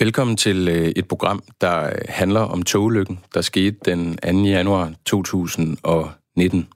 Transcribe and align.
Velkommen 0.00 0.36
til 0.36 0.68
øh, 0.68 0.92
et 0.96 1.08
program, 1.08 1.42
der 1.60 1.84
øh, 1.84 1.98
handler 2.08 2.40
om 2.40 2.62
togulykken, 2.62 3.20
der 3.34 3.40
skete 3.40 3.76
den 3.84 4.16
2. 4.16 4.28
januar 4.28 4.92
2019. 5.04 6.68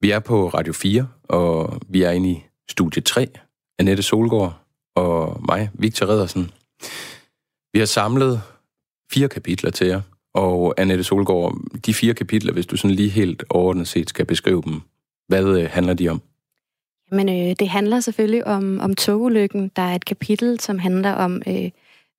Vi 0.00 0.10
er 0.10 0.18
på 0.18 0.48
Radio 0.48 0.72
4, 0.72 1.08
og 1.28 1.80
vi 1.88 2.02
er 2.02 2.10
inde 2.10 2.30
i 2.30 2.42
studie 2.68 3.02
3. 3.02 3.28
Annette 3.78 4.02
Solgaard 4.02 4.54
og 4.96 5.40
mig, 5.48 5.70
Victor 5.74 6.06
Redersen. 6.06 6.50
Vi 7.72 7.78
har 7.78 7.86
samlet 7.86 8.42
fire 9.12 9.28
kapitler 9.28 9.70
til 9.70 9.86
jer, 9.86 10.00
og 10.34 10.74
Annette 10.78 11.04
Solgaard, 11.04 11.58
de 11.86 11.94
fire 11.94 12.14
kapitler, 12.14 12.52
hvis 12.52 12.66
du 12.66 12.76
sådan 12.76 12.96
lige 12.96 13.10
helt 13.10 13.44
overordnet 13.50 13.88
set 13.88 14.08
skal 14.08 14.24
beskrive 14.24 14.62
dem, 14.62 14.80
hvad 15.28 15.44
øh, 15.44 15.70
handler 15.70 15.94
de 15.94 16.08
om? 16.08 16.22
Jamen, 17.12 17.28
øh, 17.28 17.56
det 17.58 17.68
handler 17.68 18.00
selvfølgelig 18.00 18.46
om, 18.46 18.80
om 18.80 18.94
togulykken. 18.94 19.70
Der 19.76 19.82
er 19.82 19.94
et 19.94 20.04
kapitel, 20.04 20.60
som 20.60 20.78
handler 20.78 21.12
om, 21.12 21.42
øh, 21.46 21.70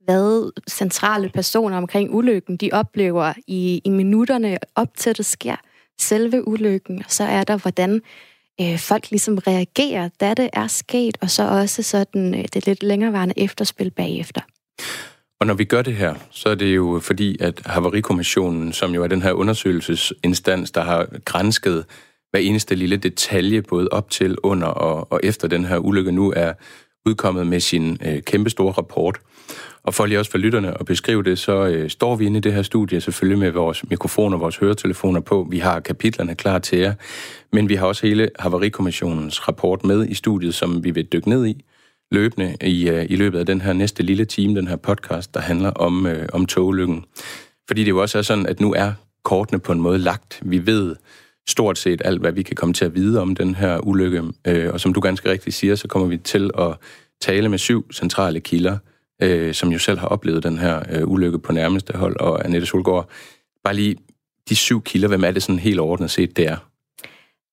hvad 0.08 0.52
centrale 0.70 1.30
personer 1.30 1.78
omkring 1.78 2.16
ulykken, 2.16 2.58
de 2.58 2.70
oplever 2.74 3.34
i, 3.48 3.82
i 3.86 3.90
minutterne 3.90 4.58
op 4.76 4.88
til 4.98 5.18
det 5.18 5.26
sker. 5.26 5.56
Selve 6.00 6.48
ulykken, 6.48 6.98
og 7.06 7.12
så 7.12 7.24
er 7.24 7.44
der, 7.44 7.58
hvordan 7.58 8.02
øh, 8.62 8.80
folk 8.80 9.10
ligesom 9.10 9.38
reagerer, 9.38 10.10
da 10.20 10.34
det 10.34 10.50
er 10.54 10.68
sket, 10.68 11.18
og 11.22 11.30
så 11.30 11.50
også 11.50 11.84
sådan 11.84 12.36
øh, 12.40 12.46
det 12.54 12.66
lidt 12.66 12.84
længerevarende 12.84 13.34
efterspil 13.38 13.92
bagefter. 13.92 14.42
Og 15.40 15.48
når 15.48 15.54
vi 15.54 15.64
gør 15.64 15.82
det 15.82 15.96
her, 15.96 16.16
så 16.32 16.50
er 16.50 16.56
det 16.56 16.76
jo 16.76 17.00
fordi, 17.04 17.38
at 17.40 17.62
Havarikommissionen, 17.66 18.74
som 18.74 18.94
jo 18.94 19.04
er 19.04 19.08
den 19.08 19.22
her 19.22 19.32
undersøgelsesinstans, 19.32 20.72
der 20.72 20.82
har 20.82 21.08
grænsket 21.26 21.86
hver 22.32 22.40
eneste 22.40 22.76
lille 22.76 22.98
detalje, 22.98 23.62
både 23.62 23.88
op 23.92 24.10
til, 24.10 24.36
under 24.44 24.68
og, 24.68 25.12
og 25.12 25.20
efter 25.24 25.48
den 25.48 25.66
her 25.66 25.78
ulykke, 25.78 26.12
nu 26.12 26.34
er 26.36 26.54
udkommet 27.06 27.48
med 27.48 27.60
sin 27.60 27.98
øh, 28.06 28.22
kæmpestore 28.22 28.72
rapport. 28.72 29.20
Og 29.88 29.94
for 29.94 30.06
lige 30.06 30.20
også 30.20 30.32
for 30.32 30.38
lytterne 30.38 30.80
at 30.80 30.86
beskrive 30.86 31.24
det, 31.24 31.40
så 31.40 31.66
øh, 31.66 31.90
står 31.90 32.16
vi 32.16 32.26
inde 32.26 32.38
i 32.38 32.42
det 32.42 32.54
her 32.54 32.62
studie 32.62 33.02
selvfølgelig 33.02 33.40
med 33.40 33.52
vores 33.52 33.90
mikrofoner, 33.90 34.38
vores 34.38 34.58
høretelefoner 34.58 35.20
på. 35.20 35.48
Vi 35.50 35.60
har 35.60 35.80
kapitlerne 35.80 36.36
klar 36.36 36.60
til 36.60 36.80
jer, 36.80 36.94
men 37.52 37.70
vi 37.70 37.76
har 37.76 37.86
også 37.86 38.08
hele 38.08 38.30
Havarikommissionens 38.40 39.48
rapport 39.48 39.86
med 39.86 40.08
i 40.08 40.14
studiet, 40.14 40.56
som 40.56 40.84
vi 40.84 40.92
vil 40.92 41.06
dykke 41.06 41.30
ned 41.30 41.46
i 41.46 41.66
løbende 42.12 42.56
i, 42.62 42.90
øh, 42.90 43.06
i 43.10 43.16
løbet 43.16 43.40
af 43.40 43.46
den 43.46 43.62
her 43.62 43.74
næste 43.74 44.04
lille 44.04 44.26
time, 44.26 44.56
den 44.56 44.68
her 44.68 44.76
podcast, 44.76 45.34
der 45.34 45.40
handler 45.40 45.70
om, 45.70 46.06
øh, 46.06 46.30
om 46.34 46.46
togulykken. 46.46 47.06
Fordi 47.68 47.84
det 47.84 47.90
jo 47.90 48.02
også 48.02 48.18
er 48.18 48.22
sådan, 48.22 48.46
at 48.46 48.60
nu 48.60 48.74
er 48.74 48.92
kortene 49.24 49.60
på 49.60 49.72
en 49.72 49.82
måde 49.82 49.98
lagt. 49.98 50.40
Vi 50.42 50.66
ved 50.66 50.96
stort 51.50 51.78
set 51.78 52.02
alt, 52.06 52.22
hvad 52.22 52.32
vi 52.32 52.44
kan 52.44 52.56
komme 52.56 52.74
til 52.74 52.86
at 52.86 52.96
vide 52.96 53.22
om 53.22 53.36
den 53.36 53.56
her 53.56 53.88
ulykke. 53.88 54.24
Øh, 54.48 54.74
og 54.74 54.80
som 54.80 54.94
du 54.94 55.00
ganske 55.00 55.30
rigtigt 55.30 55.56
siger, 55.56 55.76
så 55.76 55.88
kommer 55.88 56.08
vi 56.08 56.18
til 56.18 56.52
at 56.58 56.76
tale 57.22 57.50
med 57.50 57.58
syv 57.58 57.92
centrale 57.92 58.40
kilder, 58.40 58.78
øh, 59.22 59.54
som 59.54 59.70
jo 59.70 59.80
selv 59.80 60.00
har 60.00 60.08
oplevet 60.08 60.44
den 60.44 60.58
her 60.58 60.84
øh, 60.92 61.08
ulykke 61.08 61.40
på 61.40 61.52
nærmeste 61.52 61.94
hold. 61.98 62.20
Og 62.20 62.46
Annette 62.46 62.68
Solgaard, 62.68 63.10
bare 63.64 63.74
lige 63.74 63.98
de 64.50 64.56
syv 64.56 64.82
kilder, 64.82 65.08
hvem 65.08 65.24
er 65.24 65.32
det 65.32 65.44
sådan 65.44 65.60
helt 65.60 65.80
ordnet 65.80 66.12
set, 66.12 66.38
det 66.38 66.48
er? 66.48 66.58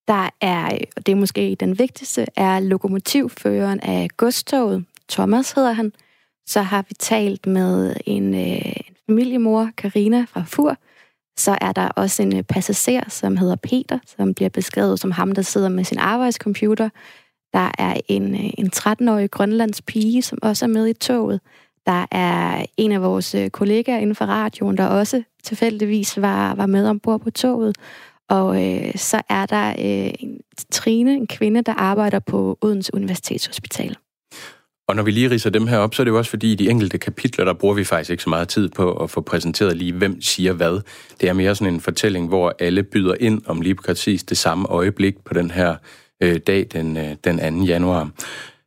Der 0.08 0.28
er, 0.40 0.78
og 0.96 1.06
det 1.06 1.12
er 1.12 1.16
måske 1.16 1.56
den 1.60 1.78
vigtigste, 1.78 2.26
er 2.36 2.60
lokomotivføreren 2.60 3.80
af 3.80 4.08
godstoget. 4.16 4.84
Thomas 5.08 5.52
hedder 5.52 5.72
han. 5.72 5.92
Så 6.46 6.62
har 6.62 6.84
vi 6.88 6.94
talt 6.98 7.46
med 7.46 7.96
en, 8.06 8.34
øh, 8.34 8.66
en 8.66 8.96
familiemor, 9.06 9.70
Karina 9.76 10.26
fra 10.28 10.44
Fur. 10.46 10.76
Så 11.38 11.58
er 11.60 11.72
der 11.72 11.88
også 11.88 12.22
en 12.22 12.36
øh, 12.36 12.42
passager, 12.42 13.08
som 13.08 13.36
hedder 13.36 13.56
Peter, 13.56 13.98
som 14.16 14.34
bliver 14.34 14.48
beskrevet 14.48 15.00
som 15.00 15.10
ham, 15.10 15.32
der 15.32 15.42
sidder 15.42 15.68
med 15.68 15.84
sin 15.84 15.98
arbejdscomputer. 15.98 16.88
Der 17.54 17.70
er 17.78 18.00
en, 18.08 18.34
øh, 18.34 18.50
en 18.58 18.70
13-årig 18.76 19.30
grønlands 19.30 19.82
pige, 19.82 20.22
som 20.22 20.38
også 20.42 20.64
er 20.64 20.68
med 20.68 20.86
i 20.86 20.92
toget. 20.92 21.40
Der 21.86 22.06
er 22.10 22.66
en 22.76 22.92
af 22.92 23.02
vores 23.02 23.34
øh, 23.34 23.50
kollegaer 23.50 23.98
inden 23.98 24.14
for 24.14 24.24
radioen, 24.24 24.76
der 24.76 24.86
også 24.86 25.22
tilfældigvis 25.44 26.20
var, 26.20 26.54
var 26.54 26.66
med 26.66 26.88
ombord 26.88 27.20
på 27.20 27.30
toget. 27.30 27.76
Og 28.28 28.64
øh, 28.64 28.92
så 28.94 29.22
er 29.28 29.46
der 29.46 29.68
øh, 29.68 30.12
en 30.18 30.40
Trine, 30.70 31.12
en 31.14 31.26
kvinde, 31.26 31.62
der 31.62 31.74
arbejder 31.74 32.18
på 32.18 32.58
Odense 32.60 32.94
Universitetshospital. 32.94 33.96
Og 34.88 34.96
når 34.96 35.02
vi 35.02 35.10
lige 35.10 35.30
riser 35.30 35.50
dem 35.50 35.66
her 35.66 35.78
op, 35.78 35.94
så 35.94 36.02
er 36.02 36.04
det 36.04 36.10
jo 36.10 36.18
også 36.18 36.30
fordi, 36.30 36.52
i 36.52 36.54
de 36.54 36.70
enkelte 36.70 36.98
kapitler, 36.98 37.44
der 37.44 37.52
bruger 37.52 37.74
vi 37.74 37.84
faktisk 37.84 38.10
ikke 38.10 38.22
så 38.22 38.30
meget 38.30 38.48
tid 38.48 38.68
på 38.68 38.92
at 38.92 39.10
få 39.10 39.20
præsenteret 39.20 39.76
lige, 39.76 39.92
hvem 39.92 40.20
siger 40.20 40.52
hvad. 40.52 40.80
Det 41.20 41.28
er 41.28 41.32
mere 41.32 41.54
sådan 41.54 41.74
en 41.74 41.80
fortælling, 41.80 42.28
hvor 42.28 42.54
alle 42.58 42.82
byder 42.82 43.14
ind 43.20 43.42
om 43.46 43.60
lige 43.60 43.74
præcis 43.74 44.22
det 44.24 44.38
samme 44.38 44.68
øjeblik 44.68 45.14
på 45.24 45.34
den 45.34 45.50
her 45.50 45.76
øh, 46.22 46.36
dag, 46.46 46.66
den, 46.72 46.96
øh, 46.96 47.16
den 47.24 47.60
2. 47.60 47.64
januar. 47.64 48.10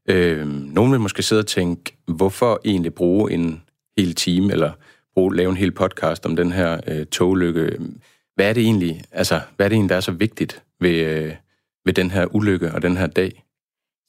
Øh, 0.10 0.48
nogen 0.48 0.92
vil 0.92 1.00
måske 1.00 1.24
sidde 1.24 1.40
og 1.40 1.48
tænke, 1.48 1.98
hvorfor 2.08 2.62
egentlig 2.66 2.94
bruge 2.94 3.32
en 3.32 3.62
hel 3.98 4.16
time, 4.16 4.52
eller 4.52 4.72
bruge, 5.14 5.36
lave 5.36 5.50
en 5.50 5.58
hel 5.58 5.72
podcast 5.72 6.26
om 6.26 6.36
den 6.36 6.52
her 6.52 6.82
øh, 6.88 7.06
toglykke? 7.06 7.78
Hvad 8.36 8.50
er 8.50 8.54
det 8.54 8.64
egentlig, 8.64 9.02
altså, 9.12 9.42
hvad 9.56 9.66
er 9.66 9.70
det 9.70 9.76
egentlig, 9.76 9.90
der 9.90 9.96
er 9.96 10.02
så 10.02 10.12
vigtigt 10.12 10.64
ved, 10.80 10.96
øh, 10.96 11.34
ved 11.86 11.94
den 11.94 12.12
her 12.12 12.36
ulykke 12.36 12.72
og 12.72 12.82
den 12.82 12.98
her 12.98 13.08
dag? 13.08 13.44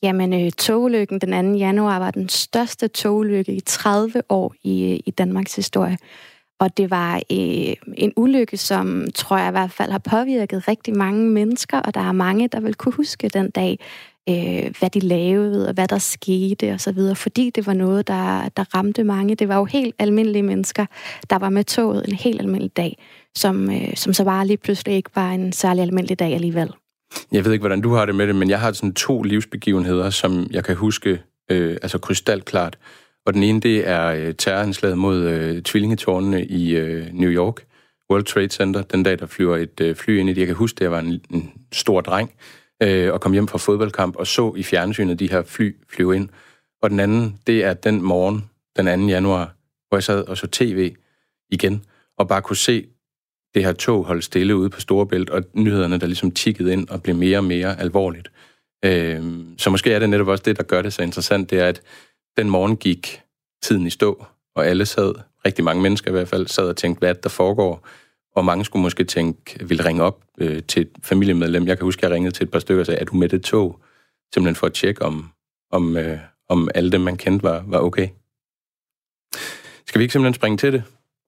Jamen, 0.02 0.32
øh, 0.32 0.52
togulykken 0.52 1.20
den 1.20 1.52
2. 1.52 1.58
januar 1.58 1.98
var 1.98 2.10
den 2.10 2.28
største 2.28 2.88
togulykke 2.88 3.52
i 3.52 3.60
30 3.60 4.22
år 4.28 4.54
i, 4.62 4.92
øh, 4.92 5.00
i 5.06 5.10
Danmarks 5.10 5.56
historie. 5.56 5.96
Og 6.60 6.76
det 6.76 6.90
var 6.90 7.16
øh, 7.16 7.74
en 7.96 8.12
ulykke, 8.16 8.56
som 8.56 9.06
tror 9.14 9.38
jeg 9.38 9.48
i 9.48 9.50
hvert 9.50 9.72
fald 9.72 9.90
har 9.90 9.98
påvirket 9.98 10.68
rigtig 10.68 10.96
mange 10.96 11.30
mennesker, 11.30 11.78
og 11.78 11.94
der 11.94 12.00
er 12.00 12.12
mange, 12.12 12.48
der 12.48 12.60
vil 12.60 12.74
kunne 12.74 12.92
huske 12.92 13.28
den 13.28 13.50
dag, 13.50 13.78
øh, 14.28 14.74
hvad 14.78 14.90
de 14.90 15.00
lavede, 15.00 15.68
og 15.68 15.74
hvad 15.74 15.88
der 15.88 15.98
skete 15.98 16.72
og 16.72 16.80
så 16.80 16.92
videre, 16.92 17.16
fordi 17.16 17.50
det 17.50 17.66
var 17.66 17.74
noget, 17.74 18.08
der, 18.08 18.48
der 18.56 18.74
ramte 18.74 19.04
mange. 19.04 19.34
Det 19.34 19.48
var 19.48 19.56
jo 19.56 19.64
helt 19.64 19.94
almindelige 19.98 20.42
mennesker, 20.42 20.86
der 21.30 21.38
var 21.38 21.48
med 21.48 21.64
toget 21.64 22.08
en 22.08 22.14
helt 22.14 22.40
almindelig 22.40 22.76
dag, 22.76 22.98
som, 23.36 23.70
øh, 23.70 23.96
som 23.96 24.12
så 24.12 24.24
bare 24.24 24.46
lige 24.46 24.56
pludselig 24.56 24.94
ikke 24.94 25.10
var 25.14 25.30
en 25.30 25.52
særlig 25.52 25.82
almindelig 25.82 26.18
dag 26.18 26.34
alligevel. 26.34 26.70
Jeg 27.32 27.44
ved 27.44 27.52
ikke, 27.52 27.62
hvordan 27.62 27.80
du 27.80 27.92
har 27.92 28.06
det 28.06 28.14
med 28.14 28.26
det, 28.26 28.36
men 28.36 28.50
jeg 28.50 28.60
har 28.60 28.72
sådan 28.72 28.94
to 28.94 29.22
livsbegivenheder, 29.22 30.10
som 30.10 30.46
jeg 30.50 30.64
kan 30.64 30.76
huske 30.76 31.20
øh, 31.50 31.76
altså 31.82 31.98
krystalklart. 31.98 32.78
Og 33.28 33.34
den 33.34 33.42
ene, 33.42 33.60
det 33.60 33.88
er 33.88 34.06
øh, 34.06 34.34
terroranslaget 34.34 34.98
mod 34.98 35.18
øh, 35.18 35.62
tvillingetårnene 35.62 36.46
i 36.46 36.76
øh, 36.76 37.06
New 37.12 37.30
York, 37.30 37.66
World 38.10 38.24
Trade 38.24 38.48
Center, 38.48 38.82
den 38.82 39.02
dag, 39.02 39.18
der 39.18 39.26
flyver 39.26 39.56
et 39.56 39.80
øh, 39.80 39.96
fly 39.96 40.18
ind 40.18 40.30
i 40.30 40.32
det. 40.32 40.38
Jeg 40.38 40.46
kan 40.46 40.56
huske, 40.56 40.76
at 40.76 40.80
jeg 40.80 40.90
var 40.90 40.98
en, 40.98 41.20
en 41.30 41.52
stor 41.72 42.00
dreng, 42.00 42.32
øh, 42.82 43.12
og 43.12 43.20
kom 43.20 43.32
hjem 43.32 43.48
fra 43.48 43.58
fodboldkamp 43.58 44.16
og 44.16 44.26
så 44.26 44.54
i 44.56 44.62
fjernsynet 44.62 45.18
de 45.18 45.30
her 45.30 45.42
fly 45.42 45.76
flyve 45.88 46.16
ind. 46.16 46.28
Og 46.82 46.90
den 46.90 47.00
anden, 47.00 47.38
det 47.46 47.64
er 47.64 47.74
den 47.74 48.02
morgen, 48.02 48.50
den 48.76 49.00
2. 49.00 49.06
januar, 49.08 49.54
hvor 49.88 49.96
jeg 49.96 50.02
sad 50.02 50.28
og 50.28 50.36
så 50.36 50.46
tv 50.46 50.94
igen, 51.50 51.84
og 52.18 52.28
bare 52.28 52.42
kunne 52.42 52.56
se 52.56 52.86
det 53.54 53.64
her 53.64 53.72
tog 53.72 54.04
holde 54.04 54.22
stille 54.22 54.56
ude 54.56 54.70
på 54.70 54.80
Storebælt, 54.80 55.30
og 55.30 55.44
nyhederne, 55.52 55.98
der 55.98 56.06
ligesom 56.06 56.30
tikkede 56.30 56.72
ind 56.72 56.88
og 56.88 57.02
blev 57.02 57.16
mere 57.16 57.38
og 57.38 57.44
mere 57.44 57.80
alvorligt. 57.80 58.30
Øh, 58.84 59.22
så 59.58 59.70
måske 59.70 59.92
er 59.92 59.98
det 59.98 60.10
netop 60.10 60.28
også 60.28 60.42
det, 60.46 60.56
der 60.56 60.62
gør 60.62 60.82
det 60.82 60.92
så 60.92 61.02
interessant, 61.02 61.50
det 61.50 61.58
er, 61.58 61.66
at 61.66 61.82
den 62.38 62.50
morgen 62.50 62.76
gik 62.76 63.20
tiden 63.62 63.86
i 63.86 63.90
stå, 63.90 64.26
og 64.54 64.66
alle 64.66 64.86
sad, 64.86 65.14
rigtig 65.46 65.64
mange 65.64 65.82
mennesker 65.82 66.10
i 66.10 66.12
hvert 66.12 66.28
fald, 66.28 66.46
sad 66.46 66.68
og 66.68 66.76
tænkte, 66.76 66.98
hvad 66.98 67.14
der 67.14 67.28
foregår, 67.28 67.86
og 68.36 68.44
mange 68.44 68.64
skulle 68.64 68.82
måske 68.82 69.04
tænke, 69.04 69.66
ville 69.68 69.84
ringe 69.84 70.02
op 70.02 70.24
øh, 70.38 70.62
til 70.62 70.82
et 70.82 70.90
familiemedlem. 71.02 71.66
Jeg 71.66 71.78
kan 71.78 71.84
huske, 71.84 72.00
at 72.00 72.02
jeg 72.02 72.14
ringede 72.14 72.34
til 72.34 72.44
et 72.44 72.50
par 72.50 72.58
stykker 72.58 72.80
og 72.82 72.86
sagde, 72.86 73.00
er 73.00 73.04
du 73.04 73.16
med 73.16 73.28
det 73.28 73.42
tog? 73.42 73.80
Simpelthen 74.34 74.54
for 74.54 74.66
at 74.66 74.72
tjekke, 74.72 75.02
om, 75.02 75.28
om, 75.72 75.96
øh, 75.96 76.18
om 76.48 76.68
alle 76.74 76.92
dem, 76.92 77.00
man 77.00 77.16
kendte, 77.16 77.42
var, 77.42 77.64
var 77.66 77.78
okay. 77.78 78.08
Skal 79.86 79.98
vi 79.98 80.04
ikke 80.04 80.12
simpelthen 80.12 80.34
springe 80.34 80.58
til 80.58 80.72
det? 80.72 80.82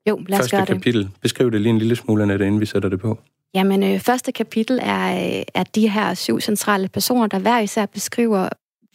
Jo, 0.09 0.16
lad 0.28 0.38
os 0.38 0.42
Første 0.42 0.56
gøre 0.56 0.66
det. 0.66 0.75
kapitel. 0.75 1.10
Beskriv 1.22 1.50
det 1.53 1.60
lige 1.60 1.71
en 1.71 1.78
lille 1.78 1.97
smule, 1.97 2.22
Annette, 2.22 2.47
inden 2.47 2.60
vi 2.60 2.66
sætter 2.66 2.88
det 2.88 3.00
på. 3.00 3.19
Jamen, 3.54 3.82
øh, 3.82 4.00
første 4.00 4.32
kapitel 4.32 4.78
er, 4.82 5.38
øh, 5.38 5.42
er 5.54 5.62
de 5.62 5.88
her 5.88 6.15
syv 6.15 6.41
centrale 6.41 6.88
personer, 6.88 7.27
der 7.27 7.38
hver 7.38 7.60
især 7.60 7.87
beskriver, 7.87 8.48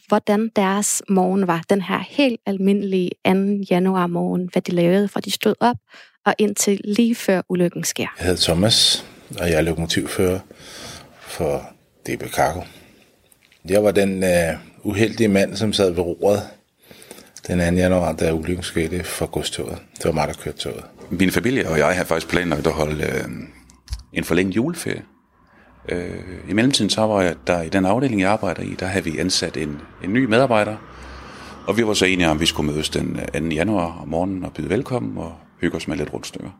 hvordan 0.08 0.50
deres 0.56 1.02
morgen 1.08 1.46
var. 1.46 1.62
Den 1.70 1.82
her 1.82 1.98
helt 2.08 2.40
almindelige 2.46 3.10
2. 3.26 3.32
januar 3.70 4.06
morgen, 4.06 4.48
hvad 4.52 4.62
de 4.62 4.72
lavede, 4.72 5.08
fra 5.08 5.20
de 5.20 5.30
stod 5.30 5.54
op 5.60 5.76
og 6.26 6.34
indtil 6.38 6.80
lige 6.84 7.14
før 7.14 7.42
ulykken 7.48 7.84
sker. 7.84 8.06
Jeg 8.18 8.26
hedder 8.26 8.42
Thomas, 8.42 9.06
og 9.40 9.50
jeg 9.50 9.56
er 9.56 9.60
lokomotivfører 9.60 10.38
for 11.20 11.62
DB 12.06 12.22
Cargo. 12.34 12.60
Jeg 13.68 13.84
var 13.84 13.90
den 13.90 14.22
uh, 14.22 14.90
uheldige 14.90 15.28
mand, 15.28 15.56
som 15.56 15.72
sad 15.72 15.90
ved 15.90 16.02
roret 16.02 16.42
den 17.46 17.58
2. 17.58 17.64
januar, 17.64 18.12
da 18.12 18.32
ulykken 18.32 18.62
skete 18.62 19.04
for 19.04 19.26
godstoget. 19.26 19.78
Det 19.96 20.04
var 20.04 20.12
mig, 20.12 20.28
der 20.28 20.34
kørte 20.34 20.58
toget. 20.58 20.84
Min 21.10 21.30
familie 21.30 21.68
og 21.68 21.78
jeg 21.78 21.96
har 21.96 22.04
faktisk 22.04 22.28
planlagt 22.28 22.66
at 22.66 22.72
holde 22.72 23.04
øh, 23.04 23.24
en 24.12 24.24
forlænget 24.24 24.56
juleferie. 24.56 25.02
Øh, 25.88 26.50
I 26.50 26.52
mellemtiden 26.52 26.90
så 26.90 27.00
var 27.00 27.22
jeg, 27.22 27.34
der 27.46 27.62
i 27.62 27.68
den 27.68 27.84
afdeling, 27.84 28.20
jeg 28.20 28.30
arbejder 28.30 28.62
i, 28.62 28.74
der 28.80 28.86
havde 28.86 29.04
vi 29.04 29.18
ansat 29.18 29.56
en, 29.56 29.80
en 30.04 30.12
ny 30.12 30.24
medarbejder. 30.24 30.76
Og 31.66 31.76
vi 31.76 31.86
var 31.86 31.94
så 31.94 32.04
enige 32.04 32.28
om, 32.28 32.36
at 32.36 32.40
vi 32.40 32.46
skulle 32.46 32.72
mødes 32.72 32.90
den 32.90 33.20
øh, 33.34 33.42
2. 33.42 33.46
januar 33.48 33.98
om 34.02 34.08
morgenen 34.08 34.44
og 34.44 34.52
byde 34.52 34.70
velkommen 34.70 35.18
og 35.18 35.32
hygge 35.60 35.76
os 35.76 35.88
med 35.88 35.96
lidt 35.96 36.12
rundstykker. 36.12 36.50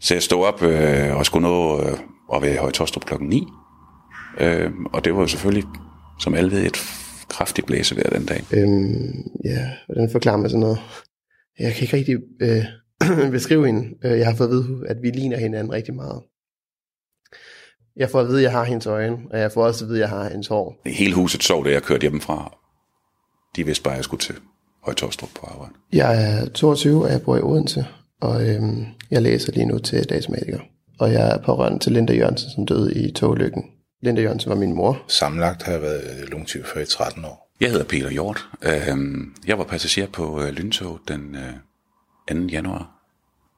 Så 0.00 0.14
jeg 0.14 0.22
stod 0.22 0.44
op 0.44 0.62
øh, 0.62 1.16
og 1.16 1.26
skulle 1.26 1.48
nå 1.48 1.80
øh, 1.80 1.98
at 2.34 2.42
være 2.42 2.54
i 2.54 2.56
Højtostrup 2.56 3.04
klokken 3.04 3.28
9. 3.28 3.46
Øh, 4.40 4.70
og 4.92 5.04
det 5.04 5.14
var 5.14 5.20
jo 5.20 5.26
selvfølgelig, 5.26 5.64
som 6.20 6.34
alle 6.34 6.50
ved, 6.50 6.66
et 6.66 6.76
kraftigt 7.28 7.66
blæsevejr 7.66 8.10
den 8.10 8.26
dag. 8.26 8.44
Øhm, 8.52 9.12
ja, 9.44 9.70
hvordan 9.86 10.10
forklarer 10.12 10.36
man 10.36 10.50
sådan 10.50 10.60
noget? 10.60 10.78
Jeg 11.58 11.72
kan 11.72 11.82
ikke 11.82 11.96
rigtig 11.96 12.16
øh, 12.40 12.64
beskrive 13.36 13.66
hende. 13.66 13.88
Øh, 14.04 14.18
jeg 14.18 14.26
har 14.26 14.34
fået 14.34 14.48
at 14.48 14.52
vide, 14.52 14.88
at 14.88 14.96
vi 15.02 15.10
ligner 15.10 15.38
hinanden 15.38 15.72
rigtig 15.72 15.94
meget. 15.94 16.22
Jeg 17.96 18.10
får 18.10 18.20
at 18.20 18.26
vide, 18.28 18.38
at 18.38 18.42
jeg 18.42 18.52
har 18.52 18.64
hendes 18.64 18.86
øjne, 18.86 19.16
og 19.30 19.38
jeg 19.38 19.52
får 19.52 19.64
også 19.64 19.84
at 19.84 19.88
vide, 19.88 20.04
at 20.04 20.10
jeg 20.10 20.18
har 20.18 20.28
hendes 20.28 20.46
hår. 20.46 20.80
Hele 20.86 21.14
huset 21.14 21.42
sov, 21.42 21.64
da 21.64 21.70
jeg 21.70 21.82
kørte 21.82 22.00
hjemmefra. 22.00 22.52
De 23.56 23.64
vidste 23.64 23.82
bare, 23.82 23.94
at 23.94 23.96
jeg 23.96 24.04
skulle 24.04 24.20
til 24.20 24.34
Højtorstrup 24.84 25.30
på 25.40 25.46
arbejde. 25.46 25.72
Jeg 25.92 26.40
er 26.42 26.48
22, 26.48 27.04
og 27.04 27.10
jeg 27.10 27.22
bor 27.22 27.36
i 27.36 27.40
Odense, 27.40 27.86
og 28.20 28.48
øhm, 28.48 28.84
jeg 29.10 29.22
læser 29.22 29.52
lige 29.52 29.66
nu 29.66 29.78
til 29.78 30.04
dagsmatiker. 30.04 30.60
Og 30.98 31.12
jeg 31.12 31.30
er 31.30 31.38
pårørende 31.38 31.78
til 31.78 31.92
Linda 31.92 32.14
Jørgensen, 32.14 32.50
som 32.50 32.66
døde 32.66 32.94
i 32.94 33.12
togulykken. 33.12 33.64
Linda 34.02 34.22
Jørgensen 34.22 34.48
var 34.48 34.56
min 34.56 34.72
mor. 34.72 35.02
Sammenlagt 35.08 35.62
har 35.62 35.72
jeg 35.72 35.82
været 35.82 36.28
lungtyv 36.28 36.64
for 36.64 36.80
i 36.80 36.86
13 36.86 37.24
år. 37.24 37.52
Jeg 37.60 37.70
hedder 37.70 37.84
Peter 37.84 38.10
Hjort. 38.10 38.48
Øhm, 38.62 39.34
jeg 39.46 39.58
var 39.58 39.64
passager 39.64 40.06
på 40.06 40.42
øh, 40.42 40.48
Lyntog 40.48 41.00
den 41.08 41.36
2. 42.30 42.34
januar, 42.34 42.90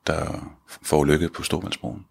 der 0.06 0.50
forulykket 0.82 1.32
på 1.32 1.42
Stormandsbroen. 1.42 2.04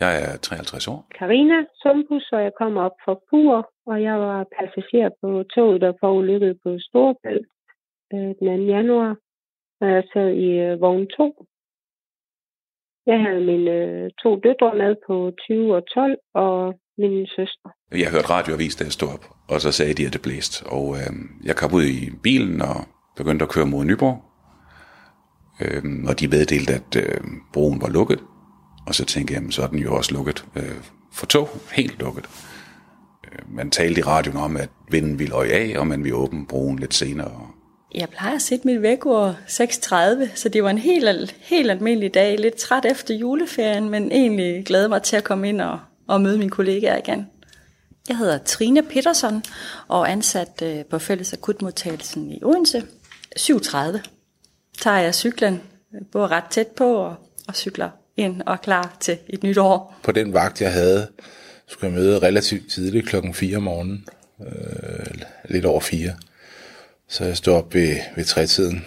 Jeg 0.00 0.12
er 0.22 0.36
53 0.36 0.88
år. 0.88 1.06
Karina 1.18 1.58
Sumpus, 1.82 2.32
og 2.32 2.42
jeg 2.42 2.52
kommer 2.58 2.80
op 2.82 2.96
fra 3.04 3.14
Pur, 3.30 3.70
og 3.86 4.02
jeg 4.02 4.16
var 4.20 4.46
passager 4.56 5.10
på 5.20 5.44
toget, 5.54 5.80
der 5.80 5.92
forulykket 6.00 6.58
på 6.64 6.70
Storebælt 6.78 7.48
øh, 8.14 8.30
den 8.40 8.66
2. 8.66 8.72
januar, 8.74 9.16
og 9.80 9.88
jeg 9.94 10.02
sad 10.12 10.28
i 10.46 10.48
øh, 10.66 10.80
vogn 10.80 11.06
2. 11.06 11.46
Jeg 13.06 13.18
havde 13.24 13.44
mine 13.50 13.70
øh, 13.70 14.10
to 14.22 14.30
døtre 14.44 14.74
med 14.82 14.94
på 15.06 15.32
20 15.46 15.76
og 15.76 15.82
12, 15.94 16.18
og 16.34 16.74
min 16.98 17.26
søster. 17.26 17.70
Jeg 18.02 18.10
hørte 18.14 18.30
radioavis, 18.36 18.76
da 18.76 18.84
jeg 18.84 18.92
stod 18.92 19.08
op, 19.16 19.24
og 19.52 19.60
så 19.60 19.72
sagde 19.72 19.94
de, 19.94 20.06
at 20.06 20.12
det 20.12 20.22
blæste. 20.22 20.56
Og 20.76 20.86
øh, 20.98 21.12
jeg 21.48 21.56
kom 21.56 21.70
ud 21.78 21.86
i 21.98 22.00
bilen 22.22 22.62
og 22.70 22.78
begyndte 23.16 23.42
at 23.44 23.52
køre 23.54 23.66
mod 23.66 23.84
Nyborg. 23.84 24.18
Øh, 25.62 25.82
og 26.08 26.20
de 26.20 26.26
meddelte, 26.34 26.72
at 26.80 26.92
øh, 27.02 27.20
broen 27.52 27.80
var 27.82 27.90
lukket. 27.98 28.20
Og 28.86 28.94
så 28.94 29.04
tænkte 29.04 29.34
jeg, 29.34 29.42
så 29.50 29.62
er 29.62 29.66
den 29.66 29.78
jo 29.78 29.96
også 29.96 30.14
lukket 30.14 30.44
øh, 30.56 30.74
for 31.12 31.26
tog, 31.26 31.48
helt 31.72 31.98
lukket. 31.98 32.24
Øh, 33.32 33.56
man 33.56 33.70
talte 33.70 34.00
i 34.00 34.02
radioen 34.02 34.36
om, 34.36 34.56
at 34.56 34.68
vinden 34.90 35.18
ville 35.18 35.34
øje 35.34 35.50
af, 35.50 35.74
og 35.78 35.86
man 35.86 36.04
ville 36.04 36.16
åbne 36.16 36.46
broen 36.46 36.78
lidt 36.78 36.94
senere. 36.94 37.48
Jeg 37.94 38.08
plejer 38.08 38.34
at 38.34 38.42
sætte 38.42 38.66
mit 38.66 38.82
vækord 38.82 39.36
6.30, 39.48 39.94
så 40.34 40.48
det 40.48 40.62
var 40.62 40.70
en 40.70 40.78
helt, 40.78 41.36
helt 41.40 41.70
almindelig 41.70 42.14
dag. 42.14 42.38
Lidt 42.38 42.54
træt 42.54 42.84
efter 42.84 43.14
juleferien, 43.14 43.88
men 43.88 44.12
egentlig 44.12 44.64
glæder 44.66 44.88
mig 44.88 45.02
til 45.02 45.16
at 45.16 45.24
komme 45.24 45.48
ind 45.48 45.60
og, 45.60 45.78
og 46.08 46.20
møde 46.20 46.38
mine 46.38 46.50
kollegaer 46.50 46.98
igen. 46.98 47.26
Jeg 48.08 48.16
hedder 48.16 48.38
Trine 48.38 48.82
Petersen 48.82 49.44
og 49.88 50.00
er 50.00 50.06
ansat 50.06 50.62
øh, 50.62 50.84
på 50.84 50.98
fælles 50.98 51.32
akutmodtagelsen 51.32 52.32
i 52.32 52.44
Odense. 52.44 52.82
7.30 53.38 53.76
tager 54.80 54.98
jeg 54.98 55.14
cyklen, 55.14 55.60
bor 56.12 56.28
ret 56.28 56.44
tæt 56.50 56.66
på 56.66 56.94
og, 56.94 57.14
og 57.48 57.56
cykler 57.56 57.90
ind 58.16 58.42
og 58.46 58.60
klar 58.60 58.96
til 59.00 59.18
et 59.28 59.42
nyt 59.42 59.58
år. 59.58 59.94
På 60.02 60.12
den 60.12 60.32
vagt, 60.32 60.62
jeg 60.62 60.72
havde, 60.72 61.08
skulle 61.66 61.92
jeg 61.92 62.00
møde 62.00 62.18
relativt 62.18 62.70
tidligt 62.70 63.08
klokken 63.08 63.34
4 63.34 63.56
om 63.56 63.62
morgenen. 63.62 64.04
Øh, 64.46 65.06
lidt 65.48 65.64
over 65.64 65.80
4. 65.80 66.12
Så 67.08 67.24
jeg 67.24 67.36
stod 67.36 67.54
op 67.54 67.74
ved, 67.74 67.96
ved 68.16 68.24
trætiden, 68.24 68.84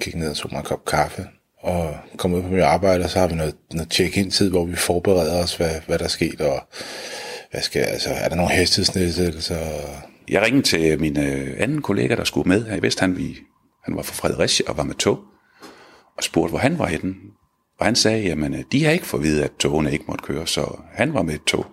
gik 0.00 0.14
ned 0.14 0.30
og 0.30 0.36
tog 0.36 0.50
mig 0.52 0.58
en 0.58 0.64
kop 0.64 0.84
kaffe, 0.84 1.26
og 1.62 1.96
kom 2.16 2.34
ud 2.34 2.42
på 2.42 2.48
mit 2.48 2.62
arbejde, 2.62 3.04
og 3.04 3.10
så 3.10 3.18
har 3.18 3.26
vi 3.26 3.34
noget, 3.34 3.54
noget 3.72 3.92
check-in-tid, 3.92 4.50
hvor 4.50 4.64
vi 4.64 4.76
forbereder 4.76 5.42
os, 5.42 5.56
hvad, 5.56 5.70
hvad 5.86 5.98
der 5.98 6.04
er 6.04 6.08
sket, 6.08 6.40
og 6.40 6.68
hvad 7.50 7.60
skal, 7.60 7.82
altså, 7.82 8.10
er 8.10 8.28
der 8.28 8.36
nogle 8.36 8.52
hastighedsnedsættelser? 8.52 9.58
Jeg 10.28 10.42
ringede 10.42 10.66
til 10.66 11.00
min 11.00 11.18
øh, 11.18 11.56
anden 11.58 11.82
kollega, 11.82 12.14
der 12.14 12.24
skulle 12.24 12.48
med 12.48 12.64
her 12.64 12.76
i 12.76 12.82
Vest. 12.82 13.00
Han, 13.00 13.16
vi, 13.16 13.36
han 13.84 13.96
var 13.96 14.02
fra 14.02 14.14
Fredericia 14.14 14.70
og 14.70 14.76
var 14.76 14.82
med 14.82 14.94
tog, 14.94 15.18
og 16.16 16.22
spurgte, 16.22 16.50
hvor 16.50 16.58
han 16.58 16.78
var 16.78 16.86
henne. 16.86 17.14
Og 17.78 17.86
han 17.86 17.96
sagde, 17.96 18.22
jamen, 18.22 18.54
øh, 18.54 18.64
de 18.72 18.84
har 18.84 18.92
ikke 18.92 19.06
fået 19.06 19.20
at 19.20 19.24
vide, 19.24 19.44
at 19.44 19.52
togene 19.58 19.92
ikke 19.92 20.04
måtte 20.08 20.24
køre, 20.24 20.46
så 20.46 20.76
han 20.92 21.14
var 21.14 21.22
med 21.22 21.34
et 21.34 21.44
tog. 21.44 21.66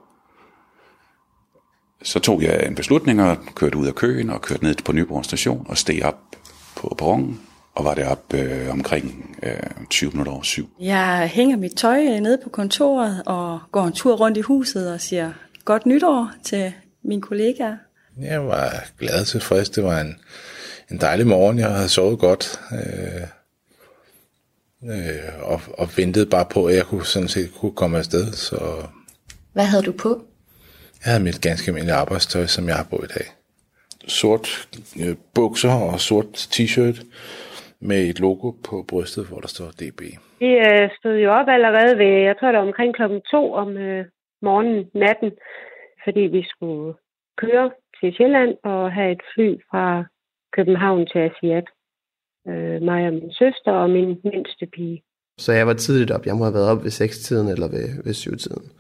Så 2.04 2.20
tog 2.20 2.42
jeg 2.42 2.66
en 2.68 2.76
beslutning 2.76 3.22
og 3.22 3.38
kørte 3.56 3.78
ud 3.78 3.88
af 3.88 3.96
køen 3.96 4.30
og 4.30 4.42
kørte 4.42 4.64
ned 4.64 4.76
på 4.86 4.92
Nyborg 4.92 5.26
station 5.26 5.66
og 5.70 5.78
steg 5.78 6.04
op 6.04 6.20
på 6.76 6.96
perronen 6.98 7.42
og 7.76 7.86
var 7.86 7.94
deroppe 7.94 8.38
øh, 8.38 8.72
omkring 8.72 9.36
øh, 9.44 9.54
20 9.90 10.12
minutter 10.12 10.32
over 10.34 10.44
syv. 10.44 10.70
Jeg 10.80 11.30
hænger 11.34 11.58
mit 11.58 11.72
tøj 11.78 12.20
nede 12.20 12.40
på 12.44 12.50
kontoret 12.50 13.24
og 13.26 13.60
går 13.72 13.86
en 13.86 13.94
tur 13.94 14.16
rundt 14.16 14.38
i 14.38 14.42
huset 14.42 14.94
og 14.94 15.02
siger 15.02 15.32
godt 15.66 15.86
nytår 15.86 16.32
til 16.44 16.74
mine 17.04 17.22
kollegaer. 17.22 17.78
Jeg 18.22 18.48
var 18.48 18.84
glad 19.00 19.26
tilfreds. 19.26 19.70
Det 19.70 19.84
var 19.84 20.02
en, 20.02 20.16
en 20.92 21.02
dejlig 21.02 21.28
morgen. 21.28 21.60
Jeg 21.60 21.72
havde 21.72 21.90
sovet 21.90 22.20
godt. 22.20 22.60
Øh, 22.72 23.28
øh, 24.84 25.52
og, 25.52 25.60
og 25.78 25.88
ventede 25.98 26.30
bare 26.30 26.46
på, 26.54 26.66
at 26.66 26.76
jeg 26.76 26.86
kunne 26.86 27.06
sådan 27.06 27.28
set 27.28 27.52
kunne 27.60 27.76
komme 27.76 27.98
afsted. 27.98 28.26
Så 28.32 28.58
Hvad 29.54 29.66
havde 29.66 29.84
du 29.84 29.92
på? 29.92 30.10
jeg 31.02 31.12
havde 31.12 31.24
mit 31.24 31.42
ganske 31.42 31.70
almindelige 31.70 32.02
arbejdstøj, 32.04 32.46
som 32.46 32.68
jeg 32.68 32.76
har 32.76 32.88
på 32.90 32.98
i 33.08 33.12
dag. 33.18 33.28
Sort 34.08 34.48
øh, 35.04 35.16
bukser 35.36 35.74
og 35.92 36.00
sort 36.00 36.30
t-shirt 36.54 36.98
med 37.80 38.02
et 38.10 38.20
logo 38.20 38.52
på 38.52 38.86
brystet, 38.90 39.28
hvor 39.30 39.40
der 39.40 39.48
står 39.48 39.70
DB. 39.80 40.02
Vi 40.40 40.52
øh, 40.68 40.90
stod 41.00 41.16
jo 41.26 41.30
op 41.40 41.48
allerede 41.48 41.98
ved, 41.98 42.14
jeg 42.28 42.36
tror 42.38 42.48
det 42.52 42.60
var 42.60 42.68
omkring 42.68 42.96
klokken 42.96 43.22
to 43.32 43.54
om 43.54 43.78
øh, 43.78 44.06
morgenen, 44.42 44.86
natten, 44.94 45.32
fordi 46.04 46.20
vi 46.20 46.44
skulle 46.54 46.94
køre 47.38 47.72
til 48.00 48.14
Sjælland 48.18 48.54
og 48.64 48.94
have 48.94 49.12
et 49.12 49.22
fly 49.34 49.50
fra 49.70 50.06
København 50.56 51.08
til 51.12 51.20
Asiat. 51.20 51.68
Øh, 52.50 52.82
mig 52.82 53.08
og 53.08 53.14
min 53.14 53.32
søster 53.32 53.72
og 53.72 53.90
min 53.90 54.18
mindste 54.24 54.66
pige. 54.74 55.04
Så 55.38 55.54
jeg 55.54 55.68
var 55.68 55.74
tidligt 55.74 56.12
op. 56.12 56.26
Jeg 56.26 56.36
må 56.36 56.44
have 56.44 56.54
været 56.54 56.70
op 56.70 56.84
ved 56.84 56.92
6-tiden 56.92 57.48
eller 57.48 57.68
ved, 57.68 58.04
ved 58.04 58.14
7-tiden. 58.14 58.72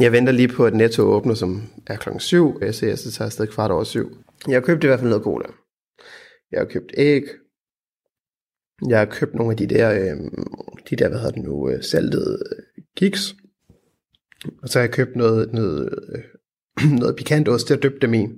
Jeg 0.00 0.12
venter 0.12 0.32
lige 0.32 0.48
på, 0.48 0.66
at 0.66 0.74
Netto 0.74 1.02
åbner, 1.02 1.34
som 1.34 1.62
er 1.86 1.96
klokken 1.96 2.20
7. 2.20 2.58
Jeg 2.60 2.74
ser, 2.74 2.86
at 2.86 3.04
jeg 3.04 3.12
tager 3.12 3.26
afsted 3.26 3.46
kvart 3.46 3.70
over 3.70 3.84
7. 3.84 4.16
Jeg 4.48 4.54
har 4.54 4.60
købt 4.60 4.84
i 4.84 4.86
hvert 4.86 4.98
fald 4.98 5.10
noget 5.10 5.24
cola. 5.24 5.46
Jeg 6.52 6.60
har 6.60 6.66
købt 6.66 6.92
æg. 6.96 7.22
Jeg 8.88 8.98
har 8.98 9.04
købt 9.04 9.34
nogle 9.34 9.50
af 9.50 9.56
de 9.56 9.66
der, 9.66 9.90
øh, 9.90 10.16
de 10.90 10.96
der 10.96 11.08
hvad 11.08 11.18
hedder 11.18 11.34
det 11.34 11.42
nu, 11.42 11.70
øh, 11.70 11.82
saltede 11.82 12.42
øh, 12.56 12.62
kiks. 12.96 13.34
Og 14.62 14.68
så 14.68 14.78
har 14.78 14.84
jeg 14.84 14.94
købt 14.94 15.16
noget, 15.16 15.52
noget, 15.52 15.98
øh, 16.08 16.24
noget 17.00 17.16
pikant 17.16 17.48
ost 17.48 17.66
til 17.66 17.74
at 17.74 17.82
dyppe 17.82 17.98
dem 18.00 18.14
i. 18.14 18.20
Jeg 18.20 18.28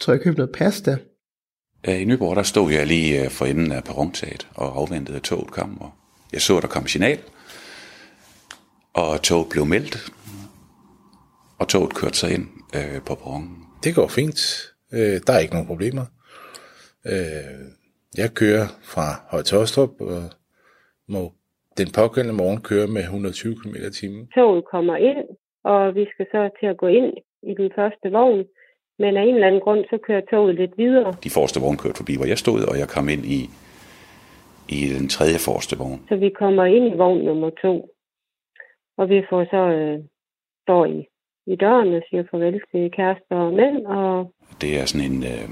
tror, 0.00 0.12
jeg 0.12 0.22
købte 0.22 0.38
noget 0.38 0.54
pasta. 0.54 0.98
Øh, 1.88 2.02
I 2.02 2.04
Nyborg, 2.04 2.36
der 2.36 2.42
stod 2.42 2.72
jeg 2.72 2.86
lige 2.86 3.24
øh, 3.24 3.30
for 3.30 3.44
enden 3.46 3.72
af 3.72 3.84
perrontaget 3.84 4.48
og 4.56 4.66
afventede, 4.80 5.16
at 5.16 5.22
toget 5.22 5.50
kom. 5.50 5.80
Og 5.80 5.90
jeg 6.32 6.40
så, 6.40 6.56
at 6.56 6.62
der 6.62 6.68
kom 6.68 6.86
signal, 6.86 7.18
og 8.94 9.22
toget 9.22 9.46
blev 9.50 9.64
meldt, 9.66 9.96
og 11.60 11.68
toget 11.68 11.94
kørte 11.94 12.16
sig 12.16 12.30
ind 12.34 12.46
øh, 12.76 12.98
på 13.06 13.14
perronen. 13.14 13.56
Det 13.84 13.94
går 13.94 14.08
fint. 14.08 14.40
Øh, 14.92 15.16
der 15.26 15.32
er 15.32 15.38
ikke 15.38 15.54
nogen 15.54 15.66
problemer. 15.72 16.06
Øh, 17.12 17.64
jeg 18.16 18.30
kører 18.40 18.66
fra 18.92 19.06
Højtostrup 19.30 20.00
og 20.00 20.22
må 21.08 21.32
den 21.78 21.88
pågældende 21.98 22.36
morgen 22.42 22.60
køre 22.60 22.86
med 22.86 23.02
120 23.02 23.54
km 23.60 23.74
i 23.88 23.90
timen. 23.90 24.28
Toget 24.34 24.64
kommer 24.72 24.96
ind, 24.96 25.24
og 25.64 25.94
vi 25.94 26.04
skal 26.12 26.26
så 26.32 26.50
til 26.60 26.66
at 26.66 26.76
gå 26.76 26.86
ind 26.86 27.12
i 27.42 27.52
den 27.60 27.70
første 27.76 28.06
vogn. 28.16 28.44
Men 28.98 29.16
af 29.16 29.22
en 29.22 29.34
eller 29.34 29.46
anden 29.46 29.60
grund, 29.60 29.84
så 29.90 29.98
kører 30.06 30.22
toget 30.30 30.54
lidt 30.54 30.74
videre. 30.78 31.14
De 31.24 31.30
forreste 31.30 31.60
vogn 31.60 31.76
kørte 31.76 31.96
forbi, 31.96 32.16
hvor 32.16 32.26
jeg 32.26 32.38
stod, 32.38 32.60
og 32.70 32.78
jeg 32.78 32.88
kom 32.88 33.08
ind 33.08 33.24
i, 33.24 33.40
i 34.68 34.80
den 34.98 35.08
tredje 35.08 35.38
forreste 35.46 35.78
vogn. 35.78 36.00
Så 36.08 36.16
vi 36.16 36.30
kommer 36.42 36.64
ind 36.64 36.84
i 36.94 36.96
vogn 36.96 37.24
nummer 37.24 37.50
to. 37.62 37.72
Og 38.98 39.08
vi 39.08 39.22
får 39.30 39.44
så 39.44 39.62
øh, 39.76 39.98
står 40.64 40.86
i, 40.86 40.98
i 41.46 41.56
døren 41.56 41.94
og 41.94 42.02
siger 42.10 42.22
farvel 42.30 42.60
til 42.70 42.90
kærester 42.96 43.36
og 43.36 43.52
mænd. 43.52 43.86
Og 43.86 44.32
Det 44.60 44.80
er 44.80 44.84
sådan 44.84 45.06
en, 45.12 45.22
øh, 45.32 45.48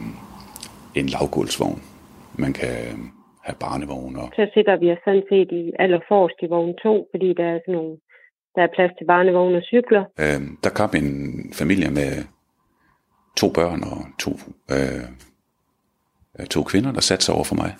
en 0.98 1.06
lavgulvsvogn. 1.06 1.80
Man 2.38 2.52
kan 2.52 2.74
øh, 2.86 2.98
have 3.46 3.58
barnevogn 3.60 4.16
og 4.16 4.28
så 4.36 4.44
sidder 4.54 4.76
vi 4.76 4.92
os 4.92 4.98
sådan 5.04 5.26
set 5.30 5.50
i 5.52 5.72
allerforrest 5.78 6.38
i 6.42 6.46
vogn 6.46 6.74
2, 6.82 7.08
fordi 7.12 7.28
der 7.40 7.46
er 7.54 7.58
sådan 7.62 7.74
nogle, 7.74 7.96
der 8.54 8.62
er 8.62 8.74
plads 8.76 8.92
til 8.98 9.06
barnevogne 9.12 9.56
og 9.56 9.62
cykler. 9.72 10.04
Øh, 10.24 10.40
der 10.64 10.70
kom 10.80 10.90
en 11.00 11.10
familie 11.60 11.90
med 11.90 12.10
to 13.36 13.50
børn 13.50 13.82
og 13.82 13.98
to, 14.18 14.30
øh, 14.70 15.04
øh, 16.38 16.46
to 16.46 16.62
kvinder, 16.62 16.92
der 16.92 17.00
satte 17.00 17.24
sig 17.24 17.34
over 17.34 17.44
for 17.44 17.54
mig. 17.54 17.70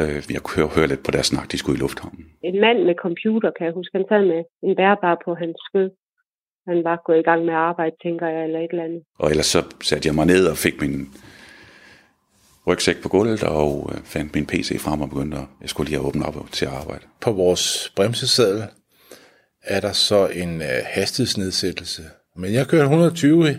Øh, 0.00 0.22
jeg 0.34 0.40
kunne 0.42 0.56
høre, 0.56 0.68
høre 0.76 0.86
lidt 0.86 1.04
på 1.04 1.10
deres 1.10 1.26
snak, 1.26 1.52
de 1.52 1.58
skulle 1.58 1.78
i 1.78 1.80
lufthavnen. 1.80 2.24
En 2.42 2.60
mand 2.60 2.78
med 2.88 2.94
computer, 3.02 3.50
kan 3.56 3.66
jeg 3.66 3.74
huske, 3.74 3.98
han 3.98 4.06
sad 4.08 4.24
med 4.32 4.42
en 4.62 4.76
bærbar 4.76 5.22
på 5.24 5.34
hans 5.34 5.56
skød. 5.68 5.90
Han 6.68 6.84
var 6.84 7.02
gået 7.06 7.18
i 7.18 7.22
gang 7.22 7.44
med 7.44 7.54
at 7.54 7.64
arbejde, 7.70 7.96
tænker 8.02 8.26
jeg, 8.26 8.44
eller 8.44 8.60
et 8.60 8.70
eller 8.70 8.84
andet. 8.84 9.02
Og 9.18 9.30
ellers 9.30 9.46
så 9.46 9.60
satte 9.80 10.06
jeg 10.06 10.14
mig 10.14 10.26
ned 10.26 10.46
og 10.46 10.56
fik 10.56 10.80
min 10.80 11.08
rygsæk 12.66 13.02
på 13.02 13.08
gulvet 13.08 13.42
og 13.42 13.90
øh, 13.92 14.00
fandt 14.04 14.34
min 14.34 14.46
PC 14.46 14.80
frem 14.80 15.00
og 15.00 15.08
begyndte 15.08 15.36
at, 15.36 15.46
jeg 15.60 15.68
skulle 15.68 15.88
lige 15.88 15.98
have 15.98 16.08
åbnet 16.08 16.26
op 16.26 16.34
til 16.52 16.66
at 16.66 16.72
arbejde. 16.72 17.04
På 17.20 17.32
vores 17.32 17.92
bremseseddel 17.96 18.62
er 19.62 19.80
der 19.80 19.92
så 19.92 20.26
en 20.26 20.62
øh, 20.62 20.80
hastighedsnedsættelse. 20.84 22.02
Men 22.36 22.52
jeg 22.52 22.66
kørte 22.66 22.82
120 22.82 23.58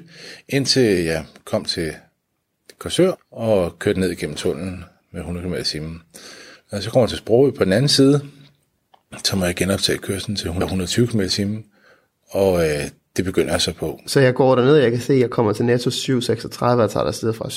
indtil 0.49 1.03
jeg 1.03 1.25
kom 1.45 1.65
til 1.65 1.93
Korsør 2.77 3.11
og 3.31 3.79
kørte 3.79 3.99
ned 3.99 4.11
igennem 4.11 4.35
tunnelen 4.35 4.83
med 5.11 5.19
100 5.19 5.47
km 5.47 5.53
i 5.53 5.63
timen. 5.63 6.01
Når 6.71 6.77
jeg 6.77 6.83
så 6.83 6.89
kommer 6.89 7.07
til 7.07 7.17
Sprogø 7.17 7.51
på 7.51 7.63
den 7.63 7.73
anden 7.73 7.89
side, 7.89 8.21
så 9.23 9.35
må 9.35 9.45
jeg 9.45 9.55
genoptage 9.55 9.97
kørslen 9.97 10.35
til 10.35 10.47
120 10.47 11.07
km 11.07 11.21
i 11.21 11.29
timen, 11.29 11.65
og 12.29 12.69
øh, 12.69 12.83
det 13.17 13.25
begynder 13.25 13.51
jeg 13.51 13.61
så 13.61 13.73
på. 13.73 13.99
Så 14.07 14.19
jeg 14.19 14.33
går 14.33 14.55
derned, 14.55 14.75
og 14.75 14.81
jeg 14.81 14.91
kan 14.91 15.01
se, 15.01 15.13
at 15.13 15.19
jeg 15.19 15.29
kommer 15.29 15.53
til 15.53 15.65
netto 15.65 15.89
7.36, 15.89 16.63
og 16.63 16.91
tager 16.91 17.03
der 17.03 17.11
sted 17.11 17.33
fra 17.33 17.49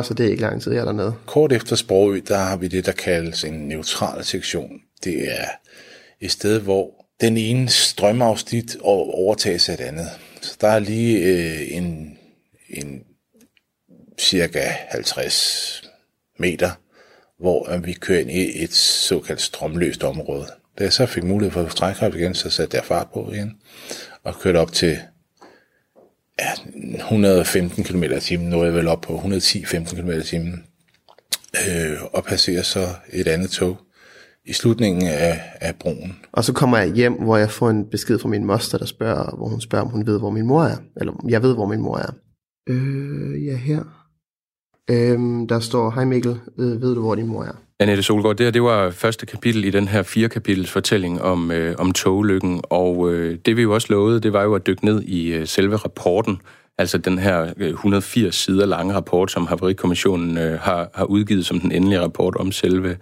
7.48, 0.00 0.02
så 0.02 0.14
det 0.14 0.26
er 0.26 0.30
ikke 0.30 0.42
lang 0.42 0.62
tid, 0.62 0.72
jeg 0.72 0.80
er 0.80 0.84
dernede. 0.84 1.14
Kort 1.26 1.52
efter 1.52 1.76
Sprogø, 1.76 2.20
der 2.28 2.38
har 2.38 2.56
vi 2.56 2.68
det, 2.68 2.86
der 2.86 2.92
kaldes 2.92 3.44
en 3.44 3.68
neutral 3.68 4.24
sektion. 4.24 4.70
Det 5.04 5.32
er 5.32 5.46
et 6.20 6.30
sted, 6.30 6.60
hvor 6.60 7.06
den 7.20 7.36
ene 7.36 7.68
strømafsnit 7.68 8.76
overtages 8.82 9.68
af 9.68 9.74
et 9.74 9.80
andet. 9.80 10.08
Så 10.42 10.56
der 10.60 10.68
er 10.68 10.78
lige 10.78 11.18
øh, 11.18 11.76
en, 11.76 12.18
en 12.68 13.02
cirka 14.18 14.60
50 14.88 15.82
meter, 16.38 16.70
hvor 17.38 17.70
øh, 17.70 17.86
vi 17.86 17.92
kører 17.92 18.20
ind 18.20 18.30
i 18.30 18.64
et 18.64 18.72
såkaldt 18.72 19.40
strømløst 19.40 20.04
område. 20.04 20.46
Da 20.78 20.84
jeg 20.84 20.92
så 20.92 21.06
fik 21.06 21.24
mulighed 21.24 21.52
for 21.52 21.62
at 21.62 21.72
strække 21.72 22.18
igen, 22.18 22.34
så 22.34 22.50
satte 22.50 22.76
jeg 22.76 22.84
fart 22.84 23.08
på 23.12 23.32
igen 23.32 23.56
og 24.22 24.40
kørte 24.40 24.56
op 24.56 24.72
til 24.72 24.98
ja, 26.40 26.52
115 26.94 27.84
km 27.84 28.04
t 28.20 28.30
Nu 28.40 28.60
er 28.60 28.64
jeg 28.64 28.74
vel 28.74 28.88
op 28.88 29.00
på 29.00 29.18
110-15 29.18 29.96
km 29.96 30.10
t 30.10 30.34
øh, 31.68 32.02
og 32.12 32.24
passerer 32.24 32.62
så 32.62 32.88
et 33.12 33.28
andet 33.28 33.50
tog 33.50 33.78
i 34.46 34.52
slutningen 34.52 35.06
af, 35.06 35.40
af 35.60 35.74
broen. 35.80 36.16
Og 36.32 36.44
så 36.44 36.52
kommer 36.52 36.78
jeg 36.78 36.92
hjem, 36.92 37.12
hvor 37.12 37.36
jeg 37.36 37.50
får 37.50 37.70
en 37.70 37.90
besked 37.90 38.18
fra 38.18 38.28
min 38.28 38.44
moster, 38.44 38.78
der 38.78 38.86
spørger, 38.86 39.36
hvor 39.36 39.48
hun 39.48 39.60
spørger, 39.60 39.84
om 39.84 39.90
hun 39.90 40.06
ved, 40.06 40.18
hvor 40.18 40.30
min 40.30 40.46
mor 40.46 40.62
er. 40.62 40.76
Eller 40.96 41.24
jeg 41.28 41.42
ved, 41.42 41.54
hvor 41.54 41.66
min 41.66 41.80
mor 41.80 41.98
er. 41.98 42.12
Øh, 42.68 43.46
ja, 43.46 43.56
her. 43.56 43.82
Øhm, 44.90 45.48
der 45.48 45.60
står, 45.60 45.90
hej 45.90 46.04
Mikkel, 46.04 46.40
ved, 46.56 46.78
ved 46.78 46.94
du, 46.94 47.00
hvor 47.00 47.14
din 47.14 47.26
mor 47.26 47.44
er? 47.44 47.52
Annette 47.80 48.02
Solgaard, 48.02 48.36
det, 48.36 48.46
her, 48.46 48.50
det 48.50 48.62
var 48.62 48.90
første 48.90 49.26
kapitel 49.26 49.64
i 49.64 49.70
den 49.70 49.88
her 49.88 50.02
fire 50.02 50.28
kapitels 50.28 50.70
fortælling 50.70 51.22
om, 51.22 51.50
øh, 51.50 51.74
om 51.78 51.92
toglykken, 51.92 52.60
og 52.64 53.12
øh, 53.12 53.38
det 53.46 53.56
vi 53.56 53.62
jo 53.62 53.74
også 53.74 53.86
lovede, 53.90 54.20
det 54.20 54.32
var 54.32 54.42
jo 54.42 54.54
at 54.54 54.66
dykke 54.66 54.84
ned 54.84 55.02
i 55.02 55.32
øh, 55.32 55.46
selve 55.46 55.76
rapporten, 55.76 56.40
altså 56.78 56.98
den 56.98 57.18
her 57.18 57.52
180 57.58 58.26
øh, 58.26 58.32
sider 58.32 58.66
lange 58.66 58.94
rapport, 58.94 59.30
som 59.30 59.46
Haverikommissionen 59.46 60.38
øh, 60.38 60.58
har, 60.58 60.90
har 60.94 61.04
udgivet 61.04 61.46
som 61.46 61.60
den 61.60 61.72
endelige 61.72 62.00
rapport 62.00 62.36
om 62.36 62.52
selve 62.52 62.96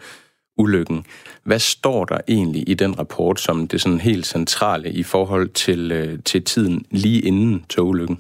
ulykken. 0.59 1.05
Hvad 1.43 1.59
står 1.59 2.05
der 2.05 2.19
egentlig 2.29 2.69
i 2.69 2.75
den 2.75 2.99
rapport 2.99 3.41
som 3.41 3.69
det 3.69 3.81
sådan 3.81 4.00
helt 4.00 4.27
centrale 4.27 4.93
i 4.93 5.03
forhold 5.03 5.49
til, 5.49 5.93
øh, 5.93 6.19
til 6.25 6.45
tiden 6.45 6.85
lige 6.91 7.21
inden 7.21 7.65
togulykken? 7.69 8.19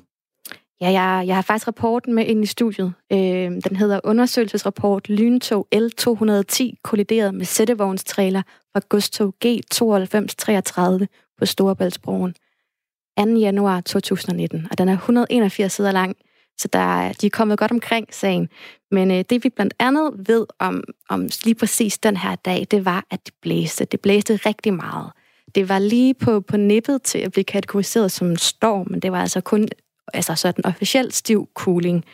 Ja, 0.80 0.90
jeg, 0.90 1.24
jeg 1.26 1.34
har 1.34 1.42
faktisk 1.42 1.66
rapporten 1.66 2.14
med 2.14 2.26
ind 2.26 2.44
i 2.44 2.46
studiet. 2.46 2.92
Øh, 3.12 3.18
den 3.68 3.76
hedder 3.76 4.00
Undersøgelsesrapport 4.04 5.08
Lyntog 5.08 5.66
L210 5.74 6.80
kollideret 6.82 7.34
med 7.34 7.44
sættevognstrailer 7.44 8.42
fra 8.72 8.80
godstog 8.88 9.34
G9233 9.44 11.06
på 11.38 11.46
Storebæltsbroen 11.46 12.34
2. 13.18 13.24
januar 13.24 13.80
2019, 13.80 14.66
og 14.70 14.78
den 14.78 14.88
er 14.88 14.92
181 14.92 15.72
sider 15.72 15.92
lang, 15.92 16.16
så 16.58 16.68
der, 16.68 17.12
de 17.12 17.26
er 17.26 17.30
kommet 17.30 17.58
godt 17.58 17.70
omkring 17.70 18.14
sagen. 18.14 18.48
Men 18.90 19.10
øh, 19.10 19.24
det 19.30 19.44
vi 19.44 19.48
blandt 19.48 19.74
andet 19.78 20.12
ved 20.28 20.46
om, 20.58 20.84
om 21.08 21.28
lige 21.44 21.54
præcis 21.54 21.98
den 21.98 22.16
her 22.16 22.34
dag, 22.34 22.66
det 22.70 22.84
var, 22.84 23.04
at 23.10 23.26
det 23.26 23.34
blæste. 23.42 23.84
Det 23.84 24.00
blæste 24.00 24.36
rigtig 24.36 24.74
meget. 24.74 25.10
Det 25.54 25.68
var 25.68 25.78
lige 25.78 26.14
på, 26.14 26.40
på 26.40 26.56
nippet 26.56 27.02
til 27.02 27.18
at 27.18 27.32
blive 27.32 27.44
kategoriseret 27.44 28.12
som 28.12 28.30
en 28.30 28.36
storm, 28.36 28.86
men 28.90 29.00
det 29.00 29.12
var 29.12 29.20
altså 29.20 29.40
kun 29.40 29.68
altså 30.14 30.34
sådan 30.34 30.66
officielt 30.66 31.14
stiv 31.14 31.48
cooling. 31.54 32.04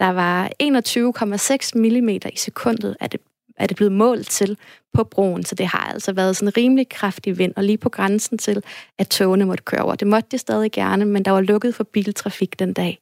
Der 0.00 0.08
var 0.08 0.50
21,6 0.62 1.78
mm 1.78 2.08
i 2.08 2.36
sekundet, 2.36 2.96
at 3.00 3.12
det, 3.12 3.20
er 3.56 3.66
det 3.66 3.76
blevet 3.76 3.92
målt 3.92 4.28
til 4.28 4.56
på 4.94 5.04
broen, 5.04 5.44
så 5.44 5.54
det 5.54 5.66
har 5.66 5.90
altså 5.92 6.12
været 6.12 6.36
sådan 6.36 6.48
en 6.48 6.56
rimelig 6.56 6.88
kraftig 6.88 7.38
vind, 7.38 7.52
og 7.56 7.64
lige 7.64 7.78
på 7.78 7.88
grænsen 7.88 8.38
til, 8.38 8.62
at 8.98 9.08
togene 9.08 9.44
måtte 9.44 9.64
køre 9.64 9.80
over. 9.80 9.94
Det 9.94 10.08
måtte 10.08 10.28
de 10.30 10.38
stadig 10.38 10.72
gerne, 10.72 11.04
men 11.04 11.24
der 11.24 11.30
var 11.30 11.40
lukket 11.40 11.74
for 11.74 11.84
biltrafik 11.84 12.58
den 12.58 12.72
dag. 12.72 12.98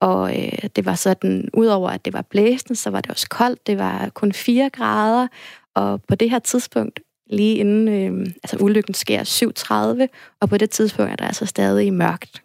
Og 0.00 0.38
øh, 0.38 0.68
det 0.76 0.86
var 0.86 0.94
sådan, 0.94 1.48
udover 1.54 1.90
at 1.90 2.04
det 2.04 2.12
var 2.12 2.22
blæsende, 2.22 2.76
så 2.76 2.90
var 2.90 3.00
det 3.00 3.10
også 3.10 3.28
koldt. 3.28 3.66
Det 3.66 3.78
var 3.78 4.08
kun 4.14 4.32
4 4.32 4.70
grader, 4.70 5.26
og 5.74 6.02
på 6.08 6.14
det 6.14 6.30
her 6.30 6.38
tidspunkt, 6.38 7.00
lige 7.30 7.56
inden 7.56 7.88
øh, 7.88 8.26
altså 8.44 8.56
ulykken 8.60 8.94
sker 8.94 9.22
7.30, 9.22 10.36
og 10.40 10.48
på 10.48 10.56
det 10.56 10.70
tidspunkt 10.70 11.12
er 11.12 11.16
der 11.16 11.26
altså 11.26 11.46
stadig 11.46 11.92
mørkt. 11.92 12.42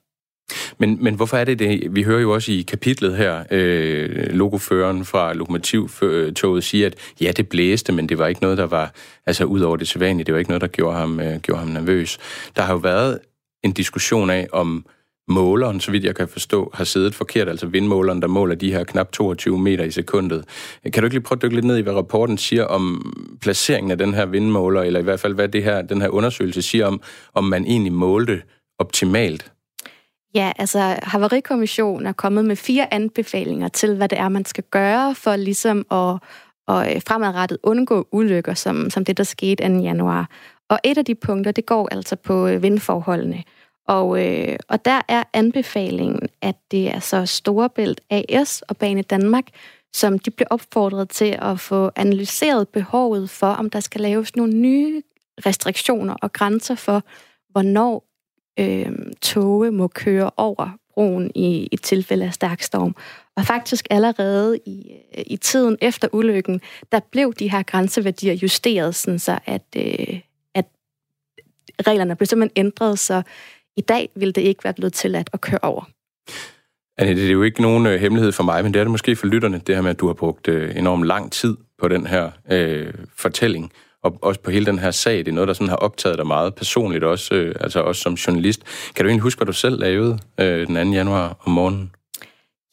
Men, 0.78 1.04
men 1.04 1.16
hvorfor 1.16 1.38
er 1.38 1.44
det 1.44 1.60
det? 1.60 1.96
Vi 1.96 2.04
hører 2.04 2.22
jo 2.22 2.34
også 2.34 2.52
i 2.52 2.62
kapitlet 2.62 3.18
her, 3.18 3.44
øh, 3.52 4.10
logoføreren 4.10 5.06
fra 5.06 5.34
Lokomotivtoget 5.34 6.64
siger, 6.64 6.88
at 6.88 6.96
ja, 7.22 7.32
det 7.32 7.50
blæste, 7.50 7.92
men 7.92 8.10
det 8.10 8.18
var 8.18 8.28
ikke 8.28 8.42
noget, 8.42 8.58
der 8.58 8.68
var 8.68 8.94
altså 9.26 9.44
ud 9.44 9.62
over 9.62 9.78
det 9.78 9.88
sædvanlige. 9.88 10.26
Det 10.26 10.34
var 10.34 10.40
ikke 10.40 10.52
noget, 10.52 10.62
der 10.62 10.68
gjorde 10.68 10.98
ham, 10.98 11.20
øh, 11.20 11.40
gjorde 11.40 11.60
ham 11.60 11.70
nervøs. 11.70 12.18
Der 12.56 12.62
har 12.62 12.74
jo 12.74 12.80
været 12.80 13.20
en 13.64 13.72
diskussion 13.72 14.30
af, 14.30 14.48
om 14.52 14.86
måleren, 15.28 15.80
så 15.80 15.92
vidt 15.92 16.04
jeg 16.04 16.16
kan 16.16 16.28
forstå, 16.28 16.72
har 16.74 16.84
siddet 16.84 17.16
forkert, 17.16 17.50
altså 17.50 17.68
vindmåleren, 17.68 18.22
der 18.22 18.28
måler 18.28 18.56
de 18.56 18.72
her 18.72 18.84
knap 18.84 19.12
22 19.12 19.60
meter 19.60 19.84
i 19.84 19.92
sekundet. 19.92 20.46
Kan 20.84 20.94
du 20.94 21.06
ikke 21.06 21.16
lige 21.16 21.24
prøve 21.24 21.38
at 21.38 21.42
dykke 21.42 21.56
lidt 21.56 21.66
ned 21.66 21.78
i, 21.78 21.82
hvad 21.82 21.94
rapporten 21.94 22.38
siger 22.38 22.66
om 22.66 23.14
placeringen 23.42 23.92
af 23.92 23.98
den 23.98 24.14
her 24.14 24.26
vindmåler, 24.26 24.82
eller 24.82 25.00
i 25.00 25.04
hvert 25.04 25.20
fald, 25.20 25.34
hvad 25.34 25.50
det 25.50 25.64
her, 25.64 25.82
den 25.82 26.02
her 26.02 26.10
undersøgelse 26.10 26.62
siger 26.62 26.88
om, 26.88 27.02
om 27.34 27.44
man 27.44 27.66
egentlig 27.66 27.94
målte 27.94 28.42
optimalt? 28.80 29.52
Ja, 30.36 30.52
altså 30.58 31.00
Havarikommissionen 31.04 32.08
er 32.08 32.12
kommet 32.12 32.46
med 32.46 32.56
fire 32.56 32.94
anbefalinger 32.94 33.68
til, 33.68 33.96
hvad 33.96 34.10
det 34.10 34.20
er, 34.20 34.30
man 34.30 34.46
skal 34.46 34.64
gøre 34.72 35.16
for 35.16 35.36
ligesom 35.36 35.86
at, 35.92 36.20
at 36.68 36.96
øh, 36.96 37.02
fremadrettet 37.08 37.58
undgå 37.64 38.08
ulykker, 38.12 38.54
som, 38.54 38.90
som 38.90 39.06
det, 39.06 39.18
der 39.18 39.24
skete 39.24 39.68
2. 39.68 39.84
januar. 39.84 40.30
Og 40.70 40.80
et 40.84 40.98
af 40.98 41.06
de 41.06 41.16
punkter, 41.16 41.52
det 41.52 41.66
går 41.66 41.88
altså 41.92 42.16
på 42.16 42.48
øh, 42.48 42.64
vindforholdene. 42.64 43.44
Og, 43.92 44.26
øh, 44.26 44.58
og 44.68 44.86
der 44.86 45.02
er 45.08 45.24
anbefalingen, 45.34 46.30
at 46.42 46.56
det 46.72 46.88
er 46.88 47.00
så 47.00 47.26
Storebælt 47.26 48.02
AS 48.10 48.62
og 48.62 48.78
Bane 48.78 49.02
Danmark, 49.02 49.46
som 49.94 50.20
de 50.20 50.32
bliver 50.32 50.48
opfordret 50.52 51.10
til 51.10 51.38
at 51.42 51.60
få 51.60 51.92
analyseret 51.96 52.70
behovet 52.70 53.30
for, 53.30 53.48
om 53.48 53.70
der 53.70 53.80
skal 53.80 54.02
laves 54.02 54.36
nogle 54.36 54.54
nye 54.54 55.02
restriktioner 55.46 56.16
og 56.22 56.34
grænser 56.34 56.76
for, 56.76 57.04
hvornår 57.50 58.06
øh, 58.60 58.92
toge 59.22 59.72
må 59.72 59.88
køre 59.88 60.32
over 60.38 60.78
broen 60.94 61.32
i, 61.36 61.68
i 61.72 61.78
tilfælde 61.78 62.26
af 62.26 62.34
stærk 62.34 62.62
storm. 62.62 62.96
Og 63.36 63.46
faktisk 63.46 63.88
allerede 63.90 64.58
i, 64.66 64.92
i 65.28 65.38
tiden 65.38 65.78
efter 65.82 66.08
ulykken, 66.14 66.62
der 66.92 67.00
blev 67.12 67.34
de 67.34 67.52
her 67.52 67.64
grænseværdier 67.64 68.34
justeret, 68.34 68.96
sådan 68.96 69.20
så 69.20 69.40
at, 69.46 69.66
øh, 69.78 70.20
at 70.56 70.66
reglerne 71.88 72.16
blev 72.16 72.26
simpelthen 72.26 72.66
ændret, 72.66 73.00
så 73.00 73.22
i 73.78 73.82
dag 73.82 74.10
ville 74.16 74.32
det 74.32 74.42
ikke 74.42 74.64
være 74.64 74.74
blevet 74.74 74.94
tilladt 74.94 75.30
at 75.34 75.42
køre 75.42 75.60
over. 75.62 75.90
Annette, 76.98 77.22
det 77.22 77.30
er 77.30 77.34
jo 77.34 77.44
ikke 77.44 77.62
nogen 77.62 77.86
øh, 77.86 78.00
hemmelighed 78.00 78.32
for 78.32 78.44
mig, 78.44 78.64
men 78.64 78.74
det 78.74 78.80
er 78.80 78.84
det 78.84 78.92
måske 78.92 79.16
for 79.16 79.28
lytterne, 79.28 79.62
det 79.68 79.76
her 79.76 79.82
med, 79.82 79.90
at 79.92 80.00
du 80.00 80.08
har 80.08 80.14
brugt 80.14 80.48
øh, 80.48 80.78
enormt 80.78 81.06
lang 81.06 81.32
tid 81.32 81.58
på 81.80 81.88
den 81.88 82.08
her 82.08 82.32
øh, 82.52 82.94
fortælling, 83.16 83.72
og 84.04 84.18
også 84.22 84.42
på 84.42 84.52
hele 84.52 84.66
den 84.66 84.80
her 84.80 84.92
sag. 84.92 85.18
Det 85.18 85.28
er 85.28 85.32
noget, 85.32 85.48
der 85.48 85.54
sådan 85.54 85.70
har 85.70 85.76
optaget 85.76 86.18
dig 86.18 86.28
meget 86.28 86.56
personligt 86.56 87.04
også, 87.04 87.36
øh, 87.36 87.56
altså 87.60 87.80
også 87.82 88.02
som 88.02 88.14
journalist. 88.14 88.64
Kan 88.96 89.06
du 89.06 89.10
egentlig 89.10 89.24
huske, 89.24 89.40
hvad 89.40 89.46
du 89.46 89.54
selv 89.54 89.80
lavede 89.80 90.20
øh, 90.40 90.68
den 90.68 90.76
2. 90.76 90.92
januar 90.92 91.38
om 91.46 91.52
morgenen? 91.52 91.92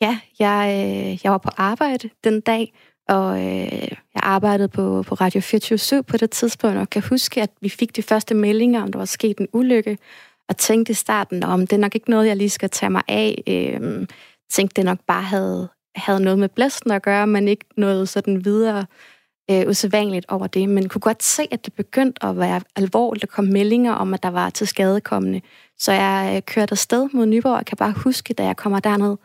Ja, 0.00 0.19
jeg, 0.38 0.69
øh, 0.69 1.19
jeg 1.25 1.33
var 1.33 1.38
på 1.38 1.50
arbejde 1.57 2.11
den 2.25 2.40
dag, 2.40 2.73
og 3.09 3.38
øh, 3.38 3.88
jeg 4.14 4.23
arbejdede 4.23 4.69
på, 4.69 5.02
på 5.02 5.14
Radio 5.14 5.40
24 5.40 6.02
på 6.02 6.17
det 6.17 6.31
tidspunkt, 6.31 6.78
og 6.78 6.90
kan 6.90 7.02
huske, 7.09 7.43
at 7.43 7.50
vi 7.61 7.69
fik 7.69 7.97
de 7.97 8.02
første 8.02 8.35
meldinger, 8.35 8.83
om 8.83 8.93
der 8.93 8.99
var 8.99 9.05
sket 9.05 9.38
en 9.38 9.49
ulykke, 9.52 9.99
og 10.49 10.57
tænkte 10.57 10.90
i 10.90 10.95
starten, 10.95 11.43
om 11.43 11.61
det 11.61 11.73
er 11.73 11.81
nok 11.81 11.95
ikke 11.95 12.11
noget, 12.11 12.26
jeg 12.26 12.37
lige 12.37 12.50
skal 12.50 12.71
tage 12.71 12.90
mig 12.90 13.02
af. 13.09 13.43
Øh, 13.47 14.07
tænkte, 14.50 14.75
det 14.76 14.85
nok 14.85 14.99
bare 15.07 15.23
havde, 15.23 15.69
havde 15.97 16.21
noget 16.21 16.38
med 16.38 16.49
blæsten 16.49 16.90
at 16.90 17.02
gøre, 17.02 17.26
men 17.26 17.49
ikke 17.49 17.64
noget 17.76 18.09
sådan 18.09 18.45
videre 18.45 18.87
øh, 19.50 19.69
usædvanligt 19.69 20.26
over 20.28 20.47
det. 20.47 20.69
Men 20.69 20.88
kunne 20.88 21.00
godt 21.00 21.23
se, 21.23 21.43
at 21.50 21.64
det 21.64 21.73
begyndte 21.73 22.25
at 22.25 22.38
være 22.38 22.61
alvorligt. 22.76 23.23
Der 23.23 23.26
kom 23.26 23.45
meldinger 23.45 23.93
om, 23.93 24.14
at 24.14 24.23
der 24.23 24.31
var 24.31 24.50
til 24.50 24.67
skadekommende. 24.67 25.40
Så 25.78 25.93
jeg 25.93 26.33
øh, 26.37 26.43
kørte 26.43 26.73
afsted 26.73 27.09
mod 27.12 27.26
Nyborg. 27.26 27.57
Jeg 27.57 27.67
kan 27.67 27.76
bare 27.76 27.93
huske, 27.93 28.35
da 28.35 28.45
jeg 28.45 28.57
kommer 28.57 28.81
derned, 28.81 29.17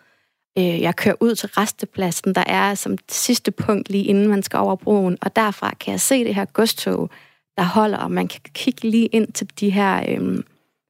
øh, 0.58 0.82
jeg 0.82 0.96
kører 0.96 1.16
ud 1.20 1.36
til 1.36 1.50
restepladsen, 1.50 2.36
der 2.36 2.44
er 2.48 2.76
som 2.76 2.98
sidste 3.10 3.52
punkt 3.52 3.90
lige 3.90 4.04
inden 4.04 4.28
man 4.28 4.44
skal 4.44 4.60
over 4.60 4.76
broen. 4.76 5.18
Og 5.22 5.36
derfra 5.36 5.74
kan 5.80 5.92
jeg 5.92 6.02
se 6.02 6.24
det 6.24 6.36
her 6.36 6.46
godstog, 6.46 7.10
der 7.58 7.64
holder, 7.64 7.98
og 7.98 8.12
man 8.12 8.28
kan 8.28 8.42
kigge 8.54 8.90
lige 8.90 9.06
ind 9.06 9.34
til 9.34 9.50
de 9.60 9.70
her... 9.70 10.06
Øh, 10.10 10.44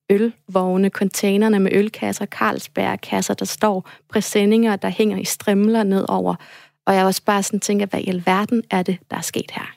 ølvogne, 0.10 0.89
containerne 0.89 1.60
med 1.60 1.72
ølkasser, 1.74 2.25
Carlsberg-kasser, 2.25 3.33
der 3.33 3.45
står 3.45 3.89
præsendinger, 4.10 4.75
der 4.75 4.89
hænger 4.89 5.17
i 5.17 5.25
strimler 5.25 5.83
ned 5.83 6.05
over. 6.10 6.36
Og 6.86 6.95
jeg 6.95 7.05
også 7.05 7.24
bare 7.25 7.43
sådan 7.43 7.60
tænker, 7.60 7.86
hvad 7.86 8.00
i 8.00 8.10
alverden 8.10 8.63
er 8.72 8.83
det, 8.83 8.98
der 9.12 9.17
er 9.17 9.22
sket 9.22 9.51
her? 9.51 9.75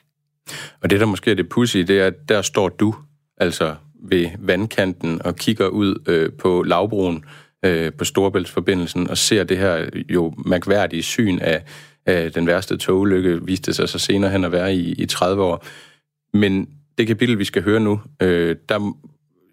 Og 0.81 0.89
det, 0.89 0.99
der 0.99 1.05
måske 1.05 1.31
er 1.31 1.35
det 1.35 1.49
pussy, 1.49 1.77
det 1.77 1.99
er, 1.99 2.07
at 2.07 2.29
der 2.29 2.41
står 2.41 2.69
du, 2.69 2.95
altså 3.37 3.75
ved 4.03 4.29
vandkanten, 4.39 5.21
og 5.25 5.35
kigger 5.35 5.67
ud 5.67 6.03
øh, 6.07 6.33
på 6.33 6.63
lavbroen, 6.63 7.25
øh, 7.65 7.93
på 7.93 8.05
Storebæltsforbindelsen 8.05 9.09
og 9.09 9.17
ser 9.17 9.43
det 9.43 9.57
her 9.57 9.89
jo 10.09 10.33
mærkværdige 10.45 11.03
syn 11.03 11.39
af, 11.39 11.63
af 12.05 12.31
den 12.31 12.47
værste 12.47 12.77
togulykke, 12.77 13.45
viste 13.45 13.73
sig 13.73 13.89
så 13.89 13.99
senere 13.99 14.31
hen 14.31 14.43
at 14.43 14.51
være 14.51 14.75
i, 14.75 14.91
i 14.91 15.05
30 15.05 15.43
år. 15.43 15.65
Men 16.37 16.69
det 16.97 17.07
kapitel, 17.07 17.39
vi 17.39 17.43
skal 17.43 17.63
høre 17.63 17.79
nu, 17.79 18.01
øh, 18.21 18.55
der 18.69 18.97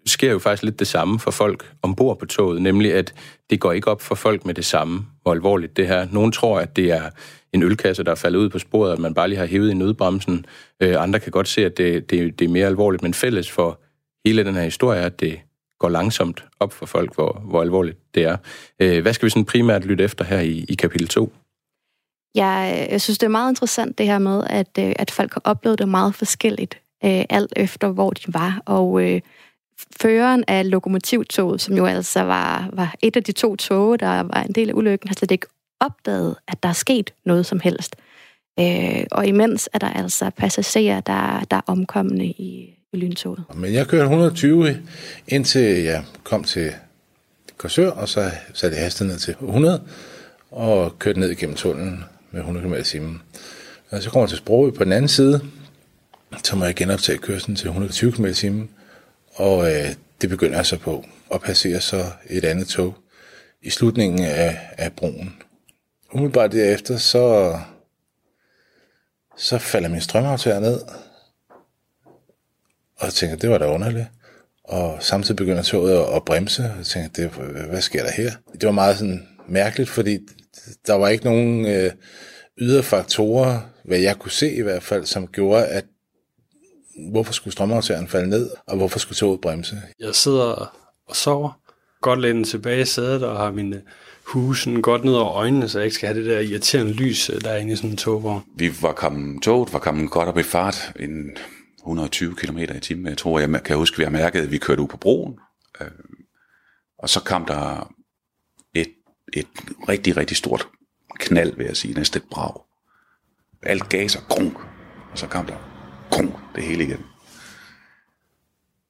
sker 0.05 0.31
jo 0.31 0.39
faktisk 0.39 0.63
lidt 0.63 0.79
det 0.79 0.87
samme 0.87 1.19
for 1.19 1.31
folk 1.31 1.71
ombord 1.81 2.19
på 2.19 2.25
toget, 2.25 2.61
nemlig 2.61 2.93
at 2.93 3.13
det 3.49 3.59
går 3.59 3.71
ikke 3.71 3.87
op 3.87 4.01
for 4.01 4.15
folk 4.15 4.45
med 4.45 4.53
det 4.53 4.65
samme, 4.65 5.05
hvor 5.21 5.31
alvorligt 5.31 5.77
det 5.77 5.87
her. 5.87 6.07
Nogen 6.11 6.31
tror, 6.31 6.59
at 6.59 6.75
det 6.75 6.91
er 6.91 7.09
en 7.53 7.63
ølkasse, 7.63 8.03
der 8.03 8.11
er 8.11 8.15
faldet 8.15 8.39
ud 8.39 8.49
på 8.49 8.59
sporet, 8.59 8.93
at 8.93 8.99
man 8.99 9.13
bare 9.13 9.27
lige 9.27 9.39
har 9.39 9.45
hævet 9.45 9.71
i 9.71 9.73
nødbremsen. 9.73 10.45
Øh, 10.81 11.03
andre 11.03 11.19
kan 11.19 11.31
godt 11.31 11.47
se, 11.47 11.65
at 11.65 11.77
det, 11.77 12.09
det, 12.09 12.39
det 12.39 12.45
er 12.45 12.49
mere 12.49 12.67
alvorligt, 12.67 13.03
men 13.03 13.13
fælles 13.13 13.51
for 13.51 13.79
hele 14.25 14.43
den 14.43 14.55
her 14.55 14.63
historie 14.63 14.99
er, 14.99 15.05
at 15.05 15.19
det 15.19 15.39
går 15.79 15.89
langsomt 15.89 16.45
op 16.59 16.73
for 16.73 16.85
folk, 16.85 17.15
hvor, 17.15 17.41
hvor 17.45 17.61
alvorligt 17.61 17.97
det 18.15 18.23
er. 18.23 18.37
Øh, 18.79 19.01
hvad 19.01 19.13
skal 19.13 19.25
vi 19.25 19.29
sådan 19.29 19.45
primært 19.45 19.85
lytte 19.85 20.03
efter 20.03 20.25
her 20.25 20.39
i, 20.39 20.65
i 20.69 20.75
kapitel 20.75 21.07
2? 21.07 21.33
Jeg, 22.35 22.87
jeg 22.91 23.01
synes, 23.01 23.17
det 23.17 23.25
er 23.25 23.31
meget 23.31 23.51
interessant 23.51 23.97
det 23.97 24.05
her 24.05 24.19
med, 24.19 24.43
at, 24.49 24.77
øh, 24.79 24.93
at 24.95 25.11
folk 25.11 25.33
har 25.33 25.41
oplevet 25.43 25.79
det 25.79 25.89
meget 25.89 26.15
forskelligt, 26.15 26.77
øh, 27.05 27.25
alt 27.29 27.53
efter 27.55 27.87
hvor 27.87 28.09
de 28.09 28.33
var. 28.33 28.61
Og 28.65 29.01
øh, 29.03 29.21
føreren 30.01 30.43
af 30.47 30.69
lokomotivtoget, 30.69 31.61
som 31.61 31.77
jo 31.77 31.85
altså 31.85 32.21
var, 32.21 32.69
var 32.73 32.95
et 33.01 33.15
af 33.15 33.23
de 33.23 33.31
to 33.31 33.55
tog, 33.55 33.99
der 33.99 34.19
var 34.19 34.43
en 34.43 34.51
del 34.51 34.69
af 34.69 34.73
ulykken, 34.73 35.07
har 35.07 35.15
slet 35.15 35.31
ikke 35.31 35.47
opdaget, 35.79 36.35
at 36.47 36.63
der 36.63 36.69
er 36.69 36.73
sket 36.73 37.13
noget 37.25 37.45
som 37.45 37.59
helst. 37.59 37.95
Øh, 38.59 39.03
og 39.11 39.27
imens 39.27 39.69
er 39.73 39.79
der 39.79 39.89
altså 39.89 40.29
passagerer, 40.37 41.01
der, 41.01 41.45
der 41.51 41.57
er 41.57 41.61
omkommende 41.67 42.25
i, 42.25 42.75
i 42.93 42.97
lyntoget. 42.97 43.43
Men 43.55 43.73
jeg 43.73 43.87
kørte 43.87 44.03
120 44.03 44.81
indtil 45.27 45.61
jeg 45.61 46.03
kom 46.23 46.43
til 46.43 46.71
Korsør, 47.57 47.89
og 47.89 48.09
så 48.09 48.31
satte 48.53 48.77
jeg 48.77 48.83
hastigheden 48.83 49.13
ned 49.13 49.19
til 49.19 49.31
100, 49.31 49.81
og 50.51 50.99
kørte 50.99 51.19
ned 51.19 51.29
igennem 51.29 51.55
tunnelen 51.55 52.03
med 52.31 52.39
100 52.39 52.65
km 52.65 52.73
i 52.73 52.83
timen. 52.83 53.21
Og 53.89 54.03
så 54.03 54.09
kommer 54.09 54.23
jeg 54.23 54.29
til 54.29 54.37
Sprogø 54.37 54.71
på 54.71 54.83
den 54.83 54.91
anden 54.91 55.09
side, 55.09 55.41
så 56.43 56.55
må 56.55 56.65
jeg 56.65 56.75
genoptage 56.75 57.17
kørslen 57.17 57.55
til 57.55 57.67
120 57.67 58.11
km 58.11 58.25
i 58.25 58.33
timen, 58.33 58.69
og 59.35 59.71
øh, 59.71 59.95
det 60.21 60.29
begynder 60.29 60.55
jeg 60.55 60.65
så 60.65 60.77
på 60.77 61.05
og 61.29 61.41
passere 61.41 61.81
så 61.81 62.05
et 62.29 62.45
andet 62.45 62.67
tog 62.67 62.95
i 63.61 63.69
slutningen 63.69 64.25
af, 64.25 64.59
af 64.77 64.93
broen. 64.93 65.35
Umiddelbart 66.13 66.51
derefter, 66.51 66.97
så, 66.97 67.57
så 69.37 69.57
falder 69.57 69.89
min 69.89 70.01
strømaftager 70.01 70.59
ned, 70.59 70.81
og 72.97 73.05
jeg 73.05 73.13
tænker, 73.13 73.37
det 73.37 73.49
var 73.49 73.57
da 73.57 73.67
underligt. 73.67 74.05
Og 74.63 74.97
samtidig 75.03 75.35
begynder 75.35 75.63
toget 75.63 76.15
at 76.15 76.25
bremse, 76.25 76.63
og 76.63 76.77
jeg 76.77 76.85
tænker, 76.85 77.09
det, 77.09 77.29
hvad 77.69 77.81
sker 77.81 78.03
der 78.03 78.11
her? 78.11 78.31
Det 78.53 78.65
var 78.65 78.71
meget 78.71 78.97
sådan 78.97 79.27
mærkeligt, 79.47 79.89
fordi 79.89 80.19
der 80.87 80.93
var 80.93 81.09
ikke 81.09 81.25
nogen 81.25 81.65
øh, 81.65 81.91
ydre 82.57 82.83
faktorer, 82.83 83.59
hvad 83.83 83.99
jeg 83.99 84.15
kunne 84.15 84.31
se 84.31 84.53
i 84.53 84.61
hvert 84.61 84.83
fald, 84.83 85.05
som 85.05 85.27
gjorde, 85.27 85.65
at 85.65 85.85
hvorfor 87.11 87.33
skulle 87.33 87.51
strømaftageren 87.51 88.07
falde 88.07 88.29
ned, 88.29 88.49
og 88.67 88.77
hvorfor 88.77 88.99
skulle 88.99 89.17
toget 89.17 89.41
bremse? 89.41 89.81
Jeg 89.99 90.15
sidder 90.15 90.71
og 91.07 91.15
sover, 91.15 91.59
godt 92.01 92.21
lænet 92.21 92.47
tilbage 92.47 92.81
i 92.81 92.85
sædet, 92.85 93.23
og 93.23 93.37
har 93.37 93.51
mine 93.51 93.81
husen 94.25 94.81
godt 94.81 95.03
ned 95.03 95.13
over 95.13 95.33
øjnene, 95.33 95.69
så 95.69 95.79
jeg 95.79 95.85
ikke 95.85 95.95
skal 95.95 96.07
have 96.07 96.19
det 96.19 96.29
der 96.29 96.39
irriterende 96.39 96.93
lys, 96.93 97.31
der 97.43 97.49
er 97.49 97.57
inde 97.57 97.73
i 97.73 97.75
sådan 97.75 97.89
en 97.89 97.97
togvogn. 97.97 98.43
Vi 98.55 98.71
var 98.81 98.93
kommet, 98.93 99.43
toget 99.43 99.73
var 99.73 99.79
kommet 99.79 100.11
godt 100.11 100.29
op 100.29 100.37
i 100.37 100.43
fart, 100.43 100.93
en 100.99 101.37
120 101.79 102.35
km 102.35 102.57
i 102.57 102.79
timen. 102.79 103.07
Jeg 103.07 103.17
tror, 103.17 103.39
jeg 103.39 103.63
kan 103.63 103.77
huske, 103.77 103.95
at 103.95 103.99
vi 103.99 104.03
har 104.03 104.11
mærket, 104.11 104.41
at 104.41 104.51
vi 104.51 104.57
kørte 104.57 104.81
ud 104.81 104.87
på 104.87 104.97
broen. 104.97 105.39
Øh, 105.81 105.87
og 106.99 107.09
så 107.09 107.19
kom 107.19 107.45
der 107.45 107.93
et, 108.73 108.93
et 109.33 109.47
rigtig, 109.89 110.17
rigtig 110.17 110.37
stort 110.37 110.67
knald, 111.19 111.55
vil 111.55 111.65
jeg 111.65 111.77
sige, 111.77 111.93
næsten 111.93 112.21
et 112.21 112.27
brag. 112.31 112.61
Alt 113.63 113.89
gav 113.89 114.09
sig 114.09 114.21
grunk, 114.29 114.57
og 115.11 115.17
så 115.17 115.27
kom 115.27 115.45
der 115.45 115.74
krum, 116.15 116.35
det 116.55 116.63
hele 116.63 116.83
igen. 116.83 117.05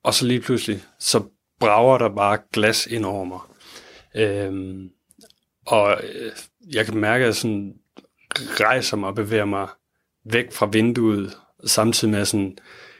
Og 0.04 0.14
så 0.14 0.26
lige 0.26 0.42
pludselig, 0.42 0.84
så 1.00 1.24
brager 1.60 1.98
der 1.98 2.10
bare 2.10 2.38
glas 2.54 2.86
ind 2.86 3.06
over 3.06 3.26
mig. 3.26 3.40
Øhm, 4.16 4.90
og 5.66 6.02
øh, 6.04 6.32
jeg 6.74 6.86
kan 6.86 6.98
mærke, 6.98 7.24
at 7.24 7.28
jeg 7.28 7.36
sådan 7.36 7.74
rejser 8.36 8.98
mig 8.98 9.10
og 9.10 9.16
bevæger 9.16 9.46
mig 9.46 9.68
væk 10.26 10.52
fra 10.52 10.66
vinduet, 10.66 11.38
samtidig 11.66 12.10
med 12.10 12.18
at 12.18 12.20
jeg 12.20 12.28
sådan 12.28 12.58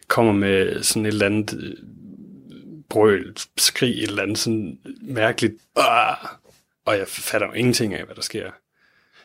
kommer 0.08 0.34
med 0.34 0.84
sådan 0.84 1.06
et 1.06 1.08
eller 1.08 1.26
andet 1.26 1.54
øh, 1.64 1.74
brøl, 2.90 3.36
skrig, 3.58 3.90
et 3.90 4.04
eller 4.04 4.24
andet 4.24 4.38
sådan 4.38 4.80
mærkeligt, 5.02 5.54
Åh! 5.76 6.30
og 6.86 6.98
jeg 6.98 7.08
fatter 7.08 7.48
jo 7.48 7.54
ingenting 7.54 7.94
af, 7.94 8.06
hvad 8.06 8.16
der 8.16 8.22
sker. 8.22 8.52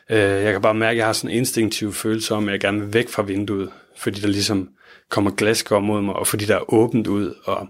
Øh, 0.09 0.17
jeg 0.17 0.51
kan 0.51 0.61
bare 0.61 0.73
mærke, 0.73 0.91
at 0.91 0.97
jeg 0.97 1.05
har 1.05 1.13
sådan 1.13 1.29
en 1.29 1.37
instinktiv 1.37 1.93
følelse 1.93 2.35
om, 2.35 2.47
at 2.47 2.51
jeg 2.51 2.59
gerne 2.59 2.79
vil 2.79 2.93
væk 2.93 3.09
fra 3.09 3.23
vinduet, 3.23 3.71
fordi 3.97 4.21
der 4.21 4.27
ligesom 4.27 4.69
kommer 5.11 5.31
glaskår 5.31 5.79
mod 5.79 6.01
mig, 6.01 6.15
og 6.15 6.27
fordi 6.27 6.45
der 6.45 6.55
er 6.55 6.73
åbent 6.73 7.07
ud, 7.07 7.35
og 7.45 7.67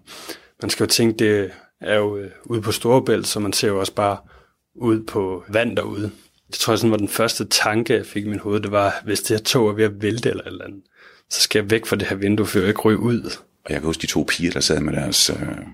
man 0.62 0.70
skal 0.70 0.84
jo 0.84 0.88
tænke, 0.88 1.18
det 1.18 1.52
er 1.82 1.98
jo 1.98 2.18
øh, 2.18 2.32
ude 2.46 2.62
på 2.62 2.72
Storebælt, 2.72 3.28
så 3.28 3.40
man 3.40 3.54
ser 3.54 3.68
jo 3.68 3.80
også 3.80 3.96
bare 3.96 4.18
ud 4.76 5.04
på 5.14 5.44
vand 5.54 5.78
derude. 5.78 6.12
Det 6.48 6.60
tror 6.60 6.74
jeg 6.74 6.80
sådan 6.80 6.92
var 6.92 6.98
den 6.98 7.08
første 7.08 7.48
tanke, 7.48 7.94
jeg 7.94 8.06
fik 8.06 8.26
i 8.26 8.30
min 8.30 8.40
hoved, 8.40 8.60
det 8.60 8.72
var, 8.72 8.90
hvis 9.06 9.22
det 9.22 9.38
her 9.38 9.44
tog 9.44 9.70
er 9.70 9.74
ved 9.74 9.84
at 9.84 10.02
vælte 10.02 10.30
eller 10.30 10.44
et 10.44 10.48
eller 10.48 10.66
andet, 10.66 10.84
så 11.30 11.42
skal 11.42 11.60
jeg 11.60 11.72
væk 11.72 11.86
fra 11.86 11.96
det 11.96 12.08
her 12.08 12.16
vindue, 12.16 12.46
før 12.46 12.60
jeg 12.60 12.70
ikke 12.70 12.82
ryger 12.82 13.00
ud. 13.00 13.22
Og 13.66 13.70
jeg 13.72 13.80
kan 13.80 13.90
huske 13.90 14.02
de 14.02 14.08
to 14.08 14.26
piger, 14.30 14.52
der 14.52 14.60
sad 14.60 14.80
med 14.80 14.94
deres, 14.94 15.30
øh, 15.30 15.66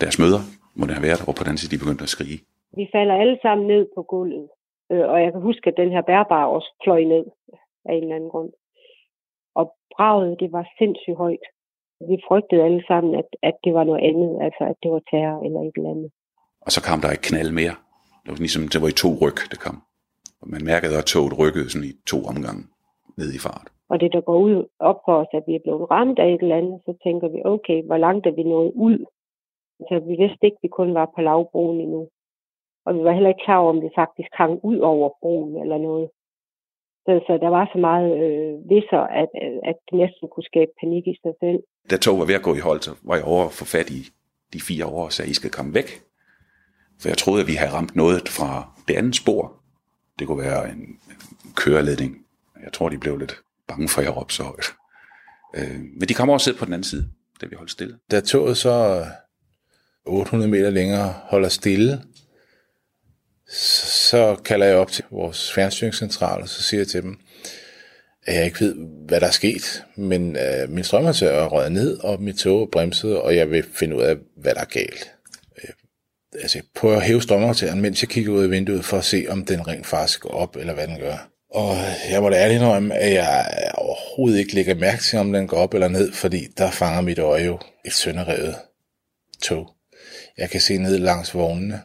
deres 0.00 0.18
møder, 0.18 0.40
må 0.74 0.86
det 0.86 0.94
have 0.94 1.06
været, 1.08 1.24
og 1.28 1.34
på 1.34 1.44
den 1.44 1.56
side 1.58 1.70
de 1.74 1.82
begyndte 1.82 2.02
at 2.02 2.08
skrige. 2.16 2.38
Vi 2.76 2.88
falder 2.94 3.14
alle 3.14 3.38
sammen 3.42 3.66
ned 3.66 3.86
på 3.94 4.02
gulvet, 4.02 4.48
øh, 4.92 5.04
og 5.12 5.22
jeg 5.24 5.32
kan 5.32 5.40
huske, 5.40 5.64
at 5.70 5.74
den 5.76 5.90
her 5.90 6.02
bærbare 6.02 6.48
også 6.48 6.70
fløj 6.84 7.02
ned 7.14 7.24
af 7.88 7.92
en 7.94 8.02
eller 8.02 8.16
anden 8.16 8.30
grund. 8.30 8.50
Og 9.54 9.64
braget, 9.94 10.40
det 10.40 10.52
var 10.52 10.64
sindssygt 10.78 11.16
højt. 11.16 11.46
Vi 12.10 12.16
frygtede 12.28 12.62
alle 12.62 12.82
sammen, 12.88 13.14
at, 13.14 13.28
at 13.42 13.56
det 13.64 13.72
var 13.74 13.84
noget 13.84 14.02
andet, 14.10 14.32
altså 14.46 14.64
at 14.70 14.76
det 14.82 14.90
var 14.90 15.02
terror 15.10 15.44
eller 15.46 15.60
et 15.60 15.76
eller 15.76 15.90
andet. 15.90 16.10
Og 16.66 16.70
så 16.74 16.80
kom 16.88 17.00
der 17.00 17.10
et 17.10 17.26
knald 17.28 17.52
mere. 17.60 17.74
Det 18.22 18.30
var 18.32 18.40
ligesom, 18.46 18.68
det 18.72 18.82
var 18.82 18.88
i 18.88 19.00
to 19.04 19.10
ryg, 19.22 19.38
det 19.52 19.60
kom. 19.66 19.76
Og 20.42 20.48
man 20.54 20.64
mærkede, 20.72 20.98
at 20.98 21.04
toget 21.12 21.38
rykkede 21.40 21.70
sådan 21.70 21.88
i 21.90 21.94
to 22.12 22.18
omgange 22.32 22.62
ned 23.18 23.30
i 23.38 23.40
fart. 23.46 23.68
Og 23.90 24.00
det, 24.00 24.12
der 24.12 24.20
går 24.20 24.38
ud 24.48 24.56
op 24.78 24.98
for 25.04 25.14
os, 25.22 25.32
at 25.38 25.44
vi 25.46 25.54
er 25.54 25.64
blevet 25.64 25.90
ramt 25.90 26.18
af 26.18 26.28
et 26.28 26.42
eller 26.42 26.56
andet, 26.60 26.80
så 26.86 26.92
tænker 27.04 27.28
vi, 27.28 27.40
okay, 27.44 27.78
hvor 27.86 27.96
langt 28.06 28.26
er 28.26 28.34
vi 28.38 28.42
nået 28.42 28.72
ud? 28.74 28.98
Så 29.88 29.94
vi 30.08 30.14
vidste 30.22 30.44
ikke, 30.46 30.58
at 30.58 30.62
vi 30.62 30.68
kun 30.68 30.94
var 30.94 31.12
på 31.14 31.20
lavbroen 31.20 31.80
endnu. 31.80 32.08
Og 32.86 32.94
vi 32.96 33.00
var 33.04 33.12
heller 33.12 33.28
ikke 33.28 33.44
klar 33.44 33.58
over, 33.58 33.72
om 33.74 33.82
vi 33.82 33.90
faktisk 33.94 34.32
hang 34.32 34.54
ud 34.70 34.78
over 34.78 35.08
broen 35.20 35.62
eller 35.62 35.78
noget. 35.78 36.10
Så, 37.04 37.12
så 37.26 37.32
der 37.44 37.50
var 37.56 37.64
så 37.72 37.78
meget 37.88 38.10
øh, 38.24 38.52
visser, 38.74 39.02
at, 39.22 39.30
at 39.70 39.76
det 39.88 39.96
næsten 40.02 40.28
kunne 40.32 40.50
skabe 40.52 40.72
panik 40.80 41.04
i 41.06 41.16
sig 41.22 41.34
selv. 41.42 41.60
Da 41.90 41.96
tog 41.96 42.18
var 42.18 42.24
ved 42.24 42.34
at 42.40 42.46
gå 42.48 42.54
i 42.54 42.64
hold, 42.68 42.80
så 42.80 42.92
var 43.08 43.16
jeg 43.16 43.24
over 43.24 43.48
for 43.58 43.64
fat 43.64 43.88
i 43.90 44.00
de 44.52 44.60
fire 44.68 44.86
år 44.86 45.04
og 45.04 45.12
sagde, 45.12 45.30
I 45.30 45.34
skal 45.40 45.50
komme 45.50 45.74
væk. 45.74 45.88
For 47.00 47.08
jeg 47.08 47.18
troede, 47.18 47.42
at 47.42 47.48
vi 47.48 47.56
havde 47.60 47.72
ramt 47.78 47.96
noget 47.96 48.28
fra 48.38 48.50
det 48.88 48.94
andet 49.00 49.16
spor. 49.22 49.42
Det 50.18 50.26
kunne 50.26 50.42
være 50.48 50.62
en 50.74 50.82
køreledning 51.56 52.12
jeg 52.64 52.72
tror, 52.72 52.88
de 52.88 52.98
blev 52.98 53.18
lidt 53.18 53.36
bange 53.68 53.88
for, 53.88 54.00
at 54.00 54.04
jeg 54.04 54.16
råbte 54.16 54.34
så 54.34 54.42
højt. 54.42 54.66
Øh, 55.56 55.80
men 55.98 56.08
de 56.08 56.14
kommer 56.14 56.34
også 56.34 56.44
sidde 56.44 56.58
på 56.58 56.64
den 56.64 56.72
anden 56.72 56.84
side, 56.84 57.08
da 57.40 57.46
vi 57.46 57.56
holdt 57.56 57.70
stille. 57.70 57.98
Da 58.10 58.20
toget 58.20 58.56
så 58.56 59.04
800 60.04 60.50
meter 60.50 60.70
længere 60.70 61.14
holder 61.24 61.48
stille, 61.48 61.92
så 63.52 64.36
kalder 64.44 64.66
jeg 64.66 64.76
op 64.76 64.92
til 64.92 65.04
vores 65.10 65.52
fjernstyringscentral, 65.52 66.42
og 66.42 66.48
så 66.48 66.62
siger 66.62 66.80
jeg 66.80 66.88
til 66.88 67.02
dem, 67.02 67.18
at 68.26 68.34
jeg 68.34 68.44
ikke 68.44 68.60
ved, 68.60 68.74
hvad 69.06 69.20
der 69.20 69.26
er 69.26 69.30
sket, 69.30 69.84
men 69.96 70.36
øh, 70.36 70.70
min 70.70 70.84
strømmåtte 70.84 71.26
er 71.26 71.46
røget 71.46 71.72
ned, 71.72 71.98
og 71.98 72.22
mit 72.22 72.36
tog 72.36 72.62
er 72.62 72.66
bremset, 72.72 73.16
og 73.16 73.36
jeg 73.36 73.50
vil 73.50 73.64
finde 73.74 73.96
ud 73.96 74.02
af, 74.02 74.16
hvad 74.36 74.54
der 74.54 74.60
er 74.60 74.64
galt. 74.64 75.12
Øh, 75.62 75.70
altså, 76.42 76.58
jeg 76.58 76.64
prøver 76.74 76.96
at 76.96 77.02
hæve 77.02 77.22
strømmåtteren, 77.22 77.80
mens 77.80 78.02
jeg 78.02 78.08
kigger 78.08 78.32
ud 78.32 78.42
af 78.42 78.50
vinduet, 78.50 78.84
for 78.84 78.98
at 78.98 79.04
se, 79.04 79.26
om 79.28 79.44
den 79.44 79.68
rent 79.68 79.86
faktisk 79.86 80.20
går 80.20 80.30
op, 80.30 80.56
eller 80.56 80.74
hvad 80.74 80.86
den 80.86 80.98
gør. 80.98 81.30
Og 81.50 81.76
jeg 82.10 82.22
må 82.22 82.28
da 82.28 82.36
ærligt 82.36 82.60
indrømme, 82.60 82.94
at 82.94 83.12
jeg 83.12 83.70
overhovedet 83.74 84.38
ikke 84.38 84.54
lægger 84.54 84.74
mærke 84.74 85.02
til, 85.02 85.18
om 85.18 85.32
den 85.32 85.46
går 85.46 85.56
op 85.56 85.74
eller 85.74 85.88
ned, 85.88 86.12
fordi 86.12 86.46
der 86.58 86.70
fanger 86.70 87.00
mit 87.00 87.18
øje 87.18 87.44
jo 87.44 87.58
et 87.86 87.92
sønderrevet 87.92 88.54
tog. 89.42 89.70
Jeg 90.38 90.50
kan 90.50 90.60
se 90.60 90.78
ned 90.78 90.98
langs 90.98 91.34
vognene, 91.34 91.80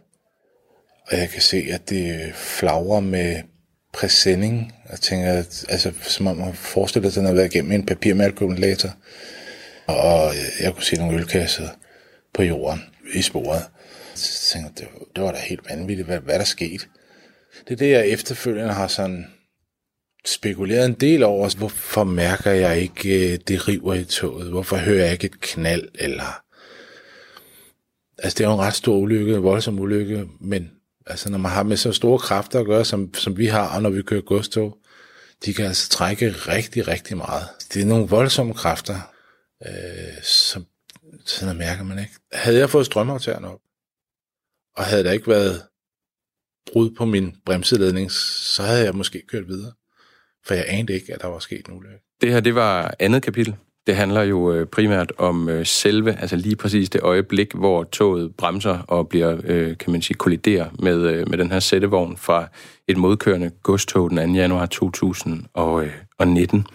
og 1.08 1.18
jeg 1.18 1.30
kan 1.30 1.42
se, 1.42 1.68
at 1.72 1.90
det 1.90 2.36
flagrer 2.36 3.00
med 3.00 3.42
præsending. 3.94 4.74
Jeg 4.90 5.00
tænker, 5.00 5.34
at, 5.34 5.66
altså, 5.70 5.92
som 6.02 6.28
om 6.28 6.38
man 6.38 6.54
forestiller 6.54 7.10
sig, 7.10 7.20
at 7.20 7.22
den 7.22 7.28
har 7.28 7.34
været 7.34 7.56
igennem 7.56 7.72
en 7.72 7.86
papirmalkumulator. 7.86 8.90
Og 9.88 10.34
jeg 10.62 10.74
kunne 10.74 10.84
se 10.84 10.96
nogle 10.96 11.18
ølkasser 11.18 11.70
på 12.34 12.44
jorden 12.44 12.82
i 13.14 13.22
sporet. 13.22 13.64
Så 14.16 14.54
tænker 14.54 14.70
jeg, 14.70 14.80
det, 14.80 15.08
det 15.16 15.24
var 15.24 15.32
da 15.32 15.38
helt 15.38 15.70
vanvittigt, 15.70 16.08
hvad, 16.08 16.20
hvad 16.20 16.40
der 16.40 16.46
skete. 16.46 16.86
Det 17.68 17.74
er 17.74 17.78
det, 17.78 17.92
jeg 17.92 18.08
efterfølgende 18.08 18.74
har 18.74 18.88
sådan 18.88 19.26
spekuleret 20.26 20.86
en 20.86 20.94
del 20.94 21.24
over, 21.24 21.58
hvorfor 21.58 22.04
mærker 22.04 22.52
jeg 22.52 22.80
ikke, 22.80 23.34
øh, 23.34 23.40
det 23.48 23.68
river 23.68 23.94
i 23.94 24.04
toget? 24.04 24.50
Hvorfor 24.50 24.78
hører 24.78 25.04
jeg 25.04 25.14
ikke 25.14 25.26
et 25.26 25.42
knald? 25.42 25.90
Eller 26.00 26.46
Altså, 28.18 28.38
det 28.38 28.44
er 28.44 28.50
jo 28.50 28.54
en 28.54 28.62
ret 28.62 28.74
stor 28.74 28.96
ulykke, 28.96 29.36
en 29.36 29.44
voldsom 29.44 29.80
ulykke, 29.80 30.26
men 30.40 30.72
altså, 31.06 31.32
når 31.32 31.38
man 31.38 31.52
har 31.52 31.64
med 31.64 31.78
så 31.78 31.92
store 31.92 32.20
kræfter 32.20 32.60
at 32.60 32.66
gøre, 32.66 32.86
som, 32.86 33.14
som 33.14 33.38
vi 33.38 33.46
har, 33.46 33.76
og 33.76 33.82
når 33.82 33.90
vi 33.90 34.02
kører 34.02 34.22
godstog, 34.22 34.78
de 35.46 35.54
kan 35.54 35.66
altså 35.66 35.90
trække 35.90 36.30
rigtig, 36.32 36.88
rigtig 36.88 37.18
meget. 37.18 37.48
Det 37.74 37.82
er 37.82 37.86
nogle 37.86 38.08
voldsomme 38.08 38.54
kræfter, 38.54 38.96
øh, 39.68 40.24
som 40.24 40.66
sådan 41.26 41.58
mærker 41.58 41.84
man 41.84 42.00
ikke. 42.00 42.14
Havde 42.34 42.58
jeg 42.58 42.70
fået 42.70 42.86
strømaftageren 42.86 43.46
op, 43.46 43.60
og 44.76 44.84
havde 44.86 45.04
der 45.04 45.12
ikke 45.12 45.28
været 45.28 45.62
brud 46.72 46.92
på 46.92 47.06
min 47.06 47.36
bremseledning, 47.46 48.12
så 48.12 48.64
havde 48.64 48.84
jeg 48.84 48.96
måske 48.96 49.24
kørt 49.28 49.48
videre. 49.48 49.74
For 50.46 50.54
jeg 50.54 50.66
anede 50.68 50.94
ikke, 50.94 51.14
at 51.14 51.22
der 51.22 51.28
var 51.28 51.40
sket 51.40 51.68
en 51.68 51.74
ulykke. 51.74 52.04
Det 52.22 52.32
her, 52.32 52.40
det 52.40 52.56
var 52.56 52.96
andet 53.00 53.24
kapitel. 53.24 53.56
Det 53.88 53.96
handler 53.96 54.22
jo 54.22 54.54
øh, 54.54 54.68
primært 54.68 55.14
om 55.18 55.50
øh, 55.50 55.66
selve, 55.66 56.20
altså 56.20 56.36
lige 56.36 56.56
præcis 56.56 56.90
det 56.90 57.02
øjeblik, 57.02 57.54
hvor 57.54 57.84
toget 57.84 58.36
bremser 58.36 58.80
og 58.80 59.10
bliver, 59.10 59.38
øh, 59.44 59.78
kan 59.78 59.92
man 59.92 60.02
sige, 60.02 60.18
kolliderer 60.18 60.70
med, 60.80 61.26
med 61.26 61.38
den 61.38 61.52
her 61.52 61.60
sættevogn 61.60 62.18
fra 62.18 62.48
et 62.88 62.98
modkørende 62.98 63.52
godstog 63.64 64.10
den 64.10 64.34
2. 64.34 64.34
januar 64.34 64.66
2019. 64.66 66.68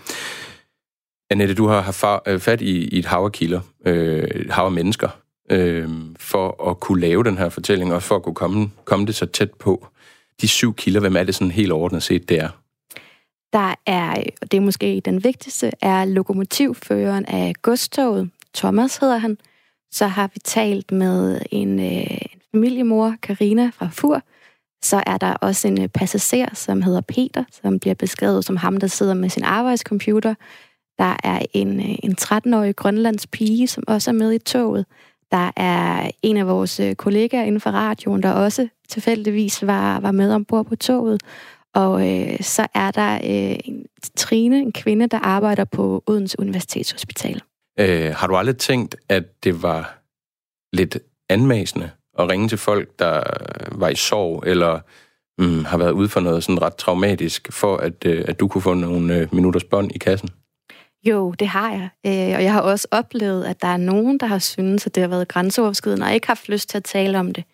Annette, 1.31 1.55
du 1.55 1.67
har 1.67 1.81
haft 1.81 2.43
fat 2.43 2.61
i, 2.61 2.89
i 2.89 2.99
et 2.99 3.07
hav 3.07 3.25
af 3.25 3.33
kilder, 3.33 3.61
øh, 3.87 4.23
et 4.23 4.51
hav 4.51 4.65
af 4.65 4.73
mennesker, 4.73 5.09
øh, 5.51 5.89
for 6.19 6.71
at 6.71 6.81
kunne 6.81 7.01
lave 7.01 7.25
den 7.25 7.39
her 7.39 7.49
fortælling, 7.49 7.95
og 7.95 8.03
for 8.03 8.17
at 8.17 8.23
kunne 8.23 8.35
komme, 8.35 8.71
komme 8.85 9.07
det 9.07 9.15
så 9.15 9.27
tæt 9.27 9.51
på. 9.51 9.87
De 10.41 10.49
syv 10.49 10.75
kilder, 10.75 11.01
hvem 11.01 11.17
er 11.17 11.25
det 11.25 11.35
sådan 11.35 11.51
helt 11.51 11.73
ordnet 11.73 12.03
set, 12.03 12.29
det 12.29 12.39
er? 12.39 12.49
Der 13.53 13.75
er, 13.87 14.23
og 14.41 14.51
det 14.51 14.57
er 14.57 14.61
måske 14.61 15.03
den 15.05 15.25
vigtigste, 15.25 15.73
er 15.83 16.05
lokomotivføreren 16.05 17.25
af 17.27 17.55
godstoget. 17.63 18.31
Thomas 18.55 18.97
hedder 18.97 19.19
han. 19.19 19.39
Så 19.93 20.07
har 20.07 20.31
vi 20.35 20.41
talt 20.45 20.93
med 20.93 21.41
en, 21.51 21.79
øh, 21.81 22.11
en 22.11 22.41
familiemor, 22.51 23.15
Karina 23.23 23.71
fra 23.75 23.89
Fur. 23.93 24.23
Så 24.83 25.03
er 25.07 25.19
der 25.19 25.35
også 25.35 25.69
en 25.69 25.83
øh, 25.83 25.89
passager, 25.89 26.55
som 26.55 26.83
hedder 26.83 27.01
Peter, 27.01 27.45
som 27.63 27.79
bliver 27.79 27.95
beskrevet 27.95 28.45
som 28.45 28.57
ham, 28.57 28.77
der 28.77 28.87
sidder 28.87 29.15
med 29.15 29.29
sin 29.29 29.45
arbejdscomputer. 29.45 30.35
Der 30.99 31.17
er 31.25 31.43
en, 31.53 31.81
øh, 31.81 31.97
en 32.03 32.17
13-årig 32.21 32.77
grønlands 32.77 33.27
pige, 33.27 33.69
som 33.69 33.85
også 33.87 34.11
er 34.11 34.15
med 34.15 34.33
i 34.33 34.39
toget. 34.39 34.87
Der 35.31 35.51
er 35.57 36.11
en 36.23 36.37
af 36.37 36.47
vores 36.47 36.81
øh, 36.81 36.95
kollegaer 36.95 37.43
inden 37.43 37.61
for 37.61 37.71
radioen, 37.71 38.23
der 38.23 38.33
også 38.33 38.69
tilfældigvis 38.89 39.67
var, 39.67 40.01
var 40.01 40.13
med 40.13 40.35
ombord 40.35 40.67
på 40.67 40.77
toget. 40.77 41.23
Og 41.75 42.09
øh, 42.09 42.41
så 42.41 42.67
er 42.75 42.91
der 42.91 43.15
øh, 43.15 43.59
en 43.65 43.87
Trine, 44.17 44.59
en 44.59 44.73
kvinde, 44.73 45.07
der 45.07 45.19
arbejder 45.19 45.65
på 45.65 46.03
Odense 46.07 46.41
Universitetshospital. 46.41 47.43
Øh, 47.81 48.15
har 48.15 48.27
du 48.27 48.37
aldrig 48.37 48.57
tænkt, 48.57 48.97
at 49.09 49.45
det 49.45 49.63
var 49.63 49.99
lidt 50.73 50.99
anmasende 51.29 51.91
at 52.19 52.29
ringe 52.29 52.49
til 52.49 52.59
folk, 52.59 52.99
der 52.99 53.23
var 53.73 53.89
i 53.89 53.95
sorg, 53.95 54.43
eller 54.47 54.81
mm, 55.39 55.65
har 55.65 55.79
været 55.79 55.91
ude 55.91 56.09
for 56.09 56.21
noget 56.21 56.45
sådan 56.45 56.63
ret 56.63 56.77
traumatisk, 56.77 57.53
for 57.53 57.77
at, 57.77 58.07
øh, 58.07 58.25
at 58.29 58.41
du 58.41 58.49
kunne 58.49 58.63
få 58.63 58.75
nogle 58.75 59.17
øh, 59.17 59.35
minutters 59.35 59.65
bånd 59.65 59.93
i 59.95 59.99
kassen? 59.99 60.29
Jo, 61.03 61.31
det 61.31 61.49
har 61.49 61.71
jeg. 61.71 61.89
Øh, 62.07 62.37
og 62.37 62.45
jeg 62.45 62.53
har 62.53 62.61
også 62.61 62.89
oplevet, 62.91 63.45
at 63.45 63.63
der 63.63 63.69
er 63.69 63.77
nogen, 63.77 64.21
der 64.21 64.27
har 64.27 64.39
syntes, 64.39 64.87
at 64.87 64.95
det 64.95 65.01
har 65.01 65.09
været 65.09 65.29
grænseoverskridende, 65.29 66.07
og 66.07 66.15
ikke 66.15 66.27
haft 66.27 66.49
lyst 66.49 66.69
til 66.69 66.77
at 66.77 66.85
tale 66.85 67.19
om 67.19 67.33
det. 67.33 67.45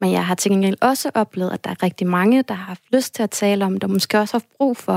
Men 0.00 0.12
jeg 0.12 0.26
har 0.26 0.34
til 0.34 0.50
gengæld 0.50 0.76
også 0.80 1.10
oplevet, 1.14 1.50
at 1.50 1.64
der 1.64 1.70
er 1.70 1.82
rigtig 1.82 2.06
mange, 2.06 2.42
der 2.42 2.54
har 2.54 2.64
haft 2.64 2.82
lyst 2.92 3.14
til 3.14 3.22
at 3.22 3.30
tale 3.30 3.64
om 3.64 3.74
det, 3.74 3.84
og 3.84 3.90
måske 3.90 4.18
også 4.18 4.34
har 4.34 4.42
brug 4.56 4.76
for, 4.76 4.96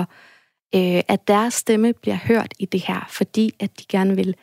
øh, 0.75 1.01
at 1.07 1.27
deres 1.27 1.53
stemme 1.53 1.93
bliver 1.93 2.17
hørt 2.23 2.53
i 2.59 2.65
det 2.65 2.81
her, 2.87 3.05
fordi 3.09 3.53
at 3.59 3.79
de 3.79 3.83
gerne 3.89 4.15
vil 4.15 4.35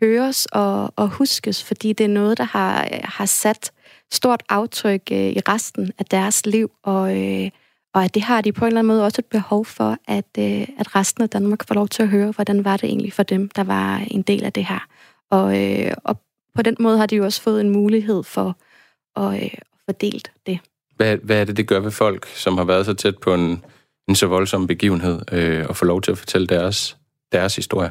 høres 0.00 0.46
og, 0.46 0.92
og 0.96 1.08
huskes, 1.08 1.64
fordi 1.64 1.92
det 1.92 2.04
er 2.04 2.08
noget, 2.08 2.38
der 2.38 2.44
har, 2.44 2.88
har 3.04 3.26
sat 3.26 3.72
stort 4.12 4.42
aftryk 4.48 5.02
øh, 5.12 5.30
i 5.30 5.40
resten 5.48 5.92
af 5.98 6.04
deres 6.04 6.46
liv, 6.46 6.70
og, 6.82 7.22
øh, 7.22 7.50
og 7.94 8.04
at 8.04 8.14
det 8.14 8.22
har 8.22 8.40
de 8.40 8.52
på 8.52 8.64
en 8.64 8.66
eller 8.66 8.78
anden 8.78 8.88
måde 8.88 9.04
også 9.04 9.20
et 9.20 9.26
behov 9.26 9.64
for, 9.64 9.96
at, 10.08 10.38
øh, 10.38 10.68
at 10.78 10.96
resten 10.96 11.22
af 11.22 11.30
Danmark 11.30 11.68
får 11.68 11.74
lov 11.74 11.88
til 11.88 12.02
at 12.02 12.08
høre, 12.08 12.30
hvordan 12.30 12.64
var 12.64 12.76
det 12.76 12.88
egentlig 12.88 13.12
for 13.12 13.22
dem, 13.22 13.48
der 13.48 13.64
var 13.64 13.96
en 14.10 14.22
del 14.22 14.44
af 14.44 14.52
det 14.52 14.66
her. 14.66 14.86
Og, 15.30 15.62
øh, 15.62 15.92
og 16.04 16.20
på 16.54 16.62
den 16.62 16.76
måde 16.80 16.98
har 16.98 17.06
de 17.06 17.16
jo 17.16 17.24
også 17.24 17.42
fået 17.42 17.60
en 17.60 17.70
mulighed 17.70 18.22
for 18.22 18.56
at, 19.16 19.42
øh, 19.42 19.50
fordelt 19.84 20.32
det. 20.46 20.58
Hvad, 20.96 21.16
hvad 21.16 21.40
er 21.40 21.44
det, 21.44 21.56
det 21.56 21.68
gør 21.68 21.80
ved 21.80 21.90
folk, 21.90 22.26
som 22.26 22.56
har 22.58 22.64
været 22.64 22.86
så 22.86 22.94
tæt 22.94 23.18
på 23.18 23.34
en, 23.34 23.64
en 24.08 24.14
så 24.14 24.26
voldsom 24.26 24.66
begivenhed, 24.66 25.32
øh, 25.32 25.66
og 25.68 25.76
få 25.76 25.84
lov 25.84 26.02
til 26.02 26.10
at 26.10 26.18
fortælle 26.18 26.46
deres, 26.46 26.96
deres 27.32 27.56
historie? 27.56 27.90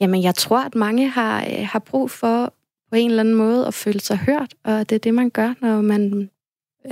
Jamen, 0.00 0.22
jeg 0.22 0.34
tror, 0.34 0.60
at 0.60 0.74
mange 0.74 1.08
har, 1.08 1.44
øh, 1.44 1.66
har 1.66 1.78
brug 1.78 2.10
for 2.10 2.52
på 2.90 2.96
en 2.96 3.10
eller 3.10 3.22
anden 3.22 3.34
måde 3.34 3.66
at 3.66 3.74
føle 3.74 4.00
sig 4.00 4.16
hørt, 4.16 4.54
og 4.64 4.90
det 4.90 4.94
er 4.96 5.00
det, 5.00 5.14
man 5.14 5.30
gør, 5.30 5.54
når 5.60 5.80
man... 5.80 6.30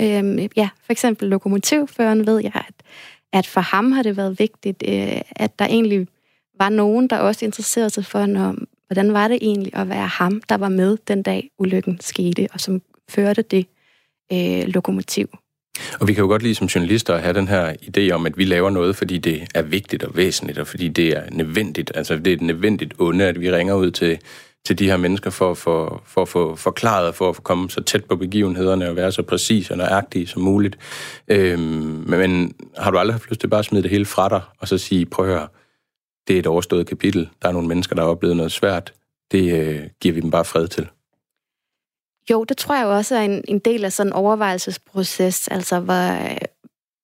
Øh, 0.01 0.49
ja, 0.55 0.69
for 0.85 0.91
eksempel 0.91 1.29
lokomotivføreren 1.29 2.27
ved 2.27 2.39
jeg, 2.39 2.51
at, 2.55 2.73
at 3.33 3.47
for 3.47 3.61
ham 3.61 3.91
har 3.91 4.03
det 4.03 4.17
været 4.17 4.39
vigtigt, 4.39 4.83
øh, 4.87 5.21
at 5.35 5.59
der 5.59 5.65
egentlig 5.65 6.07
var 6.59 6.69
nogen, 6.69 7.07
der 7.07 7.17
også 7.17 7.45
interesserede 7.45 7.89
sig 7.89 8.05
for, 8.05 8.25
når, 8.25 8.55
hvordan 8.87 9.13
var 9.13 9.27
det 9.27 9.37
egentlig 9.41 9.75
at 9.75 9.89
være 9.89 10.07
ham, 10.07 10.41
der 10.49 10.57
var 10.57 10.69
med 10.69 10.97
den 11.07 11.23
dag, 11.23 11.49
ulykken 11.59 11.99
skete, 12.01 12.47
og 12.53 12.59
som 12.59 12.81
førte 13.09 13.41
det 13.41 13.65
øh, 14.33 14.67
lokomotiv. 14.67 15.29
Og 15.99 16.07
vi 16.07 16.13
kan 16.13 16.21
jo 16.21 16.27
godt 16.27 16.43
lide 16.43 16.55
som 16.55 16.67
journalister 16.67 17.13
at 17.13 17.21
have 17.21 17.33
den 17.33 17.47
her 17.47 17.73
idé 17.73 18.11
om, 18.11 18.25
at 18.25 18.37
vi 18.37 18.45
laver 18.45 18.69
noget, 18.69 18.95
fordi 18.95 19.17
det 19.17 19.47
er 19.55 19.61
vigtigt 19.61 20.03
og 20.03 20.15
væsentligt, 20.15 20.57
og 20.59 20.67
fordi 20.67 20.87
det 20.87 21.17
er 21.17 21.23
nødvendigt. 21.31 21.91
Altså 21.95 22.15
det 22.15 22.27
er 22.27 22.33
et 22.33 22.41
nødvendigt 22.41 22.93
onde, 22.99 23.25
at 23.25 23.41
vi 23.41 23.51
ringer 23.51 23.73
ud 23.73 23.91
til, 23.91 24.19
til 24.65 24.79
de 24.79 24.85
her 24.85 24.97
mennesker 24.97 25.29
for, 25.29 25.53
for, 25.53 26.03
for 26.05 26.21
at 26.21 26.27
få 26.27 26.55
forklaret, 26.55 27.15
for 27.15 27.29
at 27.29 27.43
komme 27.43 27.69
så 27.69 27.83
tæt 27.83 28.05
på 28.05 28.15
begivenhederne 28.15 28.89
og 28.89 28.95
være 28.95 29.11
så 29.11 29.21
præcis 29.21 29.71
og 29.71 29.77
nøjagtig 29.77 30.29
som 30.29 30.41
muligt. 30.41 30.77
Øhm, 31.27 32.03
men 32.07 32.55
har 32.77 32.91
du 32.91 32.97
aldrig 32.97 33.13
haft 33.13 33.29
lyst 33.29 33.41
til 33.41 33.47
bare 33.47 33.59
at 33.59 33.65
smide 33.65 33.83
det 33.83 33.91
hele 33.91 34.05
fra 34.05 34.29
dig, 34.29 34.41
og 34.59 34.67
så 34.67 34.77
sige, 34.77 35.05
prøv 35.05 35.25
at 35.25 35.31
høre, 35.31 35.47
det 36.27 36.35
er 36.35 36.39
et 36.39 36.47
overstået 36.47 36.87
kapitel. 36.87 37.29
Der 37.41 37.47
er 37.47 37.53
nogle 37.53 37.67
mennesker, 37.67 37.95
der 37.95 38.03
har 38.03 38.09
oplevet 38.09 38.37
noget 38.37 38.51
svært. 38.51 38.93
Det 39.31 39.53
øh, 39.53 39.81
giver 40.01 40.13
vi 40.15 40.21
dem 40.21 40.31
bare 40.31 40.45
fred 40.45 40.67
til. 40.67 40.87
Jo, 42.31 42.43
det 42.43 42.57
tror 42.57 42.75
jeg 42.75 42.85
også 42.85 43.15
er 43.15 43.21
en, 43.21 43.43
en 43.47 43.59
del 43.59 43.85
af 43.85 43.93
sådan 43.93 44.09
en 44.09 44.13
overvejelsesproces, 44.13 45.47
altså 45.47 45.79
hvor, 45.79 46.31
øh, 46.31 46.37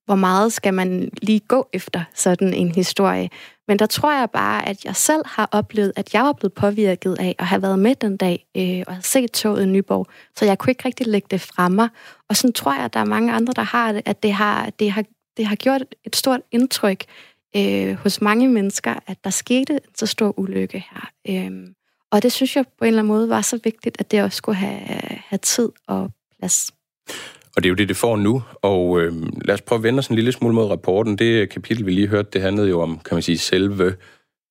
hvor 0.06 0.16
meget 0.16 0.54
skal 0.54 0.74
man 0.74 1.10
lige 1.22 1.40
gå 1.40 1.70
efter 1.74 2.04
sådan 2.14 2.54
en 2.54 2.76
historie. 2.76 3.30
Men 3.68 3.80
der 3.80 3.86
tror 3.86 4.20
jeg 4.20 4.30
bare, 4.30 4.68
at 4.68 4.86
jeg 4.86 4.96
selv 4.96 5.22
har 5.26 5.50
oplevet, 5.52 5.94
at 5.96 6.14
jeg 6.14 6.24
var 6.24 6.34
blevet 6.34 6.54
påvirket 6.54 7.18
af 7.20 7.36
at 7.40 7.46
have 7.46 7.62
været 7.62 7.80
med 7.80 7.96
den 7.96 8.18
dag 8.18 8.46
øh, 8.58 8.84
og 8.88 8.94
have 8.94 9.04
set 9.04 9.32
toget 9.32 9.64
i 9.64 9.66
Nyborg, 9.66 10.08
så 10.36 10.46
jeg 10.46 10.58
kunne 10.58 10.72
ikke 10.72 10.86
rigtig 10.86 11.08
lægge 11.08 11.28
det 11.32 11.42
fra 11.42 11.70
mig. 11.70 11.90
Og 12.30 12.36
sådan 12.36 12.54
tror 12.54 12.74
jeg, 12.74 12.86
at 12.86 12.94
der 12.94 13.00
er 13.00 13.06
mange 13.06 13.34
andre, 13.34 13.54
der 13.56 13.62
har 13.62 13.92
det, 13.92 14.02
at 14.06 14.24
det 14.24 14.34
har, 14.34 14.70
det 14.70 14.92
har, 14.92 15.04
det 15.38 15.46
har 15.46 15.56
gjort 15.56 15.82
et 16.06 16.16
stort 16.16 16.42
indtryk 16.52 17.04
øh, 17.56 17.94
hos 17.94 18.22
mange 18.22 18.48
mennesker, 18.50 18.96
at 19.08 19.24
der 19.24 19.30
skete 19.30 19.74
en 19.74 19.96
så 19.96 20.06
stor 20.06 20.40
ulykke 20.40 20.86
her. 20.92 21.10
Øh, 21.30 21.68
og 22.12 22.24
det 22.24 22.32
synes 22.32 22.56
jeg 22.56 22.66
på 22.80 22.86
en 22.86 22.88
eller 22.88 23.00
anden 23.00 23.14
måde 23.14 23.30
var 23.30 23.42
så 23.42 23.60
vigtigt, 23.64 23.96
at 24.00 24.12
det 24.12 24.24
også 24.24 24.38
skulle 24.38 24.56
have, 24.56 24.80
have 25.28 25.40
tid 25.42 25.70
og 25.88 26.12
plads. 26.40 26.72
Og 27.56 27.64
det 27.64 27.66
er 27.66 27.70
jo 27.70 27.76
det, 27.76 27.90
det 27.90 27.98
får 27.98 28.18
nu. 28.18 28.44
Og 28.62 29.02
øh, 29.02 29.14
lad 29.46 29.54
os 29.54 29.62
prøve 29.62 29.78
at 29.78 29.84
vende 29.84 30.00
os 30.00 30.08
en 30.08 30.16
lille 30.16 30.32
smule 30.32 30.56
mod 30.56 30.66
rapporten. 30.66 31.18
Det 31.18 31.50
kapitel, 31.50 31.86
vi 31.86 31.92
lige 31.92 32.08
hørte, 32.08 32.30
det 32.34 32.42
handlede 32.42 32.70
jo 32.70 32.82
om, 32.82 33.00
kan 33.00 33.16
man 33.16 33.22
sige, 33.22 33.38
selve 33.38 33.96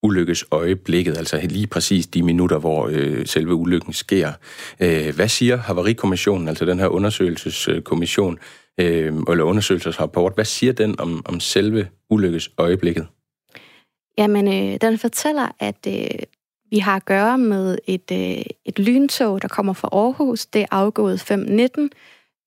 ulykkes 0.03 0.45
øjeblikket, 0.51 1.19
altså 1.19 1.41
lige 1.43 1.67
præcis 1.67 2.07
de 2.07 2.23
minutter, 2.23 2.59
hvor 2.59 2.89
øh, 2.93 3.27
selve 3.27 3.55
ulykken 3.55 3.93
sker. 3.93 4.33
Øh, 4.81 5.15
hvad 5.15 5.29
siger 5.29 5.57
Havarikommissionen, 5.57 6.49
altså 6.49 6.65
den 6.65 6.79
her 6.79 6.87
undersøgelseskommission, 6.87 8.39
øh, 8.81 9.13
eller 9.31 9.45
undersøgelsesrapport, 9.45 10.35
hvad 10.35 10.45
siger 10.45 10.73
den 10.73 11.01
om, 11.01 11.23
om 11.25 11.41
selve 11.41 11.89
ulykkes 12.11 12.51
øjeblikket? 12.59 13.07
Jamen, 14.19 14.49
øh, 14.49 14.79
den 14.81 14.99
fortæller, 14.99 15.49
at 15.59 15.87
øh, 15.89 16.05
vi 16.71 16.79
har 16.79 16.97
at 16.97 17.05
gøre 17.05 17.39
med 17.39 17.79
et, 17.87 18.11
øh, 18.13 18.43
et 18.65 18.79
lyntog, 18.79 19.43
der 19.43 19.49
kommer 19.49 19.73
fra 19.73 19.89
Aarhus. 19.93 20.47
Det 20.47 20.63
er 20.63 20.67
afgået 20.71 21.31
5.19. 21.31 21.89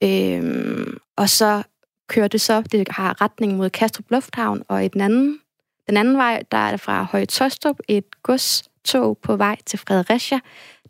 Øhm, 0.04 0.98
og 1.18 1.30
så 1.30 1.64
kører 2.08 2.28
det 2.28 2.42
så, 2.42 2.62
det 2.62 2.88
har 2.92 3.22
retning 3.22 3.58
mod 3.58 3.70
Kastrup 3.70 4.12
Lufthavn, 4.12 4.64
og 4.68 4.86
et 4.86 4.94
den 4.94 5.02
anden, 5.02 5.40
den 5.88 5.98
anden 5.98 6.18
vej, 6.18 6.44
der 6.52 6.58
er 6.58 6.72
det 6.72 6.80
fra 6.80 7.04
Høje 7.04 7.26
Tostrup 7.26 7.80
et 7.88 8.24
godstog 8.24 9.18
på 9.18 9.36
vej 9.36 9.58
til 9.66 9.80
Fredericia. 9.80 10.40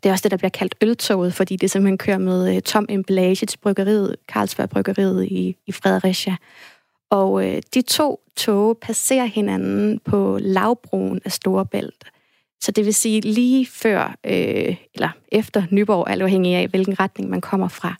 Det 0.02 0.08
er 0.08 0.12
også 0.12 0.22
det, 0.22 0.30
der 0.30 0.36
bliver 0.36 0.50
kaldt 0.50 0.74
øltoget, 0.82 1.34
fordi 1.34 1.56
det 1.56 1.70
simpelthen 1.70 1.98
kører 1.98 2.18
med 2.18 2.56
øh, 2.56 2.62
tom 2.62 2.86
emballage 2.88 3.46
til 3.46 3.58
bryggeriet, 3.58 4.16
Carlsberg 4.28 4.68
Bryggeriet 4.68 5.24
i, 5.24 5.56
i 5.66 5.72
Fredericia. 5.72 6.36
Og 7.10 7.46
øh, 7.46 7.62
de 7.74 7.82
to 7.82 8.20
tog 8.36 8.78
passerer 8.78 9.24
hinanden 9.24 9.98
på 9.98 10.38
lavbroen 10.40 11.20
af 11.24 11.32
Storebælt. 11.32 12.04
Så 12.64 12.70
det 12.72 12.84
vil 12.84 12.94
sige 12.94 13.20
lige 13.20 13.66
før 13.66 14.16
øh, 14.26 14.76
eller 14.94 15.08
efter 15.32 15.62
Nyborg, 15.70 16.10
alt 16.10 16.22
afhængig 16.22 16.54
af, 16.54 16.68
hvilken 16.68 17.00
retning 17.00 17.30
man 17.30 17.40
kommer 17.40 17.68
fra. 17.68 17.94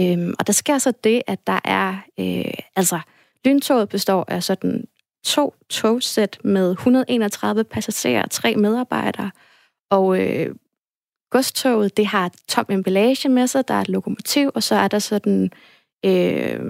Øhm, 0.00 0.34
og 0.38 0.46
der 0.46 0.52
sker 0.52 0.78
så 0.78 0.92
det, 1.04 1.22
at 1.26 1.46
der 1.46 1.60
er, 1.64 1.96
øh, 2.20 2.54
altså 2.76 3.00
lyntoget 3.44 3.88
består 3.88 4.24
af 4.28 4.42
sådan 4.42 4.84
to 5.24 5.54
togsæt 5.70 6.38
med 6.44 6.70
131 6.70 7.64
passagerer, 7.64 8.26
tre 8.26 8.56
medarbejdere, 8.56 9.30
og 9.90 10.20
øh, 10.20 10.54
godstoget, 11.30 11.96
det 11.96 12.06
har 12.06 12.30
tom 12.48 12.66
emballage 12.68 13.28
med 13.28 13.46
sig, 13.46 13.68
der 13.68 13.74
er 13.74 13.80
et 13.80 13.88
lokomotiv, 13.88 14.50
og 14.54 14.62
så 14.62 14.74
er 14.74 14.88
der 14.88 14.98
sådan, 14.98 15.50
øh, 16.04 16.60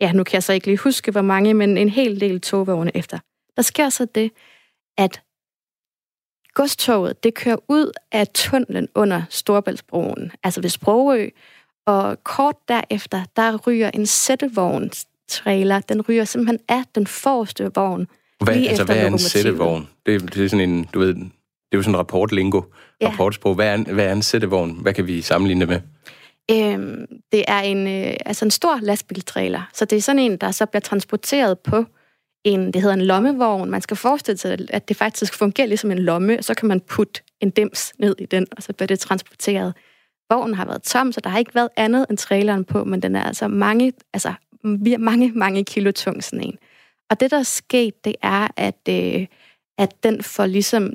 ja, 0.00 0.12
nu 0.12 0.24
kan 0.24 0.34
jeg 0.34 0.42
så 0.42 0.52
ikke 0.52 0.66
lige 0.66 0.78
huske, 0.78 1.10
hvor 1.10 1.22
mange, 1.22 1.54
men 1.54 1.78
en 1.78 1.88
hel 1.88 2.20
del 2.20 2.40
togvogne 2.40 2.96
efter. 2.96 3.18
Der 3.56 3.62
sker 3.62 3.88
så 3.88 4.04
det, 4.14 4.30
at 4.98 5.22
godstoget, 6.54 7.24
det 7.24 7.34
kører 7.34 7.56
ud 7.68 7.92
af 8.12 8.28
tunnelen 8.34 8.88
under 8.94 9.22
Storbæltsbroen, 9.30 10.32
altså 10.42 10.60
ved 10.60 10.70
Sprogø, 10.70 11.28
og 11.86 12.24
kort 12.24 12.56
derefter, 12.68 13.24
der 13.36 13.56
ryger 13.66 13.90
en 13.94 14.06
sættevogn 14.06 14.90
trailer, 15.28 15.80
den 15.80 16.02
ryger 16.02 16.24
simpelthen 16.24 16.58
af 16.68 16.82
den 16.94 17.06
forreste 17.06 17.70
vogn. 17.74 18.06
Hvad, 18.44 18.54
altså, 18.54 18.84
hvad 18.84 18.96
er 18.96 19.06
en 19.06 19.18
sættevogn? 19.18 19.88
Det, 20.06 20.34
det 20.34 20.44
er 20.44 20.48
sådan 20.48 20.70
en, 20.70 20.84
du 20.94 20.98
ved, 20.98 21.14
det 21.14 21.22
er 21.72 21.76
jo 21.76 21.82
sådan 21.82 21.94
en 21.94 21.98
rapportlingo, 21.98 22.62
ja. 23.00 23.08
rapportsprog. 23.08 23.54
Hvad 23.54 23.78
er, 23.78 23.92
hvad 23.92 24.06
er 24.06 24.12
en 24.12 24.22
sættevogn? 24.22 24.78
Hvad 24.82 24.94
kan 24.94 25.06
vi 25.06 25.22
sammenligne 25.22 25.60
det 25.60 25.68
med? 25.68 25.80
Øhm, 26.50 27.06
det 27.32 27.44
er 27.48 27.60
en, 27.60 27.86
øh, 27.86 28.14
altså 28.26 28.44
en 28.44 28.50
stor 28.50 28.78
lastbiltrailer. 28.82 29.70
Så 29.74 29.84
det 29.84 29.98
er 29.98 30.02
sådan 30.02 30.18
en, 30.18 30.36
der 30.36 30.50
så 30.50 30.66
bliver 30.66 30.80
transporteret 30.80 31.58
på 31.58 31.84
en, 32.44 32.72
det 32.72 32.82
hedder 32.82 32.94
en 32.94 33.04
lommevogn. 33.04 33.70
Man 33.70 33.80
skal 33.80 33.96
forestille 33.96 34.38
sig, 34.38 34.58
at 34.70 34.88
det 34.88 34.96
faktisk 34.96 35.34
fungerer 35.34 35.66
ligesom 35.66 35.90
en 35.90 35.98
lomme, 35.98 36.38
og 36.38 36.44
så 36.44 36.54
kan 36.54 36.68
man 36.68 36.80
putte 36.80 37.22
en 37.40 37.50
dims 37.50 37.92
ned 37.98 38.14
i 38.18 38.26
den, 38.26 38.46
og 38.56 38.62
så 38.62 38.72
bliver 38.72 38.86
det 38.86 39.00
transporteret. 39.00 39.74
Vognen 40.30 40.54
har 40.54 40.64
været 40.66 40.82
tom, 40.82 41.12
så 41.12 41.20
der 41.20 41.30
har 41.30 41.38
ikke 41.38 41.54
været 41.54 41.68
andet 41.76 42.06
end 42.10 42.18
traileren 42.18 42.64
på, 42.64 42.84
men 42.84 43.02
den 43.02 43.16
er 43.16 43.22
altså 43.22 43.48
mange, 43.48 43.92
altså 44.12 44.32
mange, 44.98 45.32
mange 45.32 45.64
kilo 45.64 45.92
tung 45.92 46.24
sådan 46.24 46.44
en. 46.44 46.58
Og 47.10 47.20
det, 47.20 47.30
der 47.30 47.38
er 47.38 47.42
sket, 47.42 48.04
det 48.04 48.14
er, 48.22 48.48
at, 48.56 48.88
øh, 48.88 49.26
at 49.78 50.02
den 50.02 50.22
får 50.22 50.46
ligesom 50.46 50.92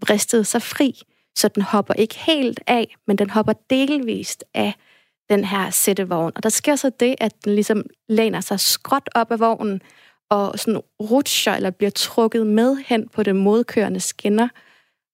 bristet 0.00 0.46
sig 0.46 0.62
fri, 0.62 1.02
så 1.36 1.48
den 1.48 1.62
hopper 1.62 1.94
ikke 1.94 2.18
helt 2.18 2.60
af, 2.66 2.94
men 3.06 3.18
den 3.18 3.30
hopper 3.30 3.52
delvist 3.70 4.44
af 4.54 4.74
den 5.30 5.44
her 5.44 5.70
sættevogn. 5.70 6.32
Og 6.36 6.42
der 6.42 6.48
sker 6.48 6.76
så 6.76 6.90
det, 7.00 7.14
at 7.20 7.44
den 7.44 7.54
ligesom 7.54 7.82
læner 8.08 8.40
sig 8.40 8.60
skråt 8.60 9.08
op 9.14 9.32
af 9.32 9.40
vognen, 9.40 9.82
og 10.32 10.58
sådan 10.58 10.80
rutscher 11.00 11.52
eller 11.52 11.70
bliver 11.70 11.90
trukket 11.90 12.46
med 12.46 12.76
hen 12.86 13.08
på 13.08 13.22
det 13.22 13.36
modkørende 13.36 14.00
skinner. 14.00 14.48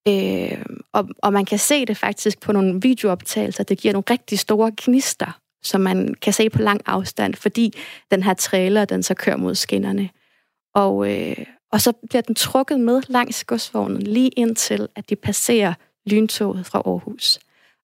Øh, 0.07 0.65
og, 0.93 1.09
og 1.17 1.33
man 1.33 1.45
kan 1.45 1.59
se 1.59 1.85
det 1.85 1.97
faktisk 1.97 2.41
på 2.41 2.51
nogle 2.51 2.81
videooptagelser. 2.81 3.63
Det 3.63 3.77
giver 3.77 3.93
nogle 3.93 4.03
rigtig 4.09 4.39
store 4.39 4.71
knister, 4.77 5.39
som 5.63 5.81
man 5.81 6.15
kan 6.21 6.33
se 6.33 6.49
på 6.49 6.61
lang 6.61 6.81
afstand, 6.85 7.33
fordi 7.33 7.73
den 8.11 8.23
her 8.23 8.33
trailer, 8.33 8.85
den 8.85 9.03
så 9.03 9.13
kører 9.13 9.37
mod 9.37 9.55
skinnerne. 9.55 10.09
Og, 10.75 11.11
øh, 11.11 11.45
og 11.71 11.81
så 11.81 11.93
bliver 12.09 12.21
den 12.21 12.35
trukket 12.35 12.79
med 12.79 13.01
langs 13.07 13.43
godsvognen 13.43 14.01
lige 14.01 14.29
indtil, 14.29 14.87
at 14.95 15.09
de 15.09 15.15
passerer 15.15 15.73
lyntoget 16.05 16.65
fra 16.65 16.81
Aarhus. 16.85 17.39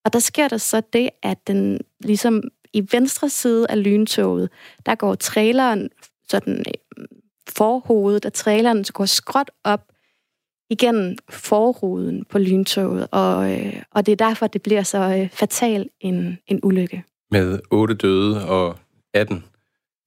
Og 0.06 0.14
der 0.14 0.20
sker 0.20 0.48
der 0.48 0.58
så 0.58 0.82
det, 0.94 1.10
at 1.24 1.48
den 1.48 1.80
ligesom 2.00 2.44
i 2.74 2.88
venstre 2.92 3.30
side 3.30 3.66
af 3.70 3.84
lyntoget, 3.84 4.50
der 4.86 4.96
går 4.96 5.16
traileren 5.16 5.90
sådan 6.30 6.60
øh, 6.60 6.74
forhovedet 7.50 8.26
af 8.26 8.32
traileren, 8.32 8.86
så 8.86 8.94
går 8.94 9.06
skråt 9.06 9.52
op 9.64 9.82
igennem 10.70 11.18
forruden 11.30 12.26
på 12.30 12.40
lyntoget, 12.40 13.08
og, 13.12 13.52
øh, 13.52 13.74
og 13.92 14.06
det 14.06 14.12
er 14.12 14.28
derfor, 14.28 14.48
det 14.48 14.62
bliver 14.62 14.84
så 14.84 14.98
øh, 14.98 15.30
fatal 15.30 15.90
en, 16.02 16.38
en 16.48 16.60
ulykke. 16.64 17.04
Med 17.32 17.60
8 17.72 17.96
døde 17.96 18.48
og 18.48 18.78
18 19.14 19.44